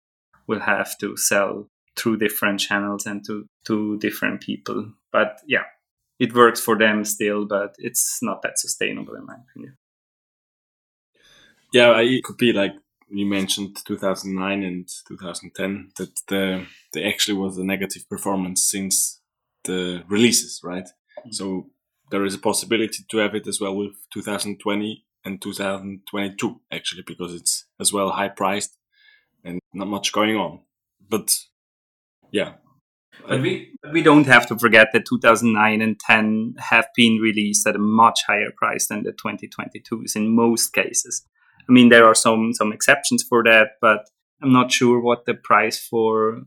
will 0.47 0.61
have 0.61 0.97
to 0.99 1.17
sell 1.17 1.69
through 1.97 2.17
different 2.17 2.61
channels 2.61 3.05
and 3.05 3.25
to, 3.27 3.45
to 3.67 3.99
different 3.99 4.41
people. 4.41 4.93
But 5.13 5.41
yeah, 5.47 5.65
it 6.19 6.35
works 6.35 6.61
for 6.61 6.79
them 6.79 7.05
still, 7.05 7.47
but 7.47 7.75
it's 7.79 8.19
not 8.23 8.43
that 8.43 8.59
sustainable 8.59 9.15
in 9.15 9.27
my 9.27 9.35
opinion. 9.35 9.77
Yeah, 11.73 11.99
it 12.01 12.23
could 12.25 12.37
be 12.37 12.53
like 12.53 12.73
you 13.09 13.27
mentioned 13.27 13.77
2009 13.87 14.63
and 14.63 14.89
2010 15.09 15.93
that 15.99 16.11
the 16.29 16.67
there 16.93 17.09
actually 17.09 17.39
was 17.39 17.59
a 17.59 17.65
negative 17.65 18.09
performance 18.09 18.63
since 18.63 19.21
the 19.65 20.03
releases, 20.09 20.61
right? 20.63 20.85
Mm-hmm. 20.85 21.33
So 21.33 21.71
there 22.11 22.25
is 22.25 22.35
a 22.35 22.39
possibility 22.39 23.05
to 23.11 23.17
have 23.19 23.35
it 23.35 23.47
as 23.47 23.61
well 23.61 23.75
with 23.75 23.93
2020 24.13 25.05
and 25.25 25.41
2022 25.41 26.61
actually 26.71 27.03
because 27.07 27.35
it's 27.35 27.65
as 27.81 27.93
well 27.93 28.11
high 28.11 28.29
priced 28.29 28.77
and 29.45 29.61
not 29.73 29.89
much 29.89 30.13
going 30.13 30.37
on. 30.37 30.61
But 31.09 31.37
yeah. 32.31 32.55
But 33.27 33.41
we 33.41 33.73
we 33.93 34.03
don't 34.03 34.27
have 34.27 34.47
to 34.49 34.59
forget 34.59 34.89
that 34.93 35.07
2009 35.07 35.81
and 35.81 35.99
10 35.99 36.55
have 36.59 36.87
been 36.97 37.19
released 37.19 37.67
at 37.67 37.77
a 37.77 37.79
much 37.79 38.21
higher 38.27 38.51
price 38.57 38.89
than 38.89 39.03
the 39.03 39.13
2022s 39.13 40.17
in 40.17 40.35
most 40.35 40.73
cases. 40.73 41.27
I 41.69 41.73
mean, 41.73 41.89
there 41.89 42.07
are 42.07 42.15
some 42.15 42.53
some 42.53 42.73
exceptions 42.73 43.23
for 43.23 43.43
that, 43.45 43.73
but 43.81 44.01
I'm 44.43 44.53
not 44.53 44.73
sure 44.73 45.01
what 45.01 45.25
the 45.25 45.35
price 45.35 45.79
for 45.79 46.43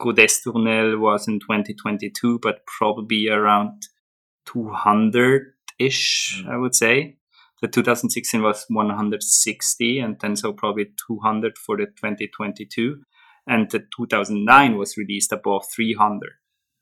Godest 0.00 0.44
Tournelle 0.46 0.98
was 0.98 1.28
in 1.28 1.40
2022, 1.40 2.38
but 2.42 2.64
probably 2.66 3.28
around 3.28 3.82
200 4.46 5.42
ish, 5.78 6.42
mm. 6.42 6.50
I 6.50 6.56
would 6.56 6.74
say. 6.74 7.16
The 7.60 7.68
2016 7.68 8.42
was 8.42 8.64
160, 8.68 9.98
and 9.98 10.18
then 10.20 10.34
so 10.34 10.54
probably 10.54 10.86
200 11.06 11.58
for 11.58 11.76
the 11.76 11.84
2022. 11.84 13.02
And 13.46 13.70
the 13.70 13.84
2009 13.96 14.76
was 14.76 14.96
released 14.96 15.32
above 15.32 15.64
300, 15.74 16.30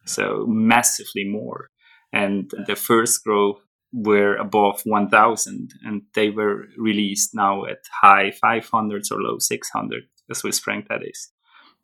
so 0.05 0.45
massively 0.49 1.25
more. 1.25 1.71
And 2.13 2.51
the 2.67 2.77
first 2.77 3.25
growth 3.25 3.61
were 3.93 4.37
above 4.37 4.83
1000 4.85 5.71
and 5.85 6.03
they 6.15 6.31
were 6.31 6.67
released 6.77 7.35
now 7.35 7.65
at 7.65 7.79
high 8.03 8.31
500s 8.45 9.11
or 9.11 9.21
low 9.21 9.39
600 9.39 10.03
the 10.29 10.35
swiss 10.35 10.59
franc 10.59 10.89
that 10.89 11.01
is. 11.03 11.33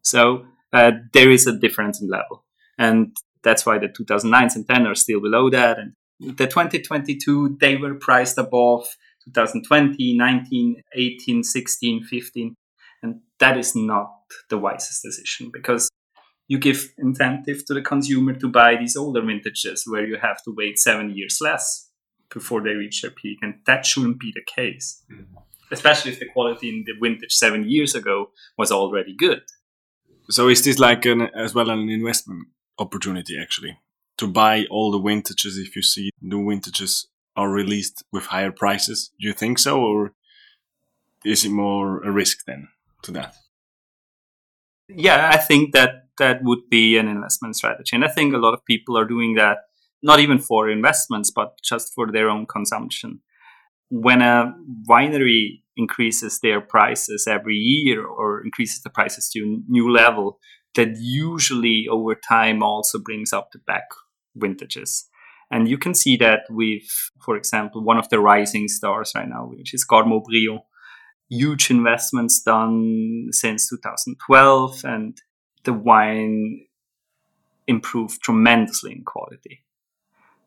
So 0.02 0.44
uh, 0.72 0.92
there 1.12 1.30
is 1.30 1.46
a 1.46 1.58
difference 1.58 2.00
in 2.00 2.08
level. 2.08 2.44
And 2.78 3.16
that's 3.42 3.64
why 3.66 3.78
the 3.78 3.88
2009s 3.88 4.56
and 4.56 4.68
10 4.68 4.86
are 4.86 4.94
still 4.94 5.20
below 5.20 5.50
that. 5.50 5.78
And 5.78 5.94
the 6.36 6.46
2022 6.46 7.56
they 7.60 7.76
were 7.76 7.94
priced 7.94 8.38
above 8.38 8.86
2020 9.24 10.16
19 10.16 10.82
18 10.94 11.42
16 11.42 12.04
15 12.04 12.46
and 12.46 12.56
that 13.44 13.58
is 13.58 13.76
not 13.76 14.10
the 14.48 14.56
wisest 14.56 15.02
decision 15.02 15.50
because 15.52 15.90
you 16.48 16.58
give 16.58 16.94
incentive 16.96 17.64
to 17.66 17.74
the 17.74 17.82
consumer 17.82 18.32
to 18.32 18.48
buy 18.48 18.74
these 18.76 18.96
older 18.96 19.20
vintages 19.20 19.84
where 19.86 20.06
you 20.06 20.16
have 20.16 20.42
to 20.44 20.54
wait 20.56 20.78
seven 20.78 21.14
years 21.14 21.38
less 21.42 21.90
before 22.32 22.62
they 22.62 22.70
reach 22.70 23.02
their 23.02 23.10
peak, 23.10 23.38
and 23.42 23.54
that 23.66 23.84
shouldn't 23.84 24.18
be 24.18 24.32
the 24.34 24.44
case. 24.56 25.02
Mm-hmm. 25.12 25.36
Especially 25.70 26.12
if 26.12 26.20
the 26.20 26.28
quality 26.34 26.68
in 26.70 26.84
the 26.86 26.94
vintage 27.00 27.32
seven 27.32 27.68
years 27.68 27.94
ago 27.94 28.30
was 28.56 28.72
already 28.72 29.14
good. 29.14 29.42
So 30.30 30.48
is 30.48 30.64
this 30.64 30.78
like 30.78 31.04
an 31.04 31.28
as 31.36 31.54
well 31.54 31.68
an 31.68 31.90
investment 31.90 32.48
opportunity 32.78 33.38
actually 33.40 33.78
to 34.16 34.26
buy 34.26 34.64
all 34.70 34.90
the 34.90 35.00
vintages 35.00 35.58
if 35.58 35.76
you 35.76 35.82
see 35.82 36.10
new 36.20 36.48
vintages 36.48 37.08
are 37.36 37.50
released 37.50 38.04
with 38.10 38.26
higher 38.26 38.52
prices? 38.52 39.10
Do 39.20 39.26
you 39.26 39.34
think 39.34 39.58
so, 39.58 39.80
or 39.80 40.12
is 41.24 41.44
it 41.44 41.50
more 41.50 42.02
a 42.02 42.10
risk 42.10 42.44
then 42.46 42.68
to 43.04 43.12
that? 43.12 43.34
Yeah, 44.88 45.30
I 45.32 45.38
think 45.38 45.72
that 45.72 46.08
that 46.18 46.40
would 46.42 46.68
be 46.70 46.98
an 46.98 47.08
investment 47.08 47.56
strategy, 47.56 47.96
and 47.96 48.04
I 48.04 48.08
think 48.08 48.34
a 48.34 48.38
lot 48.38 48.54
of 48.54 48.64
people 48.66 48.98
are 48.98 49.06
doing 49.06 49.34
that 49.36 49.58
not 50.04 50.20
even 50.20 50.38
for 50.38 50.68
investments, 50.68 51.30
but 51.34 51.58
just 51.64 51.92
for 51.94 52.12
their 52.12 52.28
own 52.28 52.44
consumption. 52.44 53.20
When 53.88 54.20
a 54.20 54.52
winery 54.88 55.62
increases 55.76 56.40
their 56.40 56.60
prices 56.60 57.26
every 57.26 57.56
year 57.56 58.04
or 58.04 58.44
increases 58.44 58.82
the 58.82 58.90
prices 58.90 59.30
to 59.30 59.40
a 59.40 59.72
new 59.72 59.90
level, 59.90 60.38
that 60.74 60.96
usually 60.98 61.86
over 61.90 62.14
time 62.14 62.62
also 62.62 62.98
brings 62.98 63.32
up 63.32 63.50
the 63.52 63.60
back 63.66 63.84
vintages. 64.36 65.08
And 65.50 65.68
you 65.68 65.78
can 65.78 65.94
see 65.94 66.16
that 66.18 66.40
with, 66.50 66.82
for 67.24 67.36
example, 67.36 67.82
one 67.82 67.96
of 67.96 68.08
the 68.10 68.20
rising 68.20 68.68
stars 68.68 69.12
right 69.14 69.28
now, 69.28 69.46
which 69.46 69.72
is 69.72 69.84
Carmes 69.84 70.10
Haut-Brion. 70.10 70.60
Huge 71.28 71.70
investments 71.70 72.42
done 72.42 73.28
since 73.30 73.68
2012, 73.68 74.84
and 74.84 75.18
the 75.64 75.72
wine 75.72 76.66
improved 77.66 78.20
tremendously 78.20 78.92
in 78.92 79.04
quality 79.04 79.64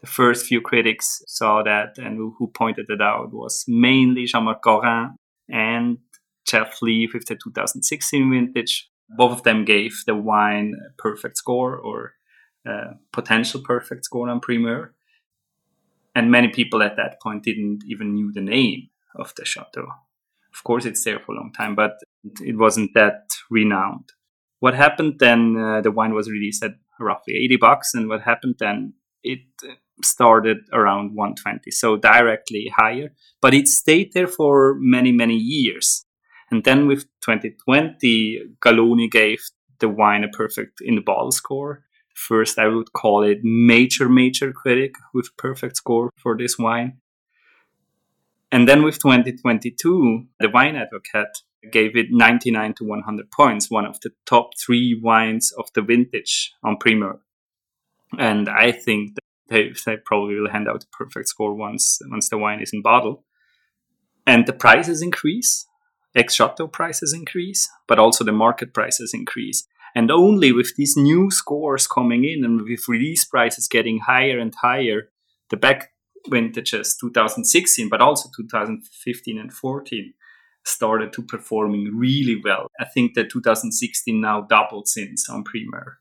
the 0.01 0.07
first 0.07 0.45
few 0.45 0.61
critics 0.61 1.21
saw 1.28 1.63
that 1.63 1.97
and 1.97 2.17
who, 2.17 2.51
pointed 2.53 2.89
it 2.89 3.01
out 3.01 3.34
was 3.34 3.65
mainly 3.67 4.25
Jean-Marc 4.25 4.61
Quarin 4.61 5.15
and 5.49 5.97
Jeff 6.45 6.82
Leve 6.82 7.13
with 7.13 7.25
the 7.25 7.36
2016 7.36 8.32
vintage. 8.32 8.89
Both 9.09 9.32
of 9.32 9.43
them 9.43 9.65
gave 9.65 10.03
the 10.05 10.15
wine 10.15 10.75
a 10.75 11.01
perfect 11.01 11.38
score 11.38 11.75
or 11.75 12.13
a 12.65 12.95
potential 13.11 13.61
perfect 13.63 14.05
score 14.05 14.30
en 14.30 14.39
Primeur. 14.39 14.93
And 16.15 16.32
many 16.32 16.49
people 16.49 16.82
at 16.82 16.95
that 16.97 17.21
point 17.21 17.43
didn't 17.43 17.84
even 17.88 18.13
knew 18.13 18.32
the 18.32 18.41
name 18.41 18.89
of 19.15 19.34
the 19.36 19.45
chateau. 19.45 19.88
Of 20.57 20.63
course, 20.63 20.85
it's 20.85 21.03
there 21.03 21.19
for 21.19 21.33
a 21.33 21.35
long 21.35 21.51
time, 21.53 21.75
but 21.75 21.93
it 22.41 22.57
wasn't 22.57 22.91
that 22.95 23.29
renowned. 23.51 24.09
What 24.59 24.73
happened 24.73 25.19
then? 25.19 25.55
Uh, 25.55 25.81
the 25.81 25.91
wine 25.91 26.13
was 26.15 26.29
released 26.29 26.63
at 26.63 26.71
roughly 26.99 27.35
80 27.35 27.57
bucks, 27.57 27.93
and 27.93 28.09
what 28.09 28.21
happened 28.21 28.55
then? 28.59 28.93
It 29.23 29.41
started 30.03 30.57
around 30.73 31.15
120, 31.15 31.71
so 31.71 31.97
directly 31.97 32.71
higher, 32.75 33.13
but 33.41 33.53
it 33.53 33.67
stayed 33.67 34.13
there 34.13 34.27
for 34.27 34.75
many, 34.79 35.11
many 35.11 35.35
years. 35.35 36.03
And 36.49 36.63
then 36.63 36.87
with 36.87 37.03
2020, 37.21 38.55
Galloni 38.65 39.11
gave 39.11 39.39
the 39.79 39.89
wine 39.89 40.23
a 40.23 40.29
perfect 40.29 40.79
in 40.81 40.95
the 40.95 41.01
bottle 41.01 41.31
score. 41.31 41.83
First, 42.15 42.57
I 42.57 42.67
would 42.67 42.93
call 42.93 43.23
it 43.23 43.39
major, 43.43 44.09
major 44.09 44.51
critic 44.51 44.95
with 45.13 45.35
perfect 45.37 45.77
score 45.77 46.09
for 46.17 46.35
this 46.35 46.57
wine. 46.57 46.99
And 48.51 48.67
then 48.67 48.83
with 48.83 48.99
2022, 48.99 50.25
the 50.39 50.49
wine 50.49 50.75
advocate 50.75 51.37
gave 51.71 51.95
it 51.97 52.07
99 52.11 52.75
to 52.75 52.85
100 52.85 53.31
points, 53.31 53.69
one 53.69 53.85
of 53.85 53.99
the 54.01 54.11
top 54.25 54.51
three 54.57 54.99
wines 55.01 55.51
of 55.57 55.65
the 55.73 55.81
vintage 55.81 56.53
en 56.65 56.77
Primeur. 56.77 57.19
And 58.17 58.47
I 58.47 58.71
think 58.71 59.17
they, 59.49 59.73
they 59.85 59.97
probably 59.97 60.35
will 60.35 60.49
hand 60.49 60.67
out 60.69 60.83
a 60.83 60.97
perfect 60.97 61.29
score 61.29 61.53
once 61.53 61.99
once 62.09 62.29
the 62.29 62.37
wine 62.37 62.61
is 62.61 62.71
in 62.73 62.81
bottle. 62.81 63.25
And 64.25 64.45
the 64.45 64.53
prices 64.53 65.01
increase, 65.01 65.65
ex 66.15 66.35
chateau 66.35 66.67
prices 66.67 67.13
increase, 67.13 67.69
but 67.87 67.99
also 67.99 68.23
the 68.23 68.31
market 68.31 68.73
prices 68.73 69.11
increase. 69.13 69.67
And 69.95 70.11
only 70.11 70.51
with 70.51 70.75
these 70.75 70.95
new 70.95 71.31
scores 71.31 71.87
coming 71.87 72.23
in 72.23 72.43
and 72.43 72.61
with 72.61 72.87
release 72.87 73.25
prices 73.25 73.67
getting 73.67 73.99
higher 73.99 74.37
and 74.37 74.53
higher, 74.61 75.09
the 75.49 75.57
back 75.57 75.91
vintages 76.30 76.97
2016, 76.99 77.89
but 77.89 78.01
also 78.01 78.30
2015 78.36 79.39
and 79.39 79.53
14 79.53 80.13
started 80.65 81.13
to 81.13 81.22
performing 81.22 81.95
really 81.95 82.41
well. 82.43 82.68
I 82.80 82.86
think 82.86 83.13
that 83.15 83.30
2016 83.30 84.20
now 84.20 84.41
doubled 84.41 84.88
since 84.88 85.30
en 85.30 85.43
Primeur. 85.43 85.99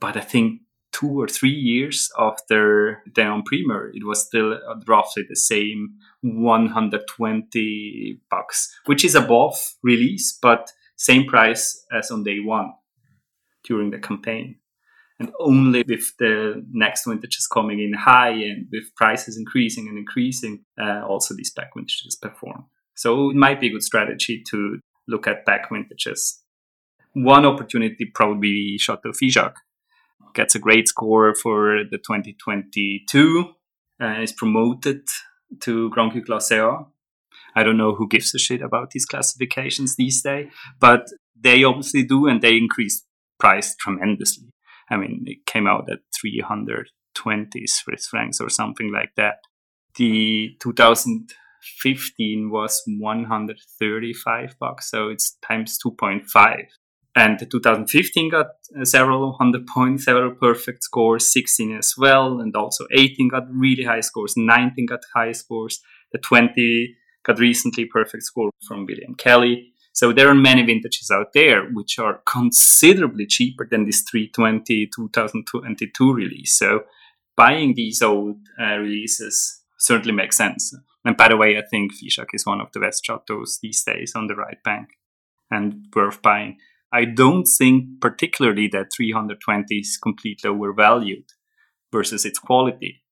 But 0.00 0.16
I 0.16 0.20
think 0.20 0.62
two 0.92 1.20
or 1.20 1.28
three 1.28 1.50
years 1.50 2.10
after 2.18 3.02
the 3.14 3.22
en 3.22 3.42
Primeur, 3.42 3.90
it 3.94 4.04
was 4.04 4.26
still 4.26 4.54
uh, 4.54 4.74
roughly 4.86 5.24
the 5.28 5.36
same 5.36 5.94
120 6.20 8.20
bucks, 8.30 8.74
which 8.86 9.04
is 9.04 9.14
above 9.14 9.74
release, 9.82 10.38
but 10.40 10.72
same 10.96 11.26
price 11.26 11.84
as 11.92 12.10
on 12.10 12.22
day 12.22 12.40
one 12.40 12.72
during 13.64 13.90
the 13.90 13.98
campaign. 13.98 14.56
And 15.18 15.30
only 15.38 15.84
with 15.86 16.16
the 16.18 16.64
next 16.72 17.06
vintages 17.06 17.46
coming 17.46 17.80
in 17.80 17.92
high 17.92 18.30
and 18.30 18.66
with 18.72 18.94
prices 18.96 19.36
increasing 19.36 19.88
and 19.88 19.98
increasing, 19.98 20.64
uh, 20.80 21.02
also 21.06 21.34
these 21.34 21.52
back 21.52 21.70
vintages 21.74 22.16
perform. 22.20 22.66
So 22.94 23.30
it 23.30 23.36
might 23.36 23.60
be 23.60 23.68
a 23.68 23.70
good 23.70 23.82
strategy 23.82 24.42
to 24.50 24.78
look 25.06 25.26
at 25.26 25.44
back 25.44 25.70
vintages. 25.70 26.42
One 27.12 27.44
opportunity 27.44 28.10
probably 28.12 28.78
Chateau 28.78 29.10
Figeac, 29.10 29.54
gets 30.34 30.54
a 30.54 30.58
great 30.58 30.88
score 30.88 31.34
for 31.34 31.84
the 31.90 31.98
2022, 31.98 33.54
uh, 34.00 34.06
is 34.20 34.32
promoted 34.32 35.02
to 35.60 35.90
Grand 35.90 36.12
Cru 36.12 36.24
Classe 36.24 36.52
A. 36.52 36.86
I 37.54 37.62
don't 37.62 37.76
know 37.76 37.94
who 37.94 38.08
gives 38.08 38.34
a 38.34 38.38
shit 38.38 38.62
about 38.62 38.90
these 38.92 39.04
classifications 39.04 39.96
these 39.96 40.22
days, 40.22 40.50
but 40.80 41.08
they 41.38 41.64
obviously 41.64 42.02
do, 42.02 42.26
and 42.26 42.40
they 42.40 42.56
increase 42.56 43.04
price 43.38 43.74
tremendously. 43.76 44.48
I 44.90 44.96
mean, 44.96 45.24
it 45.26 45.46
came 45.46 45.66
out 45.66 45.90
at 45.90 46.00
320 46.20 47.66
Swiss 47.66 48.06
francs 48.06 48.40
or 48.40 48.48
something 48.48 48.92
like 48.92 49.14
that. 49.16 49.36
The 49.96 50.56
2015 50.60 52.50
was 52.50 52.82
135 52.86 54.56
bucks, 54.58 54.90
so 54.90 55.08
it's 55.08 55.36
times 55.46 55.78
2.5. 55.84 56.64
And 57.14 57.38
the 57.38 57.44
2015 57.44 58.30
got 58.30 58.46
uh, 58.78 58.84
several 58.86 59.34
hundred 59.34 59.66
points, 59.66 60.04
several 60.04 60.34
perfect 60.34 60.82
scores, 60.82 61.30
16 61.30 61.76
as 61.76 61.94
well, 61.98 62.40
and 62.40 62.56
also 62.56 62.86
18 62.96 63.28
got 63.28 63.42
really 63.50 63.84
high 63.84 64.00
scores, 64.00 64.34
19 64.36 64.86
got 64.86 65.00
high 65.14 65.32
scores, 65.32 65.80
the 66.12 66.18
20 66.18 66.96
got 67.24 67.38
recently 67.38 67.84
perfect 67.84 68.22
score 68.22 68.50
from 68.66 68.86
William 68.86 69.14
Kelley. 69.14 69.71
So 69.92 70.12
there 70.12 70.28
are 70.28 70.34
many 70.34 70.62
vintages 70.62 71.10
out 71.10 71.32
there 71.34 71.64
which 71.66 71.98
are 71.98 72.22
considerably 72.26 73.26
cheaper 73.26 73.68
than 73.70 73.84
this 73.84 74.02
320 74.10 74.88
2022 74.94 76.12
release. 76.12 76.58
So 76.58 76.84
buying 77.36 77.74
these 77.74 78.02
old 78.02 78.36
uh, 78.60 78.78
releases 78.78 79.62
certainly 79.78 80.14
makes 80.14 80.36
sense. 80.36 80.74
And 81.04 81.16
by 81.16 81.28
the 81.28 81.36
way, 81.36 81.58
I 81.58 81.62
think 81.68 81.92
Figeac 81.92 82.28
is 82.32 82.46
one 82.46 82.60
of 82.60 82.72
the 82.72 82.80
best 82.80 83.04
chateaus 83.04 83.58
these 83.60 83.82
days 83.82 84.12
on 84.14 84.28
the 84.28 84.36
right 84.36 84.62
bank 84.64 84.88
and 85.50 85.86
worth 85.94 86.22
buying. 86.22 86.58
I 86.92 87.04
don't 87.04 87.44
think 87.44 88.00
particularly 88.00 88.68
that 88.68 88.92
320 88.94 89.74
is 89.76 89.98
completely 90.00 90.48
overvalued 90.48 91.24
versus 91.90 92.24
its 92.24 92.38
quality. 92.38 93.02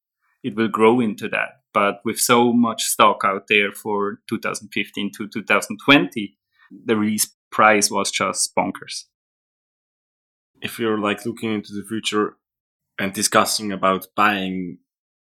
It 0.42 0.54
will 0.54 0.68
grow 0.68 1.00
into 1.00 1.28
that. 1.28 1.60
But 1.72 2.00
with 2.04 2.18
so 2.18 2.52
much 2.52 2.82
stock 2.84 3.22
out 3.24 3.44
there 3.48 3.72
for 3.72 4.20
2015 4.28 5.12
to 5.16 5.28
2020, 5.28 6.36
the 6.70 6.96
release 6.96 7.34
price 7.50 7.90
was 7.90 8.10
just 8.10 8.54
bonkers. 8.54 9.04
If 10.62 10.78
you're 10.78 10.98
like 10.98 11.26
looking 11.26 11.54
into 11.54 11.72
the 11.72 11.84
future 11.88 12.36
and 12.98 13.12
discussing 13.12 13.72
about 13.72 14.06
buying 14.14 14.78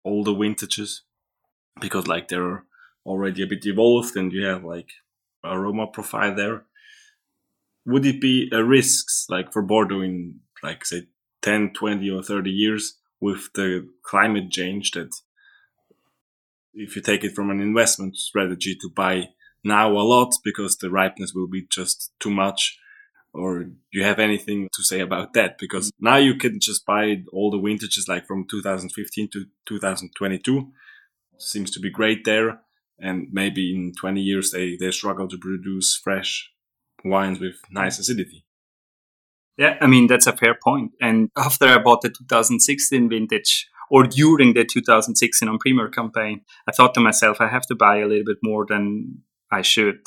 all 0.04 0.24
the 0.24 0.34
vintages, 0.34 1.04
because 1.80 2.08
like 2.08 2.28
they're 2.28 2.64
already 3.06 3.43
a 3.43 3.48
bit 3.48 3.66
evolved 3.66 4.16
and 4.16 4.32
you 4.32 4.46
have 4.46 4.64
like 4.64 4.89
aroma 5.43 5.88
profile 5.88 6.34
there, 6.36 6.64
would 7.86 8.06
it 8.06 8.20
be 8.20 8.50
a 8.52 8.64
risk 8.64 9.06
like 9.30 9.54
for 9.54 9.62
Bordeaux 9.62 10.02
in 10.02 10.39
like 10.64 10.86
say 10.86 11.04
10, 11.41 11.74
20 11.74 12.10
or 12.10 12.24
30 12.24 12.50
years 12.50 12.98
with 13.22 13.54
the 13.54 13.88
climate 14.04 14.50
change 14.52 14.91
that 14.91 15.14
if 16.74 16.96
you 16.96 17.02
take 17.02 17.24
it 17.24 17.36
from 17.36 17.52
an 17.52 17.62
investment 17.62 18.18
strategy 18.18 18.76
to 18.76 18.89
buy 18.96 19.30
now 19.66 19.91
a 19.91 19.99
lot 19.99 20.34
because 20.43 20.78
the 20.78 20.89
ripeness 20.89 21.34
will 21.34 21.47
be 21.47 21.66
just 21.70 22.11
too 22.20 22.30
much 22.30 22.78
or 23.34 23.66
you 23.91 24.03
have 24.03 24.20
anything 24.20 24.70
to 24.74 24.84
say 24.84 25.01
about 25.01 25.34
that? 25.34 25.57
Because 25.59 25.88
mm. 25.88 25.91
now 25.99 26.16
you 26.18 26.36
can 26.36 26.59
just 26.61 26.86
buy 26.86 27.24
all 27.34 27.51
the 27.51 27.59
vintages 27.59 28.07
like 28.07 28.26
from 28.26 28.45
2015 28.49 29.30
to 29.34 29.45
2022 29.68 30.72
seems 31.38 31.70
to 31.72 31.80
be 31.82 31.89
great 31.89 32.24
there 32.24 32.61
and 32.97 33.28
maybe 33.32 33.76
in 33.76 33.91
20 33.99 34.22
years 34.22 34.51
they, 34.51 34.78
they 34.80 34.89
struggle 34.89 35.28
to 35.28 35.38
produce 35.38 35.99
fresh 36.01 36.49
wines 37.03 37.39
with 37.39 37.55
nice 37.70 37.99
acidity. 37.99 38.45
Yeah 39.57 39.78
i 39.82 39.88
mean 39.88 40.07
that's 40.07 40.28
a 40.28 40.36
fair 40.36 40.55
point. 40.63 40.91
And 41.01 41.30
after 41.38 41.66
i 41.66 41.78
bought 41.78 42.01
the 42.01 42.09
2016 42.09 43.09
vintage 43.09 43.68
or 43.89 44.03
during 44.03 44.53
the 44.53 44.66
2016 44.66 45.47
en 45.47 45.57
Primeur 45.59 45.89
campaign, 45.89 46.41
I 46.68 46.72
thought 46.72 46.93
to 46.95 46.99
myself, 46.99 47.39
I 47.39 47.47
have 47.47 47.68
to 47.68 47.76
buy 47.76 47.97
a 47.97 48.07
little 48.07 48.26
bit 48.26 48.38
more 48.43 48.66
than 48.68 49.22
I 49.52 49.62
should. 49.62 50.00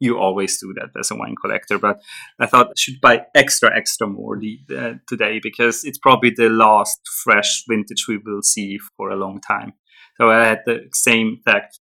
You 0.00 0.18
always 0.18 0.58
do 0.60 0.74
that 0.74 0.98
as 0.98 1.10
a 1.10 1.16
wine 1.16 1.36
collector, 1.40 1.78
but 1.78 2.02
I 2.38 2.46
thought 2.46 2.68
I 2.68 2.72
should 2.76 3.00
buy 3.00 3.22
extra, 3.34 3.74
extra 3.74 4.06
more 4.06 4.36
uh, 4.76 4.94
today 5.06 5.40
because 5.42 5.84
it's 5.84 5.98
probably 5.98 6.30
the 6.30 6.48
last 6.48 7.00
fresh 7.22 7.64
vintage 7.68 8.06
we 8.08 8.18
will 8.18 8.42
see 8.42 8.78
for 8.96 9.10
a 9.10 9.16
long 9.16 9.40
time. 9.40 9.72
So 10.18 10.30
I 10.30 10.46
had 10.46 10.62
the 10.66 10.88
same 10.92 11.38
exact, 11.38 11.78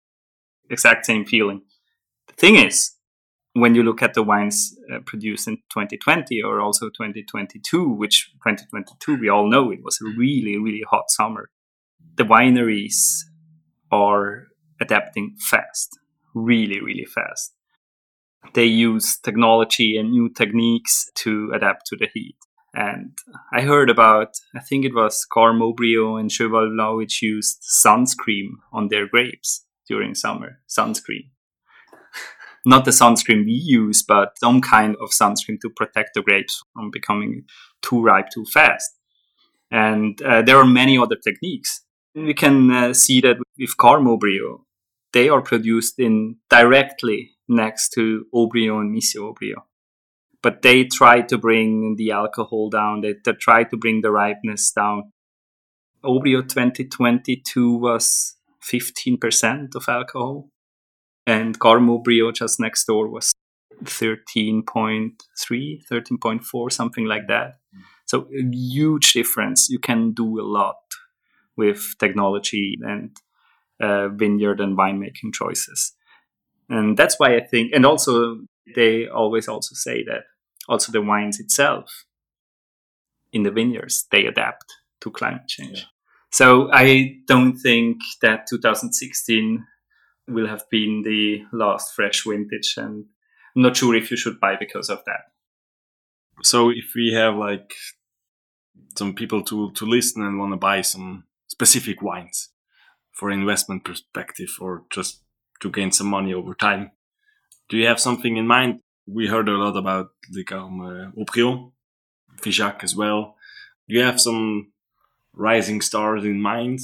exact 0.70 1.06
same 1.06 1.26
feeling. 1.26 1.62
The 2.28 2.34
thing 2.34 2.56
is, 2.56 2.96
when 3.54 3.76
you 3.76 3.84
look 3.84 4.02
at 4.02 4.14
the 4.14 4.24
wines 4.24 4.76
uh, 4.94 5.00
produced 5.06 5.48
in 5.48 5.58
2020 5.72 6.42
or 6.42 6.62
also 6.62 6.88
2022, 6.88 7.88
which 7.90 8.32
2022 8.46 9.18
we 9.18 9.30
all 9.30 9.50
know 9.50 9.72
it 9.72 9.84
was 9.84 10.00
a 10.02 10.18
really 10.18 10.58
really 10.58 10.84
hot 10.90 11.10
summer, 11.10 11.50
the 12.16 12.24
wineries 12.24 13.24
are 13.92 14.48
adapting 14.80 15.36
fast 15.40 15.99
really, 16.44 16.82
really 16.82 17.06
fast. 17.06 17.54
They 18.54 18.66
use 18.66 19.18
technology 19.20 19.98
and 19.98 20.12
new 20.12 20.30
techniques 20.30 21.10
to 21.16 21.52
adapt 21.54 21.86
to 21.88 21.98
the 21.98 22.08
heat. 22.14 22.36
And 22.74 23.18
I 23.52 23.62
heard 23.62 23.90
about, 23.90 24.36
I 24.56 24.60
think 24.60 24.86
it 24.86 24.94
was 24.94 25.26
Carmes 25.26 25.62
Haut-Brion 25.62 26.20
and 26.20 26.32
Cheval 26.32 26.72
Blanc, 26.76 26.98
which 26.98 27.22
used 27.22 27.64
sunscreen 27.64 28.50
on 28.72 28.88
their 28.90 29.08
grapes 29.08 29.66
during 29.88 30.14
summer. 30.14 30.60
Sunscreen. 30.70 31.32
Not 32.66 32.86
the 32.86 32.92
sunscreen 32.92 33.46
we 33.46 33.54
use, 33.54 34.04
but 34.04 34.38
some 34.38 34.62
kind 34.62 34.96
of 35.02 35.10
sunscreen 35.10 35.60
to 35.62 35.70
protect 35.76 36.12
the 36.14 36.22
grapes 36.22 36.62
from 36.74 36.92
becoming 36.92 37.46
too 37.82 38.02
ripe 38.02 38.30
too 38.34 38.46
fast. 38.46 38.92
And 39.72 40.22
uh, 40.22 40.42
there 40.44 40.58
are 40.58 40.66
many 40.66 40.98
other 40.98 41.16
techniques. 41.16 41.84
We 42.16 42.34
can 42.34 42.72
uh, 42.72 42.94
see 42.94 43.22
that 43.22 43.38
with 43.58 43.78
Carmes 43.78 44.08
Haut-Brion 44.08 44.60
they 45.14 45.30
are 45.30 45.42
produced 45.42 46.00
in 46.00 46.38
directly 46.50 47.32
next 47.48 47.90
to 47.90 48.26
Haut-Brion 48.32 48.72
and 48.72 48.92
Mission 48.92 49.22
Haut-Brion. 49.22 49.58
But 50.42 50.62
they 50.62 50.86
try 50.86 51.22
to 51.22 51.38
bring 51.38 51.96
the 51.98 52.12
alcohol 52.12 52.70
down. 52.70 53.02
They, 53.02 53.16
they 53.26 53.34
try 53.34 53.64
to 53.66 53.78
bring 53.78 54.02
the 54.02 54.12
ripeness 54.12 54.72
down. 54.72 55.12
Haut-Brion 56.04 56.48
2022 56.48 57.76
was 57.78 58.36
15% 58.64 59.76
of 59.76 59.86
alcohol. 59.90 60.50
And 61.28 61.60
Carmes 61.60 61.90
Haut-Brion 61.90 62.34
just 62.34 62.60
next 62.60 62.86
door 62.86 63.10
was 63.10 63.34
13.3, 63.84 65.14
13.4, 65.48 66.72
something 66.72 67.06
like 67.06 67.28
that. 67.28 67.56
So 68.06 68.28
a 68.34 68.44
huge 68.52 69.14
difference. 69.14 69.70
You 69.70 69.80
can 69.80 70.12
do 70.14 70.40
a 70.40 70.44
lot 70.44 70.78
with 71.56 71.96
technology 72.00 72.78
and 72.82 73.16
uh, 73.82 74.10
vineyard 74.10 74.60
and 74.60 74.78
winemaking 74.78 75.34
choices. 75.34 75.94
And 76.70 76.98
that's 76.98 77.20
why 77.20 77.36
I 77.36 77.42
think, 77.42 77.72
and 77.74 77.86
also 77.86 78.38
they 78.76 79.08
always 79.08 79.48
also 79.48 79.74
say 79.74 80.04
that 80.04 80.24
also 80.68 80.92
the 80.92 81.02
wines 81.02 81.40
itself 81.40 82.06
in 83.32 83.44
the 83.44 83.52
vineyards, 83.52 84.06
they 84.12 84.26
adapt 84.26 84.66
to 85.02 85.12
climate 85.12 85.48
change. 85.48 85.80
Yeah. 85.80 85.86
So 86.32 86.70
I 86.72 87.18
don't 87.28 87.58
think 87.58 87.98
that 88.22 88.48
2016 88.50 89.66
will 90.28 90.48
have 90.48 90.64
been 90.70 91.02
the 91.04 91.42
last 91.52 91.96
fresh 91.96 92.24
vintage 92.24 92.76
and 92.78 93.06
I'm 93.56 93.64
not 93.64 93.78
sure 93.78 93.96
if 93.96 94.12
you 94.12 94.18
should 94.18 94.40
buy 94.40 94.56
because 94.60 94.90
of 94.90 95.00
that. 95.06 95.22
So 96.44 96.70
if 96.70 96.94
we 96.96 97.14
have 97.14 97.36
like 97.36 97.74
some 98.98 99.14
people 99.14 99.44
to, 99.46 99.72
to 99.72 99.86
listen 99.86 100.24
and 100.24 100.40
want 100.40 100.54
to 100.54 100.58
buy 100.58 100.82
some 100.82 101.26
specific 101.48 102.02
wines, 102.02 102.50
for 103.20 103.30
investment 103.30 103.84
perspective 103.84 104.50
or 104.62 104.84
just 104.90 105.22
to 105.60 105.70
gain 105.70 105.92
some 105.92 106.08
money 106.08 106.34
over 106.34 106.54
time. 106.54 106.92
Do 107.68 107.76
you 107.78 107.86
have 107.86 108.00
something 108.00 108.38
in 108.38 108.48
mind? 108.48 108.80
We 109.06 109.28
heard 109.28 109.50
a 109.50 109.58
lot 109.58 109.76
about 109.76 110.12
like 110.34 110.52
um, 110.54 110.80
uh, 110.82 111.12
Haut-Brion, 111.18 111.72
Figeac 112.42 112.84
as 112.84 112.96
well. 112.96 113.36
Do 113.90 113.96
you 113.96 114.04
have 114.04 114.22
some 114.22 114.72
rising 115.34 115.82
stars 115.82 116.24
in 116.24 116.42
mind? 116.42 116.80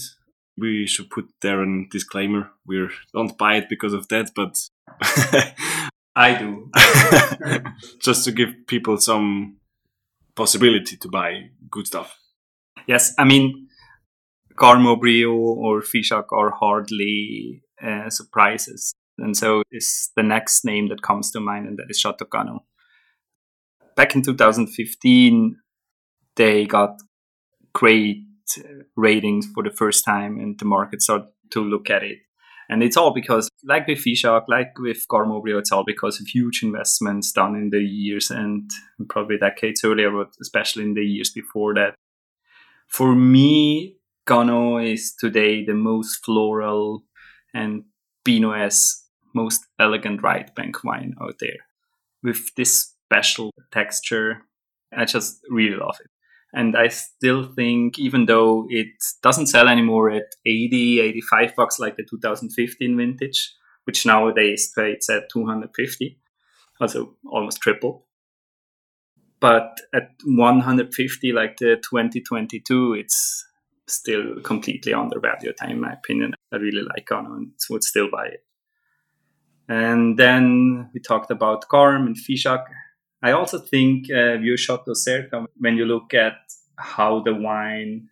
We 0.57 0.87
should 0.87 1.09
put 1.09 1.29
there 1.41 1.63
a 1.63 1.85
disclaimer. 1.89 2.51
We 2.65 2.87
don't 3.13 3.37
buy 3.37 3.55
it 3.55 3.69
because 3.69 3.93
of 3.93 4.07
that, 4.09 4.31
but 4.35 4.57
I 6.15 6.37
do. 6.37 6.71
just 7.99 8.25
to 8.25 8.31
give 8.31 8.67
people 8.67 8.97
some 8.97 9.57
possibility 10.35 10.97
to 10.97 11.07
buy 11.07 11.49
good 11.71 11.87
stuff. 11.87 12.17
Yes, 12.87 13.13
I 13.17 13.23
mean 13.23 13.67
Carmes 14.55 14.85
Haut-Brion 14.85 15.27
or 15.27 15.81
Figeac 15.81 16.25
are 16.31 16.51
hardly 16.51 17.61
uh, 17.81 18.09
surprises. 18.09 18.93
And 19.17 19.35
so 19.35 19.63
is 19.71 20.11
the 20.15 20.23
next 20.23 20.65
name 20.65 20.89
that 20.89 21.01
comes 21.01 21.31
to 21.31 21.39
mind, 21.39 21.67
and 21.67 21.77
that 21.77 21.87
is 21.89 22.05
Canon. 22.31 22.59
Back 23.95 24.15
in 24.15 24.21
2015, 24.21 25.57
they 26.35 26.65
got 26.65 26.99
great 27.73 28.23
uh, 28.57 28.83
ratings 28.95 29.47
for 29.53 29.63
the 29.63 29.69
first 29.71 30.03
time, 30.03 30.37
and 30.39 30.59
the 30.59 30.65
market 30.65 31.01
started 31.01 31.27
to 31.51 31.61
look 31.61 31.89
at 31.89 32.03
it. 32.03 32.19
And 32.67 32.81
it's 32.81 32.97
all 32.97 33.13
because, 33.13 33.47
like 33.63 33.87
with 33.87 33.99
Figeac, 33.99 34.45
like 34.47 34.77
with 34.79 35.07
Carmes 35.07 35.31
Haut-Brion, 35.31 35.59
it's 35.59 35.71
all 35.71 35.83
because 35.85 36.19
of 36.19 36.27
huge 36.27 36.63
investments 36.63 37.31
done 37.31 37.55
in 37.55 37.69
the 37.69 37.79
years 37.81 38.31
and 38.31 38.69
probably 39.07 39.37
decades 39.37 39.83
earlier, 39.83 40.11
but 40.11 40.33
especially 40.41 40.83
in 40.83 40.95
the 40.95 41.03
years 41.03 41.29
before 41.29 41.73
that 41.75 41.95
For 42.87 43.15
me, 43.15 43.97
Canon 44.27 44.81
is 44.81 45.13
today 45.13 45.63
the 45.63 45.73
most 45.73 46.23
floral 46.25 47.03
and 47.53 47.83
Pinot 48.23 48.59
S 48.59 49.03
most 49.33 49.65
elegant 49.79 50.23
right 50.23 50.53
bank 50.55 50.83
wine 50.83 51.13
out 51.21 51.35
there 51.39 51.57
with 52.23 52.55
this 52.55 52.93
special 53.05 53.53
texture. 53.71 54.41
I 54.95 55.05
just 55.05 55.39
really 55.49 55.75
love 55.75 55.97
it. 55.99 56.09
And 56.53 56.77
I 56.77 56.87
still 56.87 57.43
think, 57.53 57.99
even 57.99 58.25
though 58.25 58.65
it 58.69 58.87
doesn't 59.21 59.47
sell 59.47 59.67
anymore 59.67 60.09
at 60.09 60.23
80, 60.45 61.01
85 61.01 61.55
bucks 61.55 61.79
like 61.79 61.97
the 61.97 62.05
2015 62.09 62.95
vintage, 62.95 63.53
which 63.83 64.05
nowadays 64.05 64.71
trades 64.73 65.09
at 65.09 65.29
250, 65.33 66.17
also 66.79 67.15
almost 67.29 67.59
triple. 67.59 68.05
But 69.41 69.81
at 69.93 70.11
150, 70.23 71.33
like 71.33 71.57
the 71.57 71.75
2022, 71.75 72.93
it's 72.93 73.45
still 73.87 74.41
completely 74.41 74.93
undervalued, 74.93 75.55
in 75.67 75.79
my 75.79 75.93
opinion. 75.93 76.33
I 76.51 76.57
really 76.57 76.81
like 76.81 77.07
Canon 77.07 77.31
and 77.31 77.51
would 77.69 77.83
still 77.83 78.09
buy 78.09 78.27
it. 78.27 78.43
And 79.67 80.17
then 80.17 80.89
we 80.93 80.99
talked 80.99 81.31
about 81.31 81.67
Carmes 81.69 82.07
and 82.07 82.15
Figeac. 82.15 82.65
I 83.23 83.31
also 83.31 83.57
think 83.57 84.11
uh, 84.11 84.37
Vieux 84.37 84.57
Chateau 84.57 84.93
Certan, 84.93 85.47
when 85.57 85.77
you 85.77 85.85
look 85.85 86.13
at 86.13 86.35
how 86.77 87.21
the 87.21 87.33
wine 87.33 88.09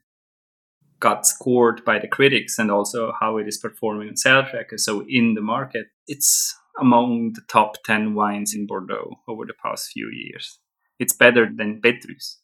got 1.00 1.28
scored 1.28 1.84
by 1.84 2.00
the 2.00 2.08
critics 2.08 2.58
and 2.58 2.72
also 2.72 3.14
how 3.20 3.38
it 3.38 3.48
is 3.48 3.58
performing 3.58 4.08
on 4.10 4.16
Cellar 4.16 4.48
Tracker, 4.50 4.78
so 4.78 5.06
in 5.08 5.34
the 5.36 5.42
market, 5.42 5.88
it's 6.08 6.56
among 6.80 7.34
the 7.34 7.42
top 7.48 7.84
10 7.84 8.16
wines 8.16 8.56
in 8.56 8.66
Bordeaux 8.66 9.20
over 9.28 9.46
the 9.46 9.54
past 9.62 9.92
few 9.92 10.10
years. 10.12 10.60
It's 10.98 11.14
better 11.14 11.48
than 11.54 11.82
Petrus. 11.82 12.40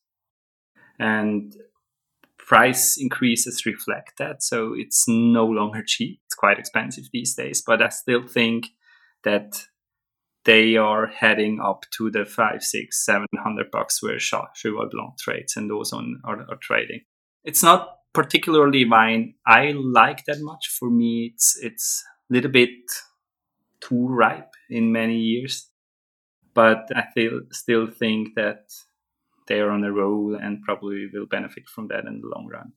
And 1.00 1.56
price 2.50 2.98
increases 3.00 3.66
reflect 3.66 4.18
that. 4.18 4.44
So 4.44 4.74
it's 4.76 5.06
no 5.08 5.46
longer 5.46 5.84
cheap. 5.86 6.20
It's 6.26 6.36
quite 6.36 6.60
expensive 6.60 7.06
these 7.14 7.36
days. 7.36 7.64
But 7.66 7.82
I 7.82 7.90
still 7.90 8.28
think 8.28 8.70
that 9.24 9.68
they 10.46 10.76
are 10.76 11.06
heading 11.06 11.60
up 11.64 11.84
to 11.98 12.10
the 12.10 12.26
five, 12.26 12.64
six, 12.64 13.06
seven 13.06 13.28
hundred 13.38 13.70
bucks 13.72 14.02
where 14.02 14.20
Cheval 14.20 14.90
Blanc 14.92 15.18
trades, 15.20 15.56
and 15.56 15.70
Ausone 15.70 16.14
are, 16.24 16.42
are 16.50 16.60
trading. 16.62 17.02
It's 17.44 17.62
not 17.62 17.90
particularly 18.14 18.84
wine 18.90 19.36
I 19.46 19.74
like 19.76 20.26
that 20.26 20.40
much. 20.42 20.70
For 20.80 20.90
me, 20.90 21.32
it's 21.34 21.58
it's 21.62 22.04
a 22.30 22.34
little 22.34 22.52
bit 22.52 22.70
too 23.80 24.08
ripe 24.08 24.54
in 24.70 24.92
many 24.92 25.18
years, 25.18 25.68
but 26.54 26.90
I 26.96 27.04
feel, 27.14 27.42
still 27.52 27.88
think 27.88 28.30
that 28.36 28.72
they 29.50 29.60
are 29.60 29.72
on 29.72 29.84
a 29.84 29.92
roll 29.92 30.38
and 30.42 30.62
probably 30.62 31.10
will 31.12 31.26
benefit 31.26 31.68
from 31.68 31.88
that 31.90 32.06
in 32.06 32.22
the 32.22 32.28
long 32.28 32.48
run. 32.48 32.72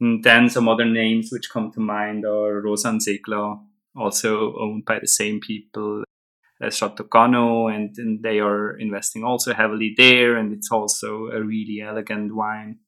And 0.00 0.22
then 0.22 0.48
some 0.48 0.68
other 0.68 0.84
names 0.84 1.30
which 1.30 1.50
come 1.50 1.72
to 1.72 1.80
mind 1.80 2.24
are 2.24 2.62
Rauzan-Ségla, 2.62 3.60
also 3.96 4.54
owned 4.58 4.84
by 4.84 5.00
the 5.00 5.08
same 5.08 5.40
people 5.40 6.04
as 6.60 6.76
Chateau 6.76 7.68
and, 7.68 7.94
and 7.98 8.22
they 8.22 8.38
are 8.38 8.76
investing 8.78 9.24
also 9.24 9.52
heavily 9.52 9.94
there. 9.96 10.36
And 10.36 10.52
it's 10.52 10.70
also 10.70 11.26
a 11.26 11.42
really 11.42 11.80
elegant 11.80 12.34
wine. 12.34 12.78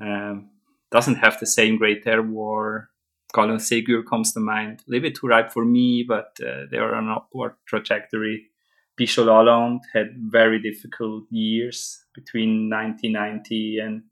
Um, 0.00 0.50
doesn't 0.90 1.16
have 1.16 1.38
the 1.40 1.46
same 1.46 1.76
great 1.76 2.04
terroir. 2.04 2.86
Calon 3.34 3.58
Ségur 3.58 4.06
comes 4.08 4.32
to 4.32 4.40
mind. 4.40 4.80
A 4.86 4.90
little 4.90 5.08
bit 5.08 5.16
too 5.16 5.26
ripe 5.26 5.52
for 5.52 5.64
me, 5.64 6.04
but 6.06 6.38
uh, 6.40 6.62
they 6.70 6.78
are 6.78 6.94
on 6.94 7.08
an 7.08 7.16
upward 7.16 7.54
trajectory. 7.66 8.46
Lalande 9.06 9.80
had 9.92 10.16
very 10.16 10.60
difficult 10.60 11.24
years 11.30 12.04
between 12.14 12.68
1990 12.70 13.78
and 13.78 14.02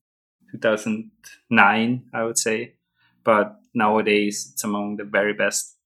2009, 0.53 2.05
I 2.14 2.22
would 2.22 2.39
say. 2.39 2.74
But 3.24 3.61
nowadays, 3.74 4.51
it's 4.53 4.64
among 4.64 4.97
the 4.97 5.05
very 5.05 5.32
best 5.32 5.76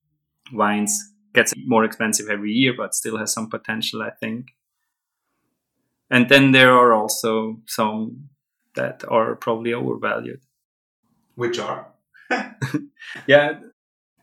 wines 0.53 1.13
gets 1.33 1.55
more 1.67 1.85
expensive 1.85 2.29
every 2.29 2.53
year, 2.53 2.75
but 2.77 2.95
still 2.95 3.17
has 3.17 3.33
some 3.33 3.49
potential, 3.49 4.03
I 4.03 4.11
think. 4.11 4.49
And 6.11 6.29
then 6.29 6.53
there 6.53 6.73
are 6.73 6.93
also 6.93 7.61
some 7.67 8.31
that 8.75 9.05
are 9.09 9.37
probably 9.37 9.73
overvalued. 9.73 10.41
Which 11.37 11.59
are? 11.59 11.87
yeah, 13.27 13.61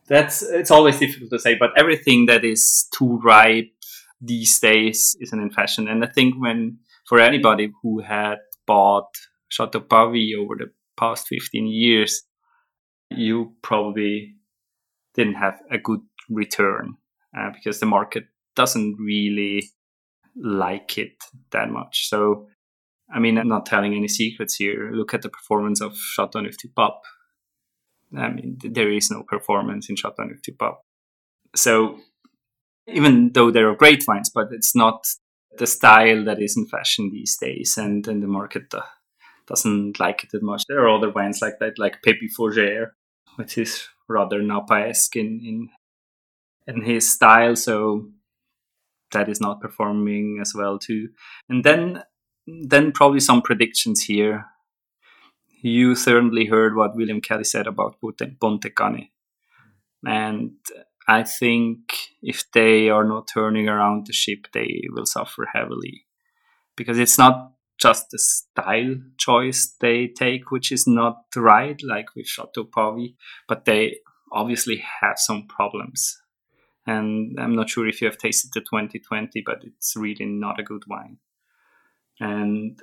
that's 0.06 0.42
it's 0.42 0.70
always 0.70 0.98
difficult 0.98 1.30
to 1.30 1.38
say, 1.38 1.54
but 1.54 1.70
everything 1.76 2.26
that 2.26 2.44
is 2.44 2.88
too 2.96 3.18
ripe 3.22 3.72
these 4.20 4.58
days 4.58 5.16
is 5.20 5.32
an 5.32 5.40
in 5.40 5.50
fashion. 5.50 5.88
And 5.88 6.04
I 6.04 6.08
think 6.08 6.34
when 6.38 6.78
for 7.06 7.20
anybody 7.20 7.72
who 7.82 8.00
had 8.00 8.38
bought 8.66 9.08
Chateau 9.48 9.80
Pavie 9.80 10.34
over 10.38 10.54
the 10.56 10.70
past 10.96 11.26
15 11.28 11.66
years, 11.66 12.22
you 13.10 13.54
probably 13.62 14.34
didn't 15.14 15.34
have 15.34 15.60
a 15.70 15.78
good 15.78 16.00
return 16.28 16.94
uh, 17.36 17.50
because 17.54 17.80
the 17.80 17.86
market 17.86 18.24
doesn't 18.54 18.96
really 18.98 19.70
like 20.36 20.98
it 20.98 21.12
that 21.52 21.70
much. 21.70 22.08
So, 22.08 22.46
I 23.12 23.18
mean, 23.18 23.38
I'm 23.38 23.48
not 23.48 23.66
telling 23.66 23.94
any 23.94 24.08
secrets 24.08 24.56
here. 24.56 24.90
Look 24.92 25.14
at 25.14 25.22
the 25.22 25.28
performance 25.28 25.80
of 25.80 25.96
Chateauneuf 25.96 26.56
du 26.58 26.68
Pape. 26.68 27.00
I 28.16 28.28
mean, 28.30 28.58
there 28.62 28.90
is 28.90 29.10
no 29.10 29.22
performance 29.22 29.88
in 29.88 29.96
Chateauneuf 29.96 30.42
du 30.42 30.52
Pape. 30.52 30.76
So, 31.54 31.98
even 32.88 33.32
though 33.32 33.50
there 33.50 33.68
are 33.70 33.76
great 33.76 34.04
wines, 34.08 34.30
but 34.34 34.48
it's 34.50 34.74
not 34.74 35.06
the 35.56 35.66
style 35.66 36.24
that 36.24 36.40
is 36.40 36.56
in 36.56 36.66
fashion 36.66 37.10
these 37.10 37.36
days, 37.36 37.76
and, 37.76 38.06
and 38.08 38.22
the 38.22 38.26
market 38.26 38.72
uh, 38.74 38.82
doesn't 39.46 39.98
like 39.98 40.24
it 40.24 40.30
that 40.32 40.42
much. 40.42 40.64
There 40.68 40.80
are 40.80 40.96
other 40.96 41.10
wines 41.10 41.40
like 41.42 41.58
that, 41.60 41.78
like 41.78 42.02
Pépi 42.02 42.28
Fougère, 42.36 42.90
which 43.36 43.58
is 43.58 43.88
rather 44.08 44.42
Napa-esque 44.42 45.16
in, 45.16 45.40
in 45.44 45.68
in 46.66 46.82
his 46.82 47.10
style, 47.10 47.56
so 47.56 48.08
that 49.12 49.28
is 49.28 49.40
not 49.40 49.60
performing 49.60 50.38
as 50.40 50.52
well 50.54 50.78
too. 50.78 51.08
And 51.48 51.64
then 51.64 52.02
then 52.46 52.92
probably 52.92 53.20
some 53.20 53.42
predictions 53.42 54.02
here. 54.02 54.44
You 55.60 55.94
certainly 55.94 56.44
heard 56.44 56.76
what 56.76 56.94
William 56.94 57.20
Kelley 57.20 57.44
said 57.44 57.66
about 57.66 57.96
Pontet-Canet. 58.00 59.08
And 60.06 60.52
I 61.08 61.24
think 61.24 61.78
if 62.22 62.44
they 62.52 62.90
are 62.90 63.04
not 63.04 63.28
turning 63.32 63.68
around 63.68 64.06
the 64.06 64.12
ship, 64.12 64.46
they 64.52 64.82
will 64.90 65.06
suffer 65.06 65.46
heavily. 65.52 66.04
Because 66.76 66.98
it's 66.98 67.18
not 67.18 67.52
just 67.78 68.10
the 68.10 68.18
style 68.18 68.96
choice 69.16 69.74
they 69.80 70.08
take, 70.08 70.50
which 70.50 70.70
is 70.70 70.86
not 70.86 71.24
right, 71.34 71.80
like 71.82 72.14
with 72.14 72.26
Chateau 72.26 72.64
Pavie, 72.64 73.16
but 73.48 73.64
they 73.64 73.96
obviously 74.30 74.84
have 75.00 75.18
some 75.18 75.46
problems 75.48 76.20
and 76.88 77.38
I'm 77.38 77.54
not 77.54 77.68
sure 77.68 77.86
if 77.86 78.00
you 78.00 78.08
have 78.08 78.16
tasted 78.16 78.50
the 78.54 78.60
2020, 78.60 79.42
but 79.44 79.62
it's 79.62 79.94
really 79.94 80.24
not 80.24 80.58
a 80.58 80.62
good 80.62 80.84
wine. 80.88 81.18
And 82.18 82.80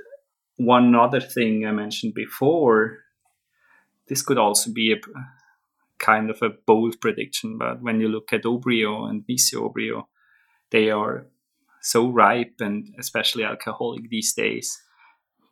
one 0.57 0.93
other 0.93 1.19
thing 1.19 1.65
I 1.65 1.71
mentioned 1.71 2.13
before, 2.13 2.99
this 4.07 4.21
could 4.21 4.37
also 4.37 4.71
be 4.71 4.93
a 4.93 4.97
kind 5.99 6.29
of 6.29 6.41
a 6.41 6.49
bold 6.65 6.99
prediction, 7.01 7.57
but 7.57 7.81
when 7.81 7.99
you 7.99 8.07
look 8.07 8.33
at 8.33 8.43
Haut-Brion 8.43 9.09
and 9.09 9.23
Mission 9.27 9.59
Haut-Brion, 9.59 10.03
they 10.71 10.89
are 10.89 11.27
so 11.81 12.09
ripe 12.09 12.55
and 12.59 12.93
especially 12.99 13.43
alcoholic 13.43 14.09
these 14.09 14.33
days 14.33 14.81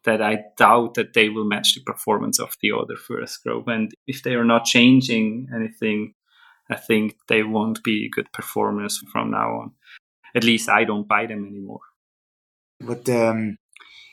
that 0.06 0.22
I 0.22 0.40
doubt 0.58 0.96
that 0.96 1.14
they 1.14 1.30
will 1.30 1.46
match 1.46 1.76
the 1.76 1.82
performance 1.82 2.40
of 2.40 2.58
the 2.62 2.72
other 2.72 2.96
first 2.96 3.44
group. 3.44 3.68
And 3.68 3.92
if 4.06 4.24
they 4.24 4.34
are 4.34 4.44
not 4.44 4.66
changing 4.66 5.48
anything, 5.56 6.16
I 6.70 6.76
think 6.76 7.16
they 7.28 7.44
won't 7.44 7.84
be 7.84 8.10
good 8.10 8.32
performers 8.34 9.00
from 9.12 9.32
now 9.32 9.50
on. 9.60 9.72
At 10.36 10.44
least 10.44 10.70
I 10.70 10.84
don't 10.84 11.08
buy 11.08 11.26
them 11.26 11.46
anymore. 11.46 11.82
But 12.80 13.08
um, 13.10 13.58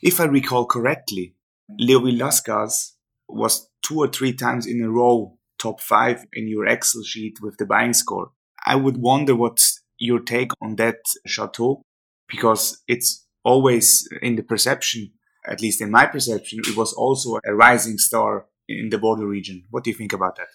if 0.03 0.21
I 0.21 0.25
recall 0.25 0.67
correctly, 0.67 1.35
Léoville 1.81 2.21
Las 2.21 2.41
Cases 2.41 2.97
was 3.29 3.69
two 3.83 3.99
or 3.99 4.09
three 4.09 4.33
times 4.33 4.67
in 4.67 4.83
a 4.83 4.91
row 4.91 5.39
top 5.61 5.81
five 5.81 6.25
in 6.33 6.49
your 6.49 6.67
Excel 6.67 7.03
sheet 7.03 7.39
with 7.41 7.57
the 7.59 7.67
buying 7.67 7.93
score. 7.93 8.33
I 8.67 8.77
would 8.77 8.97
wonder 8.97 9.35
what's 9.35 9.83
your 9.99 10.21
take 10.21 10.53
on 10.61 10.77
that 10.77 10.99
chateau 11.27 11.83
because 12.29 12.83
it's 12.89 13.27
always 13.45 14.09
in 14.23 14.37
the 14.37 14.43
perception, 14.43 15.13
at 15.47 15.61
least 15.61 15.81
in 15.81 15.91
my 15.91 16.07
perception, 16.07 16.61
it 16.61 16.77
was 16.77 16.93
also 16.93 17.39
a 17.45 17.55
rising 17.55 17.99
star 17.99 18.47
in 18.69 18.91
the 18.91 18.99
border 18.99 19.27
region. 19.27 19.65
What 19.71 19.85
do 19.85 19.91
you 19.91 19.97
think 19.97 20.13
about 20.13 20.37
that? 20.37 20.49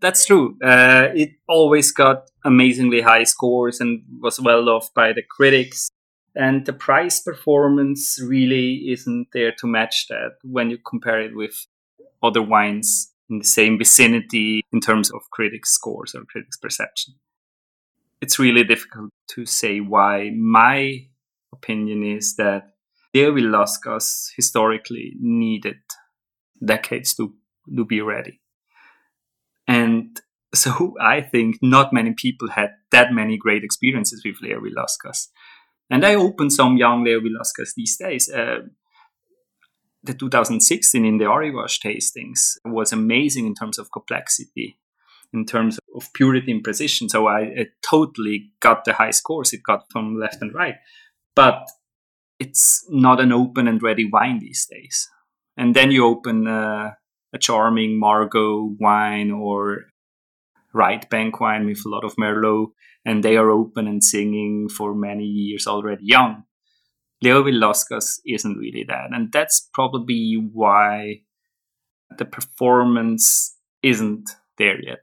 that's 0.00 0.26
true. 0.26 0.56
Uh, 0.62 1.08
it 1.14 1.30
always 1.48 1.92
got 1.92 2.30
amazingly 2.44 3.00
high 3.00 3.24
scores 3.24 3.80
and 3.80 4.02
was 4.20 4.40
well 4.40 4.62
loved 4.64 4.94
by 4.94 5.12
the 5.12 5.22
critics. 5.28 5.90
And 6.34 6.64
the 6.66 6.72
price 6.72 7.20
performance 7.20 8.20
really 8.22 8.90
isn't 8.92 9.28
there 9.32 9.52
to 9.58 9.66
match 9.66 10.06
that 10.08 10.32
when 10.44 10.70
you 10.70 10.78
compare 10.78 11.20
it 11.20 11.34
with 11.34 11.66
other 12.22 12.42
wines 12.42 13.12
in 13.30 13.38
the 13.38 13.44
same 13.44 13.78
vicinity 13.78 14.62
in 14.72 14.80
terms 14.80 15.10
of 15.10 15.30
critics' 15.30 15.70
scores 15.70 16.14
or 16.14 16.24
critics' 16.24 16.56
perception. 16.56 17.14
It's 18.20 18.38
really 18.38 18.64
difficult 18.64 19.10
to 19.34 19.46
say 19.46 19.80
why. 19.80 20.30
My 20.34 21.06
opinion 21.52 22.02
is 22.02 22.36
that 22.36 22.74
Léoville 23.14 23.50
Las 23.50 23.78
Cases 23.78 24.32
historically 24.36 25.14
needed 25.20 25.76
decades 26.64 27.14
to 27.14 27.34
to 27.76 27.84
be 27.84 28.00
ready. 28.00 28.40
And 29.66 30.18
so 30.54 30.94
I 31.00 31.20
think 31.20 31.58
not 31.62 31.92
many 31.92 32.14
people 32.16 32.48
had 32.50 32.70
that 32.90 33.12
many 33.12 33.36
great 33.36 33.62
experiences 33.64 34.22
with 34.24 34.36
Léoville 34.42 34.74
Las 34.76 34.96
Cases. 34.96 35.30
And 35.90 36.04
I 36.04 36.14
open 36.14 36.50
some 36.50 36.76
young 36.76 37.04
Léoville 37.04 37.36
Las 37.36 37.52
Cases 37.52 37.74
these 37.76 37.96
days. 37.96 38.30
Uh, 38.30 38.60
the 40.02 40.14
2016 40.14 41.04
in 41.04 41.18
the 41.18 41.24
Ariwash 41.24 41.80
tastings 41.80 42.56
was 42.64 42.92
amazing 42.92 43.46
in 43.46 43.54
terms 43.54 43.78
of 43.78 43.90
complexity, 43.90 44.78
in 45.32 45.44
terms 45.44 45.78
of 45.94 46.12
purity 46.12 46.52
and 46.52 46.62
precision. 46.62 47.08
So 47.08 47.26
I, 47.26 47.66
totally 47.82 48.50
got 48.60 48.84
the 48.84 48.92
high 48.92 49.10
scores 49.10 49.52
it 49.52 49.62
got 49.62 49.90
from 49.90 50.18
left 50.18 50.40
and 50.40 50.54
right. 50.54 50.76
But 51.34 51.66
it's 52.38 52.84
not 52.88 53.20
an 53.20 53.32
open 53.32 53.66
and 53.66 53.82
ready 53.82 54.08
wine 54.10 54.38
these 54.38 54.66
days. 54.66 55.08
And 55.56 55.74
then 55.74 55.90
you 55.90 56.06
open 56.06 56.46
uh, 56.46 56.92
a 57.32 57.38
charming 57.38 57.98
Margaux 57.98 58.76
wine 58.78 59.30
or 59.30 59.86
right 60.72 61.08
bank 61.10 61.40
wine 61.40 61.66
with 61.66 61.84
a 61.84 61.88
lot 61.88 62.04
of 62.04 62.14
Merlot, 62.16 62.68
and 63.04 63.24
they 63.24 63.36
are 63.36 63.50
open 63.50 63.88
and 63.88 64.02
singing 64.02 64.68
for 64.68 64.94
many 64.94 65.24
years 65.24 65.66
already 65.66 66.04
young. 66.04 66.44
Léoville 67.24 67.58
Las 67.58 67.84
Cases 67.84 68.20
isn't 68.26 68.56
really 68.56 68.84
that. 68.88 69.08
And 69.12 69.32
that's 69.32 69.68
probably 69.72 70.34
why 70.52 71.22
the 72.16 72.24
performance 72.24 73.56
isn't 73.82 74.30
there 74.56 74.80
yet. 74.82 75.00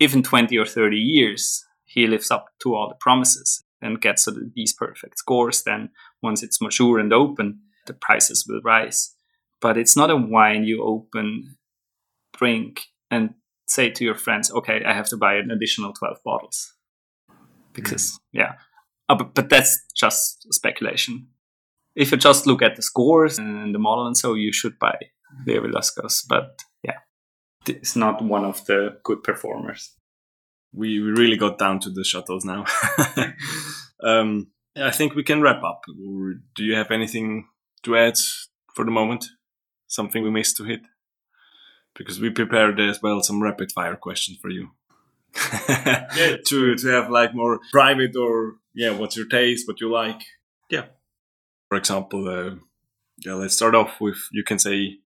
If 0.00 0.14
in 0.14 0.22
20 0.22 0.56
or 0.58 0.66
30 0.66 0.96
years, 0.96 1.64
he 1.84 2.06
lives 2.06 2.30
up 2.30 2.46
to 2.62 2.74
all 2.74 2.88
the 2.88 2.96
promises 2.98 3.62
and 3.80 4.00
gets 4.00 4.26
these 4.54 4.72
perfect 4.72 5.18
scores. 5.18 5.62
Then, 5.62 5.90
once 6.22 6.42
it's 6.42 6.60
mature 6.60 6.98
and 6.98 7.12
open, 7.12 7.60
the 7.86 7.92
prices 7.92 8.46
will 8.48 8.60
rise. 8.62 9.14
But 9.60 9.76
it's 9.76 9.96
not 9.96 10.10
a 10.10 10.16
wine 10.16 10.64
you 10.64 10.82
open, 10.82 11.56
drink, 12.36 12.80
and 13.10 13.34
say 13.66 13.90
to 13.90 14.04
your 14.04 14.14
friends, 14.14 14.50
okay, 14.50 14.82
I 14.84 14.92
have 14.92 15.08
to 15.10 15.16
buy 15.16 15.34
an 15.34 15.50
additional 15.50 15.92
12 15.92 16.18
bottles. 16.24 16.74
Because, 17.72 18.12
mm. 18.12 18.18
yeah, 18.32 18.54
uh, 19.08 19.14
but, 19.14 19.34
but 19.34 19.48
that's 19.48 19.84
just 19.96 20.52
speculation. 20.52 21.28
If 21.94 22.10
you 22.10 22.16
just 22.16 22.46
look 22.46 22.62
at 22.62 22.76
the 22.76 22.82
scores 22.82 23.38
and 23.38 23.74
the 23.74 23.78
model 23.78 24.06
and 24.06 24.16
so, 24.16 24.34
you 24.34 24.52
should 24.52 24.78
buy 24.78 24.96
Léoville 25.46 25.72
Las 25.72 25.90
Cases. 25.90 26.24
But 26.28 26.62
yeah, 26.82 26.98
it's 27.66 27.96
not 27.96 28.22
one 28.22 28.44
of 28.44 28.64
the 28.66 28.98
good 29.02 29.22
performers. 29.22 29.94
We, 30.74 31.00
we 31.00 31.10
really 31.10 31.36
got 31.36 31.58
down 31.58 31.80
to 31.80 31.90
the 31.90 32.04
shuttles 32.04 32.44
now. 32.44 32.64
um, 34.02 34.50
I 34.76 34.90
think 34.90 35.14
we 35.14 35.22
can 35.22 35.42
wrap 35.42 35.62
up. 35.62 35.82
Do 35.86 36.64
you 36.64 36.74
have 36.76 36.90
anything 36.90 37.48
to 37.82 37.96
add 37.96 38.16
for 38.74 38.84
the 38.84 38.90
moment? 38.90 39.26
Something 39.86 40.22
we 40.22 40.30
missed 40.30 40.56
to 40.56 40.64
hit? 40.64 40.80
Because 41.94 42.18
we 42.18 42.30
prepared 42.30 42.80
as 42.80 43.02
well 43.02 43.22
some 43.22 43.42
rapid 43.42 43.70
fire 43.70 43.96
questions 43.96 44.38
for 44.40 44.48
you. 44.48 44.70
Yeah. 45.68 46.36
to 46.46 46.74
to 46.76 46.88
have 46.88 47.10
like 47.10 47.34
more 47.34 47.60
private 47.72 48.16
or 48.16 48.56
yeah, 48.74 48.90
what's 48.90 49.16
your 49.16 49.26
taste, 49.26 49.68
what 49.68 49.80
you 49.80 49.90
like. 49.90 50.22
Yeah. 50.70 50.86
For 51.68 51.76
example, 51.76 52.28
uh, 52.28 52.56
yeah, 53.18 53.34
let's 53.34 53.54
start 53.54 53.74
off 53.74 54.00
with 54.00 54.18
you 54.32 54.44
can 54.44 54.58
say 54.58 54.98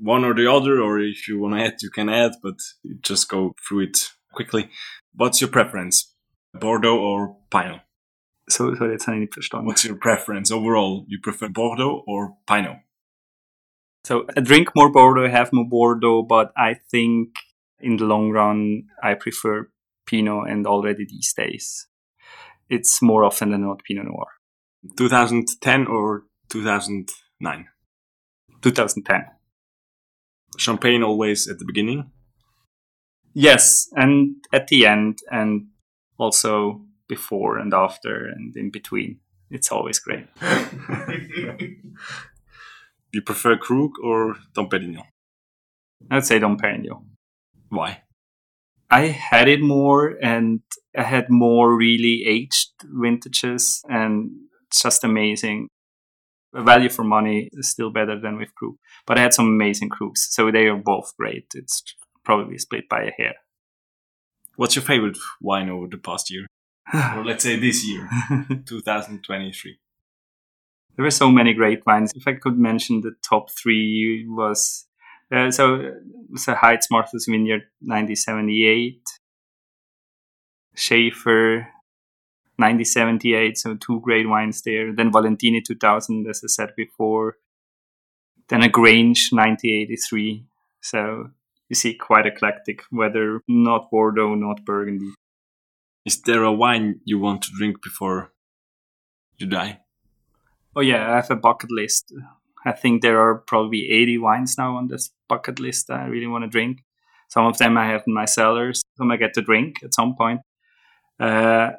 one 0.00 0.24
or 0.24 0.34
the 0.34 0.50
other, 0.50 0.80
or 0.80 1.00
if 1.00 1.28
you 1.28 1.38
want 1.38 1.54
to 1.54 1.64
add, 1.64 1.82
you 1.82 1.90
can 1.90 2.08
add, 2.08 2.32
but 2.42 2.56
just 3.00 3.28
go 3.28 3.54
through 3.66 3.80
it 3.80 4.10
quickly. 4.32 4.70
What's 5.14 5.40
your 5.40 5.50
preference, 5.50 6.14
Bordeaux 6.54 6.98
or 6.98 7.36
Pinot? 7.50 7.80
So, 8.48 8.74
so 8.74 8.84
jetzt 8.90 9.06
habe 9.06 9.22
ich 9.22 9.30
verstanden. 9.32 9.66
What's 9.66 9.84
your 9.84 9.96
preference 9.96 10.50
overall? 10.50 11.04
You 11.08 11.18
prefer 11.18 11.48
Bordeaux 11.48 12.04
or 12.06 12.36
Pinot? 12.46 12.78
So 14.04 14.26
I 14.36 14.40
drink 14.40 14.68
more 14.76 14.92
Bordeaux, 14.92 15.24
I 15.24 15.30
have 15.30 15.52
more 15.52 15.66
Bordeaux, 15.66 16.22
but 16.22 16.52
I 16.56 16.74
think 16.90 17.30
in 17.84 17.96
the 17.96 18.04
long 18.04 18.30
run 18.30 18.84
I 19.02 19.14
prefer 19.14 19.68
Pinot 20.06 20.50
and 20.50 20.66
already 20.66 21.06
these 21.06 21.32
days 21.32 21.86
it's 22.68 23.02
more 23.02 23.24
often 23.24 23.50
than 23.50 23.62
not 23.62 23.82
Pinot 23.84 24.06
Noir. 24.06 24.26
2010 24.96 25.86
or 25.86 26.24
2009? 26.50 27.68
2010. 28.62 29.24
Champagne 30.58 31.02
always 31.02 31.48
at 31.48 31.58
the 31.58 31.64
beginning? 31.64 32.10
Yes, 33.32 33.88
and 33.94 34.36
at 34.52 34.68
the 34.68 34.86
end, 34.86 35.18
and 35.30 35.66
also 36.18 36.82
before 37.08 37.58
and 37.58 37.74
after 37.74 38.26
and 38.26 38.56
in 38.56 38.70
between. 38.70 39.18
It's 39.50 39.72
always 39.72 39.98
great. 39.98 40.26
you 43.12 43.22
prefer 43.22 43.56
Krug 43.56 43.92
or 44.02 44.36
Dom 44.54 44.68
Perignon? 44.68 45.02
I'd 46.10 46.24
say 46.24 46.38
Dom 46.38 46.56
Perignon. 46.56 47.13
Why? 47.68 48.02
I 48.90 49.06
had 49.06 49.48
it 49.48 49.60
more 49.60 50.16
and 50.22 50.60
I 50.96 51.02
had 51.02 51.28
more 51.28 51.76
really 51.76 52.24
aged 52.26 52.70
vintages 52.84 53.82
and 53.88 54.30
it's 54.68 54.82
just 54.82 55.04
amazing. 55.04 55.68
Value 56.52 56.88
for 56.88 57.02
money 57.02 57.48
is 57.52 57.70
still 57.70 57.90
better 57.90 58.20
than 58.20 58.38
with 58.38 58.54
Krug. 58.54 58.76
But 59.06 59.18
I 59.18 59.22
had 59.22 59.34
some 59.34 59.46
amazing 59.46 59.90
Krugs, 59.90 60.18
so 60.30 60.50
they 60.50 60.66
are 60.66 60.76
both 60.76 61.12
great. 61.16 61.46
It's 61.54 61.82
probably 62.24 62.58
split 62.58 62.88
by 62.88 63.02
a 63.02 63.10
hair. 63.10 63.34
What's 64.56 64.76
your 64.76 64.84
favorite 64.84 65.18
wine 65.40 65.68
over 65.68 65.88
the 65.88 65.98
past 65.98 66.30
year? 66.30 66.46
or 66.94 67.24
let's 67.24 67.42
say 67.42 67.58
this 67.58 67.84
year, 67.84 68.08
2023? 68.66 69.78
There 70.96 71.04
were 71.04 71.10
so 71.10 71.30
many 71.30 71.54
great 71.54 71.84
wines. 71.84 72.12
If 72.14 72.28
I 72.28 72.34
could 72.34 72.56
mention 72.56 73.00
the 73.00 73.16
top 73.28 73.50
three 73.50 74.24
was 74.28 74.86
uh, 75.34 75.50
so 75.50 75.92
was 76.30 76.46
Heitz 76.46 76.90
Martha's 76.90 77.26
Vineyard 77.28 77.62
1978, 77.80 79.00
Shafer, 80.74 81.68
1978, 82.56 83.58
so 83.58 83.74
two 83.74 84.00
great 84.00 84.28
wines 84.28 84.62
there. 84.62 84.92
Then 84.92 85.12
Valentini 85.12 85.60
2000, 85.60 86.26
as 86.28 86.42
I 86.44 86.48
said 86.48 86.70
before. 86.76 87.36
Then 88.48 88.62
a 88.62 88.68
Grange 88.68 89.30
1983. 89.32 90.44
So 90.80 91.30
you 91.68 91.74
see 91.74 91.94
quite 91.94 92.26
eclectic, 92.26 92.82
whether 92.90 93.40
not 93.48 93.90
Bordeaux, 93.90 94.34
not 94.34 94.64
Burgundy. 94.64 95.12
Is 96.04 96.20
there 96.22 96.42
a 96.42 96.52
wine 96.52 97.00
you 97.04 97.18
want 97.18 97.42
to 97.42 97.50
drink 97.56 97.82
before 97.82 98.32
you 99.38 99.46
die? 99.46 99.80
Oh 100.76 100.82
yeah, 100.82 101.12
I 101.12 101.16
have 101.16 101.30
a 101.30 101.36
bucket 101.36 101.70
list. 101.70 102.12
I 102.64 102.72
think 102.72 103.02
there 103.02 103.20
are 103.20 103.38
probably 103.46 103.90
80 103.90 104.18
wines 104.18 104.56
now 104.56 104.76
on 104.76 104.88
this 104.88 105.10
bucket 105.28 105.60
list 105.60 105.88
that 105.88 106.00
I 106.00 106.06
really 106.06 106.26
want 106.26 106.44
to 106.44 106.48
drink. 106.48 106.82
Some 107.28 107.46
of 107.46 107.58
them 107.58 107.76
I 107.76 107.86
have 107.86 108.04
in 108.06 108.14
my 108.14 108.24
cellars. 108.24 108.82
Some 108.96 109.10
I 109.10 109.16
get 109.16 109.34
to 109.34 109.42
drink 109.42 109.82
at 109.82 109.94
some 109.94 110.14
point. 110.16 110.40
Uh, 111.18 111.70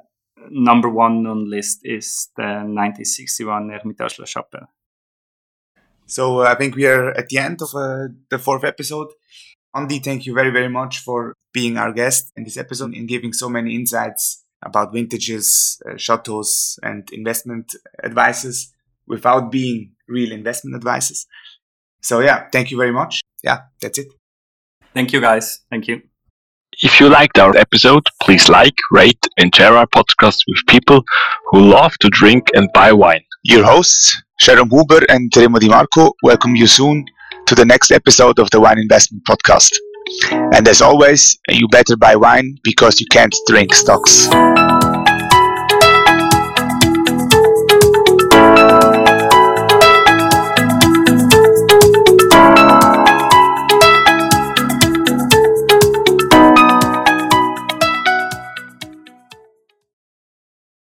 number 0.50 0.90
one 0.90 1.26
on 1.26 1.50
list 1.50 1.80
is 1.84 2.30
the 2.36 2.44
1961 2.44 3.70
Hermitage 3.70 4.20
La 4.20 4.26
Chapelle. 4.26 4.68
So 6.06 6.42
uh, 6.42 6.52
I 6.52 6.56
think 6.56 6.76
we 6.76 6.86
are 6.86 7.12
at 7.12 7.30
the 7.30 7.38
end 7.38 7.62
of 7.62 7.74
uh, 7.74 8.08
the 8.30 8.38
fourth 8.38 8.64
episode. 8.64 9.08
Andy, 9.74 10.00
thank 10.00 10.26
you 10.26 10.34
very, 10.34 10.52
very 10.52 10.70
much 10.70 11.00
for 11.00 11.34
being 11.52 11.78
our 11.78 11.92
guest 11.92 12.32
in 12.36 12.44
this 12.44 12.58
episode 12.58 12.94
and 12.94 13.08
giving 13.08 13.34
so 13.34 13.50
many 13.50 13.76
insights 13.76 14.44
about 14.62 14.94
vintages, 14.94 15.82
uh, 15.90 15.98
chateaus, 15.98 16.80
and 16.84 17.10
investment 17.12 17.76
advices 18.04 18.74
without 19.08 19.52
being 19.52 19.92
real 20.08 20.32
investment 20.32 20.76
advices. 20.76 21.28
So 22.02 22.20
yeah, 22.20 22.48
thank 22.52 22.72
you 22.72 22.78
very 22.78 22.92
much. 22.92 23.22
Yeah, 23.44 23.62
that's 23.82 23.98
it. 23.98 24.08
Thank 24.94 25.14
you 25.14 25.22
guys. 25.22 25.62
Thank 25.70 25.88
you. 25.88 26.02
If 26.82 27.00
you 27.00 27.08
liked 27.10 27.40
our 27.40 27.56
episode, 27.56 28.04
please 28.22 28.50
like, 28.50 28.76
rate, 28.92 29.26
and 29.38 29.54
share 29.56 29.78
our 29.78 29.88
podcast 29.88 30.44
with 30.48 30.66
people 30.68 31.04
who 31.52 31.62
love 31.62 31.94
to 32.00 32.10
drink 32.10 32.50
and 32.54 32.70
buy 32.74 32.92
wine. 32.92 33.24
Your 33.44 33.64
hosts, 33.64 34.22
Sharon 34.42 34.70
Huber 34.70 35.02
and 35.08 35.32
Remo 35.36 35.60
Di 35.60 35.70
Marco, 35.70 36.12
welcome 36.22 36.56
you 36.56 36.68
soon 36.68 37.06
to 37.46 37.56
the 37.56 37.66
next 37.66 37.92
episode 37.92 38.40
of 38.40 38.50
the 38.52 38.60
Wine 38.60 38.80
Investment 38.80 39.24
Podcast. 39.24 39.72
And 40.32 40.68
as 40.68 40.82
always, 40.82 41.40
you 41.50 41.68
better 41.70 41.96
buy 41.96 42.16
wine 42.16 42.58
because 42.64 43.00
you 43.00 43.08
can't 43.10 43.36
drink 43.48 43.74
stocks. 43.74 44.28